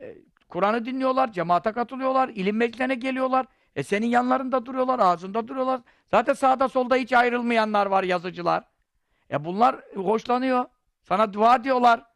E, 0.00 0.14
Kur'an'ı 0.48 0.86
dinliyorlar, 0.86 1.32
cemaate 1.32 1.72
katılıyorlar, 1.72 2.28
ilim 2.28 2.56
meclisine 2.56 2.94
geliyorlar. 2.94 3.46
E 3.76 3.82
senin 3.82 4.06
yanlarında 4.06 4.66
duruyorlar, 4.66 4.98
ağzında 4.98 5.48
duruyorlar. 5.48 5.80
Zaten 6.10 6.32
sağda 6.32 6.68
solda 6.68 6.96
hiç 6.96 7.12
ayrılmayanlar 7.12 7.86
var, 7.86 8.02
yazıcılar. 8.02 8.64
E 9.30 9.44
bunlar 9.44 9.76
hoşlanıyor. 9.94 10.64
Sana 11.02 11.32
dua 11.32 11.64
diyorlar. 11.64 12.06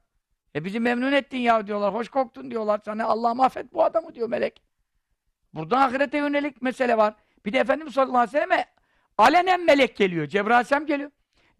E 0.54 0.64
bizi 0.64 0.80
memnun 0.80 1.12
ettin 1.12 1.38
ya 1.38 1.66
diyorlar. 1.66 1.94
Hoş 1.94 2.08
koktun 2.08 2.50
diyorlar. 2.50 2.80
Sana 2.84 3.04
Allah'ım 3.04 3.40
affet 3.40 3.72
bu 3.72 3.84
adamı 3.84 4.14
diyor 4.14 4.28
melek. 4.28 4.62
Burada 5.54 5.78
ahirete 5.78 6.18
yönelik 6.18 6.62
mesele 6.62 6.96
var. 6.96 7.14
Bir 7.44 7.52
de 7.52 7.58
Efendimiz 7.58 7.94
sallallahu 7.94 8.18
aleyhi 8.18 8.36
ve 8.36 8.40
selleme 8.40 8.64
alenen 9.18 9.64
melek 9.64 9.96
geliyor. 9.96 10.26
Cebrail 10.26 10.86
geliyor. 10.86 11.10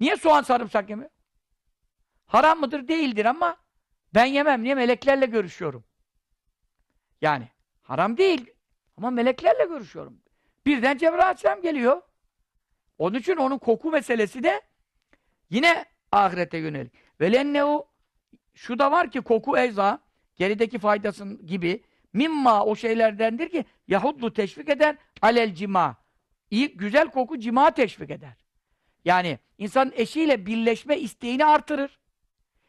Niye 0.00 0.16
soğan 0.16 0.42
sarımsak 0.42 0.90
yemiyor? 0.90 1.10
Haram 2.26 2.60
mıdır? 2.60 2.88
Değildir 2.88 3.24
ama 3.24 3.56
ben 4.14 4.24
yemem. 4.24 4.62
Niye? 4.62 4.74
Meleklerle 4.74 5.26
görüşüyorum. 5.26 5.84
Yani 7.20 7.48
haram 7.82 8.16
değil. 8.16 8.50
Ama 8.98 9.10
meleklerle 9.10 9.64
görüşüyorum. 9.64 10.20
Birden 10.66 10.98
Cebrail 10.98 11.22
aleyhisselam 11.22 11.62
geliyor. 11.62 12.02
Onun 12.98 13.18
için 13.18 13.36
onun 13.36 13.58
koku 13.58 13.90
meselesi 13.90 14.42
de 14.42 14.60
yine 15.50 15.84
ahirete 16.12 16.58
yönelik. 16.58 16.92
Velennehu 17.20 17.86
şu 18.54 18.78
da 18.78 18.90
var 18.90 19.10
ki 19.10 19.20
koku 19.20 19.58
eza 19.58 19.98
gerideki 20.36 20.78
faydasın 20.78 21.46
gibi 21.46 21.84
mimma 22.12 22.64
o 22.64 22.76
şeylerdendir 22.76 23.48
ki 23.48 23.64
Yahudlu 23.88 24.32
teşvik 24.32 24.68
eder 24.68 24.96
alel 25.22 25.54
cima. 25.54 25.96
İyi, 26.50 26.76
güzel 26.76 27.10
koku 27.10 27.38
cima 27.38 27.70
teşvik 27.70 28.10
eder. 28.10 28.36
Yani 29.04 29.38
insan 29.58 29.92
eşiyle 29.94 30.46
birleşme 30.46 30.98
isteğini 30.98 31.44
artırır. 31.44 31.98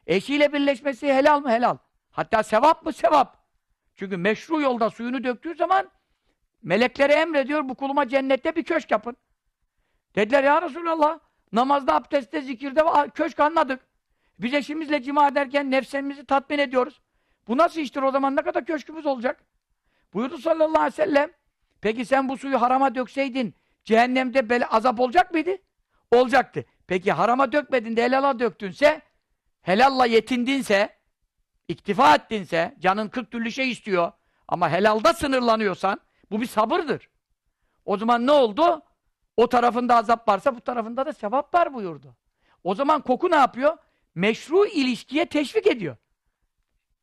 Eşiyle 0.07 0.53
birleşmesi 0.53 1.13
helal 1.13 1.41
mı? 1.41 1.51
Helal. 1.51 1.77
Hatta 2.11 2.43
sevap 2.43 2.85
mı? 2.85 2.93
Sevap. 2.93 3.37
Çünkü 3.95 4.17
meşru 4.17 4.61
yolda 4.61 4.89
suyunu 4.89 5.23
döktüğü 5.23 5.55
zaman 5.55 5.91
meleklere 6.63 7.13
emrediyor 7.13 7.69
bu 7.69 7.75
kuluma 7.75 8.07
cennette 8.07 8.55
bir 8.55 8.63
köşk 8.63 8.91
yapın. 8.91 9.17
Dediler 10.15 10.43
ya 10.43 10.61
Resulallah 10.61 11.19
namazda, 11.51 11.95
abdestte, 11.95 12.41
zikirde 12.41 12.83
köşk 13.13 13.39
anladık. 13.39 13.79
Biz 14.39 14.53
eşimizle 14.53 15.01
cima 15.01 15.27
ederken 15.27 15.71
nefsimizi 15.71 16.25
tatmin 16.25 16.59
ediyoruz. 16.59 17.01
Bu 17.47 17.57
nasıl 17.57 17.81
iştir 17.81 18.01
o 18.01 18.11
zaman? 18.11 18.35
Ne 18.35 18.41
kadar 18.41 18.65
köşkümüz 18.65 19.05
olacak? 19.05 19.43
Buyurdu 20.13 20.37
sallallahu 20.37 20.81
aleyhi 20.81 20.93
ve 20.93 21.05
sellem. 21.05 21.31
Peki 21.81 22.05
sen 22.05 22.29
bu 22.29 22.37
suyu 22.37 22.61
harama 22.61 22.95
dökseydin 22.95 23.55
cehennemde 23.85 24.49
bel 24.49 24.63
azap 24.69 24.99
olacak 24.99 25.33
mıydı? 25.33 25.51
Olacaktı. 26.11 26.65
Peki 26.87 27.11
harama 27.11 27.51
dökmedin 27.51 27.97
de 27.97 28.03
helala 28.03 28.39
döktünse 28.39 29.01
helalla 29.61 30.05
yetindinse 30.05 30.99
iktifa 31.67 32.15
ettinse 32.15 32.75
canın 32.79 33.09
40 33.09 33.31
türlü 33.31 33.51
şey 33.51 33.71
istiyor 33.71 34.11
ama 34.47 34.69
helalda 34.69 35.13
sınırlanıyorsan 35.13 35.99
bu 36.31 36.41
bir 36.41 36.45
sabırdır. 36.45 37.09
O 37.85 37.97
zaman 37.97 38.27
ne 38.27 38.31
oldu? 38.31 38.81
O 39.37 39.49
tarafında 39.49 39.95
azap 39.95 40.27
varsa 40.27 40.55
bu 40.55 40.61
tarafında 40.61 41.05
da 41.05 41.13
sevap 41.13 41.53
var 41.53 41.73
buyurdu. 41.73 42.15
O 42.63 42.75
zaman 42.75 43.01
koku 43.01 43.31
ne 43.31 43.35
yapıyor? 43.35 43.77
Meşru 44.15 44.65
ilişkiye 44.65 45.25
teşvik 45.25 45.67
ediyor. 45.67 45.97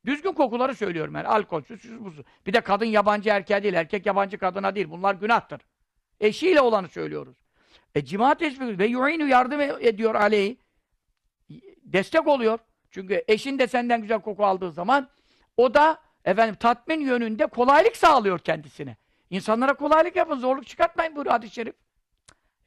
Düzgün 0.05 0.31
kokuları 0.33 0.75
söylüyorum 0.75 1.15
yani. 1.15 1.27
Alkolsüz, 1.27 1.81
şu, 1.81 2.05
bu, 2.05 2.13
Bir 2.45 2.53
de 2.53 2.61
kadın 2.61 2.85
yabancı 2.85 3.29
erkeğe 3.29 3.63
değil, 3.63 3.73
erkek 3.73 4.05
yabancı 4.05 4.37
kadına 4.37 4.75
değil. 4.75 4.89
Bunlar 4.89 5.15
günahtır. 5.15 5.61
Eşiyle 6.19 6.61
olanı 6.61 6.87
söylüyoruz. 6.87 7.37
E 7.95 8.05
cima 8.05 8.35
teşvik 8.35 8.79
ve 8.79 8.85
yu'inu 8.85 9.27
yardım 9.27 9.61
ediyor 9.61 10.15
aleyhi. 10.15 10.57
Destek 11.83 12.27
oluyor. 12.27 12.59
Çünkü 12.91 13.23
eşin 13.27 13.59
de 13.59 13.67
senden 13.67 14.01
güzel 14.01 14.21
koku 14.21 14.45
aldığı 14.45 14.71
zaman 14.71 15.09
o 15.57 15.73
da 15.73 16.01
efendim 16.25 16.55
tatmin 16.55 16.99
yönünde 16.99 17.47
kolaylık 17.47 17.97
sağlıyor 17.97 18.39
kendisine. 18.39 18.97
İnsanlara 19.29 19.73
kolaylık 19.73 20.15
yapın, 20.15 20.39
zorluk 20.39 20.67
çıkartmayın 20.67 21.15
buyuruyor 21.15 21.33
hadis-i 21.33 21.53
şerif. 21.53 21.75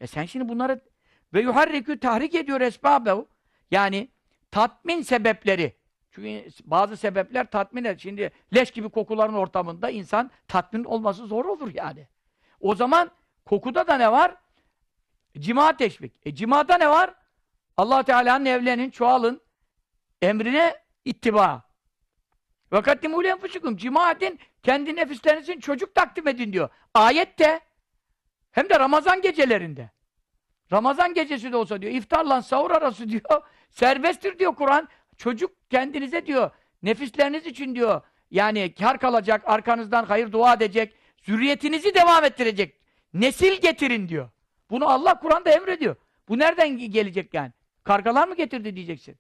E 0.00 0.06
sen 0.06 0.24
şimdi 0.24 0.48
bunları 0.48 0.80
ve 1.34 1.40
yuharrikü 1.40 2.00
tahrik 2.00 2.34
ediyor 2.34 2.60
esbabehu. 2.60 3.28
Yani 3.70 4.08
tatmin 4.50 5.02
sebepleri. 5.02 5.76
Çünkü 6.10 6.50
bazı 6.64 6.96
sebepler 6.96 7.50
tatmin 7.50 7.84
eder. 7.84 7.98
Şimdi 7.98 8.30
leş 8.54 8.70
gibi 8.70 8.88
kokuların 8.88 9.34
ortamında 9.34 9.90
insan 9.90 10.30
tatmin 10.48 10.84
olması 10.84 11.26
zor 11.26 11.44
olur 11.44 11.74
yani. 11.74 12.08
O 12.60 12.74
zaman 12.74 13.10
kokuda 13.44 13.86
da 13.86 13.96
ne 13.96 14.12
var? 14.12 14.36
Cima 15.38 15.76
teşvik. 15.76 16.12
E 16.22 16.34
cimada 16.34 16.78
ne 16.78 16.88
var? 16.88 17.14
allah 17.76 18.02
Teala'nın 18.02 18.44
evlenin, 18.44 18.90
çoğalın 18.90 19.40
emrine 20.22 20.76
ittiba. 21.04 21.69
Kaddimû 22.78 23.24
lenfusikum. 23.24 23.76
Cima 23.76 24.10
edin, 24.10 24.38
kendi 24.62 24.96
nefislerinizin 24.96 25.60
çocuk 25.60 25.94
takdim 25.94 26.28
edin 26.28 26.52
diyor. 26.52 26.68
Ayette 26.94 27.60
hem 28.50 28.68
de 28.68 28.80
Ramazan 28.80 29.22
gecelerinde. 29.22 29.90
Ramazan 30.72 31.14
gecesi 31.14 31.52
de 31.52 31.56
olsa 31.56 31.82
diyor, 31.82 31.92
iftarla 31.92 32.42
sahur 32.42 32.70
arası 32.70 33.08
diyor, 33.08 33.22
serbesttir 33.70 34.38
diyor 34.38 34.54
Kur'an. 34.54 34.88
Çocuk 35.16 35.70
kendinize 35.70 36.26
diyor, 36.26 36.50
nefisleriniz 36.82 37.46
için 37.46 37.74
diyor, 37.74 38.00
yani 38.30 38.74
kar 38.74 38.98
kalacak, 38.98 39.42
arkanızdan 39.46 40.04
hayır 40.04 40.32
dua 40.32 40.54
edecek, 40.54 40.94
zürriyetinizi 41.22 41.94
devam 41.94 42.24
ettirecek. 42.24 42.80
Nesil 43.14 43.60
getirin 43.60 44.08
diyor. 44.08 44.30
Bunu 44.70 44.88
Allah 44.88 45.20
Kur'an'da 45.20 45.50
emrediyor. 45.50 45.96
Bu 46.28 46.38
nereden 46.38 46.78
gelecek 46.78 47.34
yani? 47.34 47.52
Kargalar 47.84 48.28
mı 48.28 48.36
getirdi 48.36 48.76
diyeceksin. 48.76 49.16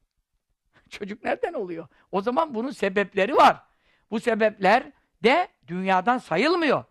Çocuk 0.90 1.24
nereden 1.24 1.52
oluyor? 1.52 1.88
O 2.12 2.20
zaman 2.22 2.54
bunun 2.54 2.70
sebepleri 2.70 3.36
var. 3.36 3.62
Bu 4.10 4.20
sebepler 4.20 4.92
de 5.24 5.48
dünyadan 5.66 6.18
sayılmıyor. 6.18 6.84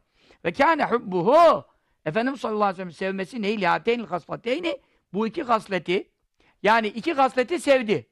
Ve 0.46 0.54
kâne 0.54 0.86
hubbuhu 0.86 1.66
Efendimiz 2.06 2.42
sallallahu 2.42 2.64
aleyhi 2.64 2.88
ve 2.88 2.92
sellem 2.92 2.92
sevmesi 2.92 3.42
neyi? 3.42 3.62
Lâteynil 3.62 4.06
haslateyni 4.06 4.82
bu 5.14 5.28
iki 5.28 5.44
hasleti 5.44 6.12
yani 6.64 6.88
iki 6.88 7.14
hasleti 7.14 7.60
sevdi. 7.60 8.08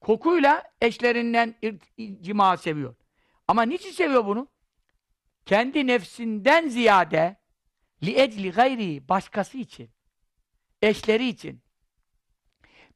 Kokuyla 0.00 0.62
eşlerinden 0.80 1.54
cima 2.20 2.56
seviyor. 2.56 2.94
Ama 3.48 3.62
niçin 3.62 3.90
seviyor 3.90 4.26
bunu? 4.26 4.48
Kendi 5.46 5.86
nefsinden 5.86 6.68
ziyade 6.68 7.36
li 8.02 8.20
ecli 8.20 8.50
gayri 8.50 9.08
başkası 9.08 9.58
için 9.58 9.90
eşleri 10.82 11.28
için 11.28 11.62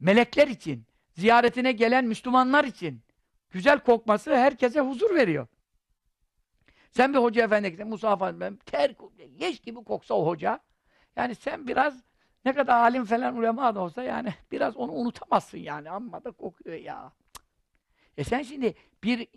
melekler 0.00 0.48
için 0.48 0.86
ziyaretine 1.14 1.72
gelen 1.72 2.04
Müslümanlar 2.04 2.64
için 2.64 3.02
güzel 3.50 3.78
kokması 3.78 4.36
herkese 4.36 4.80
huzur 4.80 5.14
veriyor. 5.14 5.46
Sen 6.90 7.14
bir 7.14 7.18
hoca 7.18 7.44
efendi 7.44 7.70
gitsen, 7.70 7.88
Musa 7.88 8.12
Efendi, 8.12 8.58
ter, 8.66 8.94
leş 9.40 9.60
gibi 9.60 9.84
koksa 9.84 10.14
o 10.14 10.26
hoca, 10.26 10.60
yani 11.16 11.34
sen 11.34 11.68
biraz 11.68 12.02
ne 12.44 12.52
kadar 12.52 12.76
alim 12.76 13.04
falan 13.04 13.36
ulema 13.36 13.74
da 13.74 13.80
olsa 13.80 14.02
yani 14.02 14.34
biraz 14.52 14.76
onu 14.76 14.92
unutamazsın 14.92 15.58
yani. 15.58 15.90
Amma 15.90 16.24
da 16.24 16.30
kokuyor 16.30 16.76
ya. 16.76 17.12
E 18.16 18.24
sen 18.24 18.42
şimdi 18.42 18.74
bir 19.04 19.28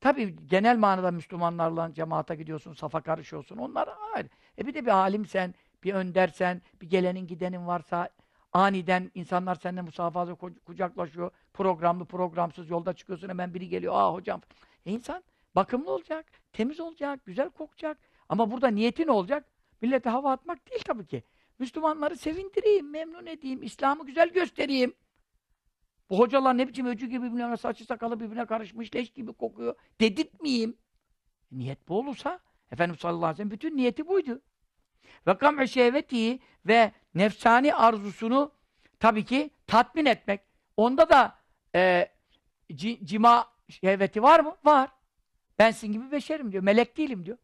tabi 0.00 0.46
genel 0.46 0.76
manada 0.76 1.10
Müslümanlarla 1.10 1.94
cemaata 1.94 2.34
gidiyorsun, 2.34 2.72
safa 2.72 3.00
karışıyorsun. 3.00 3.56
Onlar 3.56 3.88
ayrı. 4.14 4.28
E 4.58 4.66
bir 4.66 4.74
de 4.74 4.86
bir 4.86 4.90
alimsen, 4.90 5.54
bir 5.84 5.94
öndersen, 5.94 6.62
bir 6.80 6.90
gelenin 6.90 7.26
gidenin 7.26 7.66
varsa 7.66 8.08
aniden 8.56 9.10
insanlar 9.14 9.54
seninle 9.54 9.82
musafaha 9.82 10.34
kucaklaşıyor. 10.64 11.30
Programlı 11.54 12.04
programsız 12.04 12.70
yolda 12.70 12.92
çıkıyorsun 12.92 13.28
hemen 13.28 13.54
biri 13.54 13.68
geliyor. 13.68 13.94
Aa 13.96 14.12
hocam. 14.12 14.40
E 14.86 14.92
insan 14.92 15.24
bakımlı 15.56 15.90
olacak, 15.90 16.26
temiz 16.52 16.80
olacak, 16.80 17.26
güzel 17.26 17.50
kokacak. 17.50 17.98
Ama 18.28 18.50
burada 18.50 18.68
niyeti 18.68 19.06
ne 19.06 19.10
olacak? 19.10 19.48
Millete 19.82 20.10
hava 20.10 20.32
atmak 20.32 20.70
değil 20.70 20.82
tabii 20.86 21.06
ki. 21.06 21.22
Müslümanları 21.58 22.16
sevindireyim, 22.16 22.90
memnun 22.90 23.26
edeyim, 23.26 23.62
İslam'ı 23.62 24.06
güzel 24.06 24.28
göstereyim. 24.28 24.94
Bu 26.10 26.18
hocalar 26.18 26.58
ne 26.58 26.68
biçim 26.68 26.86
öcü 26.86 27.06
gibi 27.06 27.26
birbirine 27.26 27.56
saçı 27.56 27.84
sakalı 27.84 28.20
birbirine 28.20 28.46
karışmış, 28.46 28.94
leş 28.94 29.10
gibi 29.10 29.32
kokuyor. 29.32 29.74
Dedirtmeyeyim. 30.00 30.76
Niyet 31.52 31.88
bu 31.88 31.98
olursa, 31.98 32.40
Efendimiz 32.72 33.00
sallallahu 33.00 33.24
aleyhi 33.24 33.32
ve 33.32 33.36
sellem 33.36 33.50
bütün 33.50 33.76
niyeti 33.76 34.08
buydu. 34.08 34.42
Ve 35.26 35.38
kam'ı 35.38 35.68
şehveti 35.68 36.38
ve 36.66 36.92
nefsani 37.14 37.74
arzusunu 37.74 38.52
tabii 39.00 39.24
ki 39.24 39.50
tatmin 39.66 40.06
etmek. 40.06 40.40
Onda 40.76 41.10
da 41.10 41.38
e, 41.74 42.08
cima 43.04 43.48
şehveti 43.68 44.22
var 44.22 44.40
mı? 44.40 44.56
Var. 44.64 44.90
Ben 45.58 45.70
sizin 45.70 45.92
gibi 45.92 46.12
beşerim 46.12 46.52
diyor. 46.52 46.62
Melek 46.62 46.96
değilim 46.96 47.26
diyor. 47.26 47.38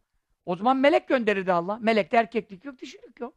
O 0.47 0.57
zaman 0.57 0.77
melek 0.77 1.09
gönderirdi 1.09 1.53
Allah. 1.53 1.79
Melekte 1.81 2.16
erkeklik 2.16 2.64
yok, 2.64 2.79
dişilik 2.79 3.20
yok. 3.20 3.35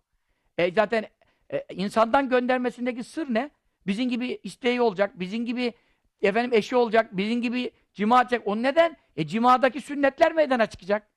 E 0.57 0.71
zaten 0.71 1.05
e, 1.49 1.65
insandan 1.73 2.29
göndermesindeki 2.29 3.03
sır 3.03 3.33
ne? 3.33 3.49
Bizim 3.87 4.09
gibi 4.09 4.39
isteği 4.43 4.81
olacak, 4.81 5.19
bizim 5.19 5.45
gibi 5.45 5.73
efendim 6.21 6.53
eşi 6.53 6.75
olacak, 6.75 7.17
bizim 7.17 7.41
gibi 7.41 7.71
cima 7.93 8.21
edecek. 8.21 8.41
O 8.45 8.55
neden? 8.55 8.97
E 9.15 9.27
cimadaki 9.27 9.81
sünnetler 9.81 10.33
meydana 10.33 10.65
çıkacak. 10.65 11.07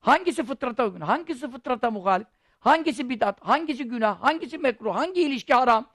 Hangisi 0.00 0.44
fıtrata 0.44 0.84
uygun? 0.84 1.00
Hangisi 1.00 1.50
fıtrata 1.50 1.90
muhalif? 1.90 2.26
Hangisi 2.60 3.10
bidat? 3.10 3.40
Hangisi 3.40 3.84
günah? 3.84 4.22
Hangisi 4.22 4.58
mekruh? 4.58 4.94
Hangi 4.94 5.20
ilişki 5.20 5.54
haram? 5.54 5.86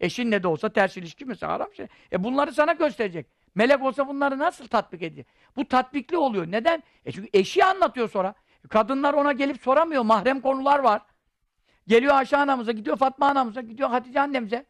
Eşinle 0.00 0.42
de 0.42 0.48
olsa 0.48 0.72
ters 0.72 0.96
ilişki 0.96 1.24
mesela 1.24 1.52
haram 1.52 1.74
şey. 1.74 1.86
E 2.12 2.24
bunları 2.24 2.52
sana 2.52 2.72
gösterecek. 2.72 3.26
Melek 3.54 3.82
olsa 3.82 4.08
bunları 4.08 4.38
nasıl 4.38 4.66
tatbik 4.66 5.02
edecek? 5.02 5.26
Bu 5.56 5.68
tatbikli 5.68 6.16
oluyor. 6.16 6.46
Neden? 6.50 6.82
E 7.04 7.12
çünkü 7.12 7.28
eşi 7.32 7.64
anlatıyor 7.64 8.10
sonra. 8.10 8.34
Kadınlar 8.68 9.14
ona 9.14 9.32
gelip 9.32 9.62
soramıyor. 9.62 10.02
Mahrem 10.02 10.40
konular 10.40 10.78
var. 10.78 11.02
Geliyor 11.86 12.14
Ayşe 12.14 12.36
anamıza, 12.36 12.72
gidiyor 12.72 12.96
Fatma 12.96 13.28
anamıza, 13.28 13.60
gidiyor 13.60 13.88
Hatice 13.88 14.20
annemize. 14.20 14.66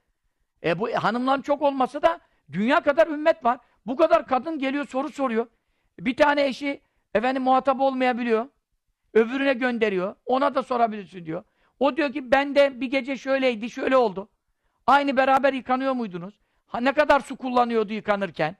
E 0.64 0.78
bu 0.78 0.88
hanımların 0.94 1.42
çok 1.42 1.62
olması 1.62 2.02
da 2.02 2.20
dünya 2.52 2.80
kadar 2.80 3.06
ümmet 3.06 3.44
var. 3.44 3.58
Bu 3.86 3.96
kadar 3.96 4.26
kadın 4.26 4.58
geliyor 4.58 4.86
soru 4.86 5.08
soruyor. 5.08 5.46
Bir 6.00 6.16
tane 6.16 6.46
eşi 6.46 6.80
efendim 7.14 7.42
muhatap 7.42 7.80
olmayabiliyor. 7.80 8.46
Öbürüne 9.16 9.52
gönderiyor. 9.52 10.14
Ona 10.26 10.54
da 10.54 10.62
sorabilirsin 10.62 11.26
diyor. 11.26 11.44
O 11.80 11.96
diyor 11.96 12.12
ki 12.12 12.30
ben 12.30 12.54
de 12.54 12.80
bir 12.80 12.86
gece 12.86 13.16
şöyleydi, 13.16 13.70
şöyle 13.70 13.96
oldu. 13.96 14.28
Aynı 14.86 15.16
beraber 15.16 15.52
yıkanıyor 15.52 15.92
muydunuz? 15.92 16.34
Ha, 16.66 16.80
ne 16.80 16.92
kadar 16.92 17.20
su 17.20 17.36
kullanıyordu 17.36 17.92
yıkanırken? 17.92 18.56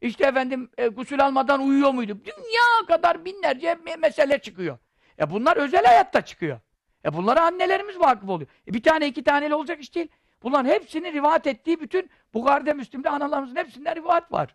İşte 0.00 0.26
efendim 0.26 0.70
e, 0.78 0.88
gusül 0.88 1.24
almadan 1.24 1.66
uyuyor 1.66 1.90
muydu? 1.90 2.18
Dünya 2.24 2.86
kadar 2.86 3.24
binlerce 3.24 3.72
me- 3.72 3.96
mesele 4.00 4.38
çıkıyor. 4.38 4.78
E 5.18 5.30
bunlar 5.30 5.56
özel 5.56 5.84
hayatta 5.84 6.20
çıkıyor. 6.20 6.60
E 7.04 7.14
bunlara 7.14 7.40
annelerimiz 7.40 8.00
vakıf 8.00 8.28
oluyor. 8.28 8.50
E 8.68 8.74
bir 8.74 8.82
tane 8.82 9.06
iki 9.08 9.24
taneyle 9.24 9.54
olacak 9.54 9.80
iş 9.80 9.94
değil. 9.94 10.08
Bunların 10.42 10.70
hepsini 10.70 11.12
rivayet 11.12 11.46
ettiği 11.46 11.80
bütün 11.80 12.10
Bukhari'de, 12.34 12.72
Müslim'de 12.72 13.10
analarımızın 13.10 13.56
hepsinde 13.56 13.96
rivayet 13.96 14.32
var. 14.32 14.54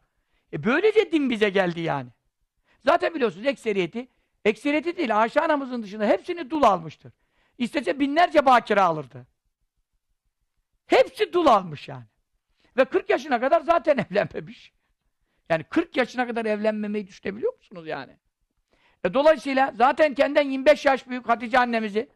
E 0.54 0.64
böylece 0.64 1.12
din 1.12 1.30
bize 1.30 1.50
geldi 1.50 1.80
yani. 1.82 2.10
Zaten 2.86 3.16
biliyorsunuz 3.16 3.48
ekseriyeti, 3.48 4.08
ekseriyeti 4.48 4.98
değil 4.98 5.22
Ayşe 5.22 5.42
anamızın 5.42 5.84
dışında 5.84 6.06
hepsini 6.06 6.50
dul 6.50 6.64
almıştır. 6.64 7.14
İstese 7.58 8.00
binlerce 8.00 8.46
bakire 8.46 8.82
alırdı. 8.82 9.28
Hepsi 10.88 11.34
dul 11.34 11.46
almış 11.46 11.88
yani. 11.88 12.04
Ve 12.78 12.86
40 12.86 13.10
yaşına 13.10 13.40
kadar 13.40 13.62
zaten 13.62 13.98
evlenmemiş. 14.12 14.74
Yani 15.50 15.64
40 15.64 15.98
yaşına 15.98 16.28
kadar 16.28 16.46
evlenmemeyi 16.46 17.08
düşünebiliyor 17.08 17.54
musunuz 17.58 17.88
yani? 17.88 18.18
E 19.04 19.14
dolayısıyla 19.14 19.72
zaten 19.76 20.14
kendinden 20.14 20.50
25 20.50 20.86
yaş 20.86 21.08
büyük 21.08 21.30
Hatice 21.30 21.60
annemizi 21.60 22.10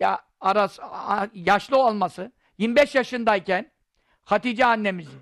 ya 0.00 0.20
arası, 0.40 0.82
a- 0.84 1.28
yaşlı 1.34 1.76
olması 1.78 2.32
25 2.58 2.94
yaşındayken 2.94 3.72
Hatice 4.24 4.66
annemizi 4.66 5.16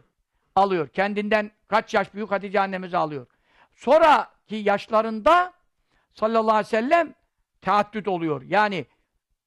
alıyor. 0.57 0.89
Kendinden 0.89 1.51
kaç 1.69 1.95
yaş 1.95 2.15
büyük 2.15 2.31
Hatice 2.31 2.61
annemizi 2.61 2.97
alıyor. 2.97 3.27
Sonraki 3.73 4.57
yaşlarında 4.57 5.53
sallallahu 6.13 6.55
aleyhi 6.55 6.67
ve 6.67 6.71
sellem 6.71 7.15
teaddüt 7.61 8.09
oluyor. 8.09 8.43
Yani 8.43 8.87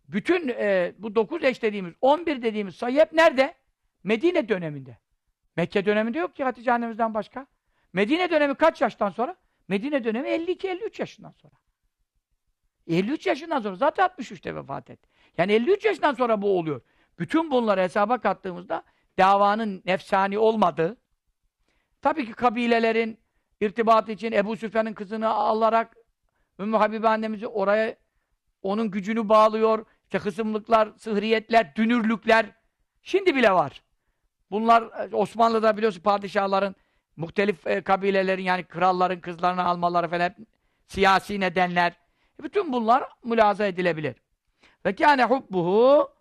bütün 0.08 0.48
e, 0.48 0.94
bu 0.98 1.16
9 1.16 1.44
eş 1.44 1.62
dediğimiz, 1.62 1.94
11 2.02 2.42
dediğimiz 2.42 2.76
sayı 2.76 3.00
hep 3.00 3.14
nerede? 3.14 3.54
Medine 4.04 4.50
döneminde. 4.50 4.98
Mekke 5.58 5.86
döneminde 5.86 6.20
yok 6.20 6.36
ki 6.36 6.44
Hatice 6.44 6.74
annemizden 6.74 7.14
başka. 7.14 7.48
Medine 7.94 8.32
dönemi 8.32 8.56
kaç 8.56 8.82
yaştan 8.82 9.10
sonra? 9.10 9.36
Medine 9.68 10.04
dönemi 10.04 10.28
52-53 10.30 11.02
yaşından 11.02 11.32
sonra. 11.32 11.54
53 12.88 13.28
yaşından 13.28 13.62
sonra 13.62 13.76
zaten 13.76 14.08
63'te 14.08 14.56
vefat 14.56 14.90
etti. 14.90 15.10
Yani 15.38 15.54
53 15.54 15.86
yaşından 15.86 16.14
sonra 16.14 16.42
bu 16.42 16.58
oluyor. 16.58 16.82
Bütün 17.20 17.52
bunları 17.52 17.82
hesaba 17.82 18.18
kattığımızda 18.18 18.84
davanın 19.18 19.82
nefsani 19.86 20.38
olmadığı, 20.38 20.98
tabii 22.02 22.26
ki 22.26 22.32
kabilelerin 22.32 23.20
irtibatı 23.62 24.12
için 24.12 24.32
Ebu 24.32 24.58
Süfyan'ın 24.58 24.94
kızını 24.94 25.30
alarak 25.30 25.96
Ümmü 26.60 26.78
Habibe 26.78 27.08
annemizi 27.08 27.48
oraya 27.48 27.96
onun 28.62 28.92
gücünü 28.92 29.30
bağlıyor. 29.30 29.86
İşte 30.04 30.18
hısımlıklar, 30.18 30.90
sıhriyetler, 30.98 31.76
dünürlükler 31.76 32.46
şimdi 33.02 33.36
bile 33.36 33.52
var. 33.52 33.84
Bunlar 34.52 34.84
e, 34.84 35.16
Osmanlı'da 35.16 35.78
biliyorsun 35.78 36.02
padişahların 36.02 36.76
muhtelif 37.18 37.68
e, 37.68 37.82
kabilelerin 37.82 38.44
yani 38.44 38.64
kralların 38.64 39.20
kızlarını 39.20 39.66
almaları 39.66 40.08
falan 40.08 40.36
siyasi 40.88 41.40
nedenler. 41.40 41.94
Bütün 42.44 42.74
bunlar 42.74 43.04
mülaza 43.24 43.66
edilebilir. 43.66 44.16
Ve 44.86 44.96
kâne 44.96 45.24
hubbuhu 45.24 46.12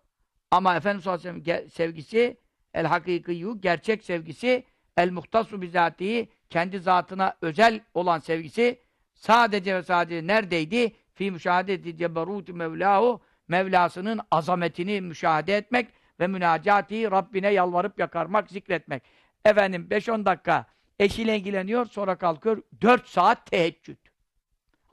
ama 0.51 0.75
Efendimiz 0.75 1.03
sallallahu 1.03 1.29
aleyhi 1.29 1.47
ve 1.47 1.69
sevgisi 1.69 2.37
el 2.73 2.85
hakikiyyu 2.85 3.61
gerçek 3.61 4.03
sevgisi 4.03 4.63
el 4.97 5.11
muhtasu 5.11 5.61
bizatihi 5.61 6.29
kendi 6.49 6.79
zatına 6.79 7.35
özel 7.41 7.81
olan 7.93 8.19
sevgisi 8.19 8.82
sadece 9.23 9.75
ve 9.75 9.83
sadece 9.83 10.27
neredeydi? 10.27 10.95
Fi 11.13 11.31
müşahadeti 11.31 11.97
ceberuti 11.97 12.53
mevlahu 12.53 13.21
Mevlasının 13.47 14.19
azametini 14.31 15.01
müşahede 15.01 15.57
etmek 15.57 15.89
ve 16.19 16.27
münacati 16.27 17.11
Rabbine 17.11 17.49
yalvarıp 17.49 17.99
yakarmak, 17.99 18.49
zikretmek. 18.49 19.03
Efendim 19.45 19.87
5-10 19.91 20.25
dakika 20.25 20.65
eşiyle 20.99 21.37
ilgileniyor, 21.37 21.85
sonra 21.85 22.15
kalkıyor 22.15 22.63
4 22.81 23.07
saat 23.07 23.45
teheccüd. 23.45 23.97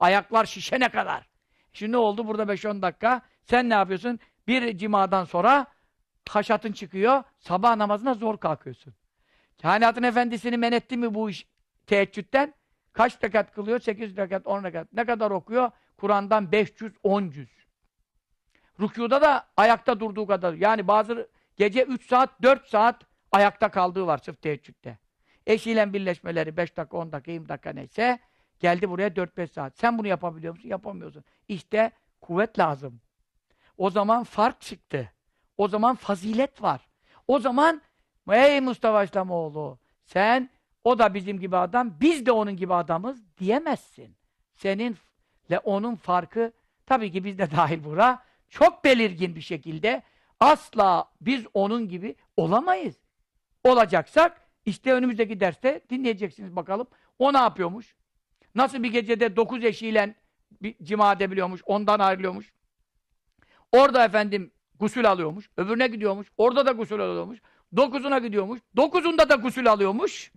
Ayaklar 0.01 0.45
şişene 0.45 0.89
kadar. 0.89 1.27
Şimdi 1.73 1.93
ne 1.93 1.97
oldu 1.97 2.27
burada 2.27 2.43
5-10 2.43 2.83
dakika? 2.83 3.23
Sen 3.45 3.69
ne 3.71 3.75
yapıyorsun? 3.75 4.19
Bir 4.49 4.79
cimadan 4.79 5.25
sonra 5.25 5.67
haşatın 6.29 6.73
çıkıyor, 6.73 7.23
sabah 7.39 7.77
namazına 7.77 8.15
zor 8.15 8.39
kalkıyorsun. 8.39 8.95
Kainatın 9.63 10.03
efendisini 10.03 10.57
men 10.57 10.73
etti 10.73 10.97
mi 10.97 11.15
bu 11.15 11.31
iş 11.31 11.47
teheccüden? 11.87 12.55
Kaç 12.93 13.25
rekat 13.25 13.53
kılıyor? 13.53 13.81
8 13.81 14.17
rekat, 14.17 14.47
10 14.47 14.65
rekat. 14.65 14.93
Ne 14.93 15.05
kadar 15.05 15.31
okuyor? 15.31 15.71
Kur'an'dan 15.97 16.53
500, 16.53 16.93
10 17.03 17.31
cüz. 17.31 17.49
Rükuda 18.81 19.23
da 19.23 19.47
ayakta 19.57 20.01
durduğu 20.01 20.27
kadar. 20.27 20.53
Yani 20.55 20.89
bazı 20.89 21.29
gece 21.57 21.83
3 21.83 22.09
saat, 22.09 22.43
4 22.43 22.67
saat 22.67 23.03
ayakta 23.33 23.71
kaldığı 23.71 24.07
var 24.07 24.19
sırf 24.19 24.43
teheccüde. 24.43 24.99
Eşiyle 25.47 25.93
birleşmeleri 25.93 26.57
5 26.57 26.77
dakika, 26.77 26.97
10 26.97 27.13
dakika, 27.13 27.33
20 27.33 27.49
dakika 27.49 27.73
neyse 27.73 28.19
geldi 28.61 28.91
buraya 28.91 29.09
4-5 29.09 29.47
saat. 29.47 29.79
Sen 29.79 29.99
bunu 29.99 30.07
yapabiliyor 30.07 30.55
musun? 30.55 30.69
Yapamıyorsun. 30.69 31.25
İşte 31.49 31.91
kuvvet 32.21 32.59
lazım. 32.59 33.01
O 33.79 33.91
zaman 33.91 34.25
fark 34.25 34.61
çıktı. 34.61 35.13
O 35.57 35.69
zaman 35.69 35.97
fazilet 35.97 36.63
var. 36.63 36.89
O 37.29 37.39
zaman 37.39 37.83
ey 38.33 38.61
Mustafa 38.61 39.05
İslamoğlu 39.05 39.79
sen 40.05 40.51
o 40.85 40.99
da 40.99 41.15
bizim 41.15 41.41
gibi 41.41 41.57
adam, 41.57 41.95
biz 42.01 42.27
de 42.27 42.33
onun 42.33 42.57
gibi 42.57 42.75
adamız 42.75 43.39
diyemezsin. 43.39 44.17
Seninle 44.55 45.59
onun 45.65 45.97
farkı 45.97 46.53
tabii 46.87 47.13
ki 47.13 47.25
biz 47.25 47.39
de 47.39 47.51
dahil 47.57 47.85
bura 47.85 48.23
çok 48.49 48.85
belirgin 48.85 49.35
bir 49.35 49.41
şekilde 49.41 50.03
asla 50.41 51.11
biz 51.21 51.47
onun 51.55 51.89
gibi 51.89 52.15
olamayız. 52.37 52.97
Olacaksak 53.65 54.41
işte 54.65 54.93
önümüzdeki 54.93 55.41
derste 55.41 55.81
dinleyeceksiniz 55.91 56.57
bakalım. 56.57 56.87
O 57.19 57.33
ne 57.33 57.39
yapıyormuş? 57.39 57.95
Nasıl 58.55 58.83
bir 58.83 58.93
gecede 58.93 59.37
dokuz 59.37 59.65
eşiyle 59.65 60.15
bir 60.63 60.75
cima 60.83 61.13
edebiliyormuş, 61.13 61.63
ondan 61.67 61.99
ayrılıyormuş. 61.99 62.53
Orada 63.73 64.05
efendim 64.05 64.53
gusül 64.81 65.11
alıyormuş, 65.11 65.51
öbürüne 65.57 65.87
gidiyormuş, 65.87 66.29
orada 66.37 66.67
da 66.67 66.73
gusül 66.73 67.01
alıyormuş, 67.01 67.39
dokuzuna 67.77 68.19
gidiyormuş, 68.19 68.61
dokuzunda 68.77 69.29
da 69.29 69.35
gusül 69.35 69.73
alıyormuş. 69.73 70.33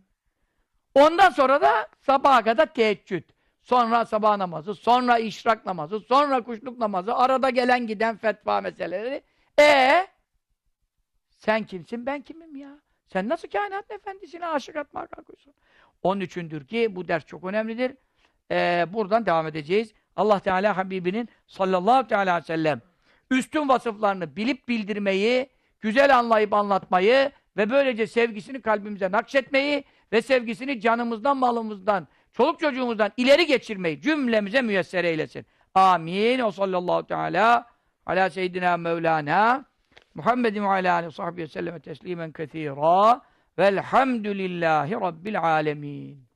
Ondan 0.96 1.30
sonra 1.30 1.62
da 1.62 1.88
sabaha 2.00 2.44
kadar 2.44 2.74
teheccüd. 2.74 3.24
Sonra 3.62 4.06
sabah 4.06 4.38
namazı, 4.38 4.76
sonra 4.76 5.18
işrak 5.18 5.66
namazı, 5.66 6.00
sonra 6.00 6.44
kuşluk 6.44 6.78
namazı, 6.78 7.16
arada 7.16 7.50
gelen 7.50 7.88
giden 7.88 8.18
fetva 8.18 8.62
meseleleri. 8.62 9.22
E 9.60 10.08
sen 11.30 11.64
kimsin, 11.64 12.06
ben 12.06 12.22
kimim 12.22 12.56
ya? 12.56 12.80
Sen 13.08 13.30
nasıl 13.30 13.48
kainat 13.48 13.92
efendisine 13.92 14.48
aşık 14.48 14.76
atmaya 14.76 15.08
kalkıyorsun? 15.08 15.54
Onun 16.04 16.22
üçündür 16.22 16.68
ki 16.68 16.96
bu 16.96 17.08
ders 17.08 17.26
çok 17.26 17.44
önemlidir. 17.44 17.96
Ee, 18.52 18.86
buradan 18.94 19.26
devam 19.26 19.48
edeceğiz. 19.48 19.94
Allah 20.16 20.40
Teala 20.40 20.78
Habibinin 20.78 21.30
sallallahu 21.48 22.08
teala 22.08 22.32
aleyhi 22.32 22.44
ve 22.44 22.48
sellem 22.48 22.82
üstün 23.32 23.70
vasıflarını 23.70 24.36
bilip 24.36 24.68
bildirmeyi, 24.68 25.50
güzel 25.82 26.18
anlayıp 26.20 26.54
anlatmayı 26.54 27.32
ve 27.58 27.70
böylece 27.70 28.08
sevgisini 28.08 28.62
kalbimize 28.62 29.12
nakşetmeyi 29.12 29.84
ve 30.14 30.22
sevgisini 30.22 30.82
canımızdan, 30.82 31.38
malımızdan, 31.38 32.08
çoluk 32.34 32.60
çocuğumuzdan 32.60 33.12
ileri 33.18 33.46
geçirmeyi 33.46 34.02
cümlemize 34.02 34.62
müyesser 34.62 35.04
eylesin. 35.04 35.46
Amin. 35.76 36.40
O 36.40 36.52
sallallahu 36.52 37.08
teala 37.08 37.66
ala 38.06 38.30
seyyidina 38.30 38.78
Mevlana 38.78 39.66
Muhammedin 40.16 40.64
ve 40.64 40.68
ala 40.68 40.94
aleyhi 40.94 41.16
sahbihi 41.16 41.48
selleme 41.48 41.80
teslimen 41.80 42.32
kethira 42.32 43.22
velhamdülillahi 43.60 44.92
rabbil 44.92 45.42
alemin. 45.42 46.33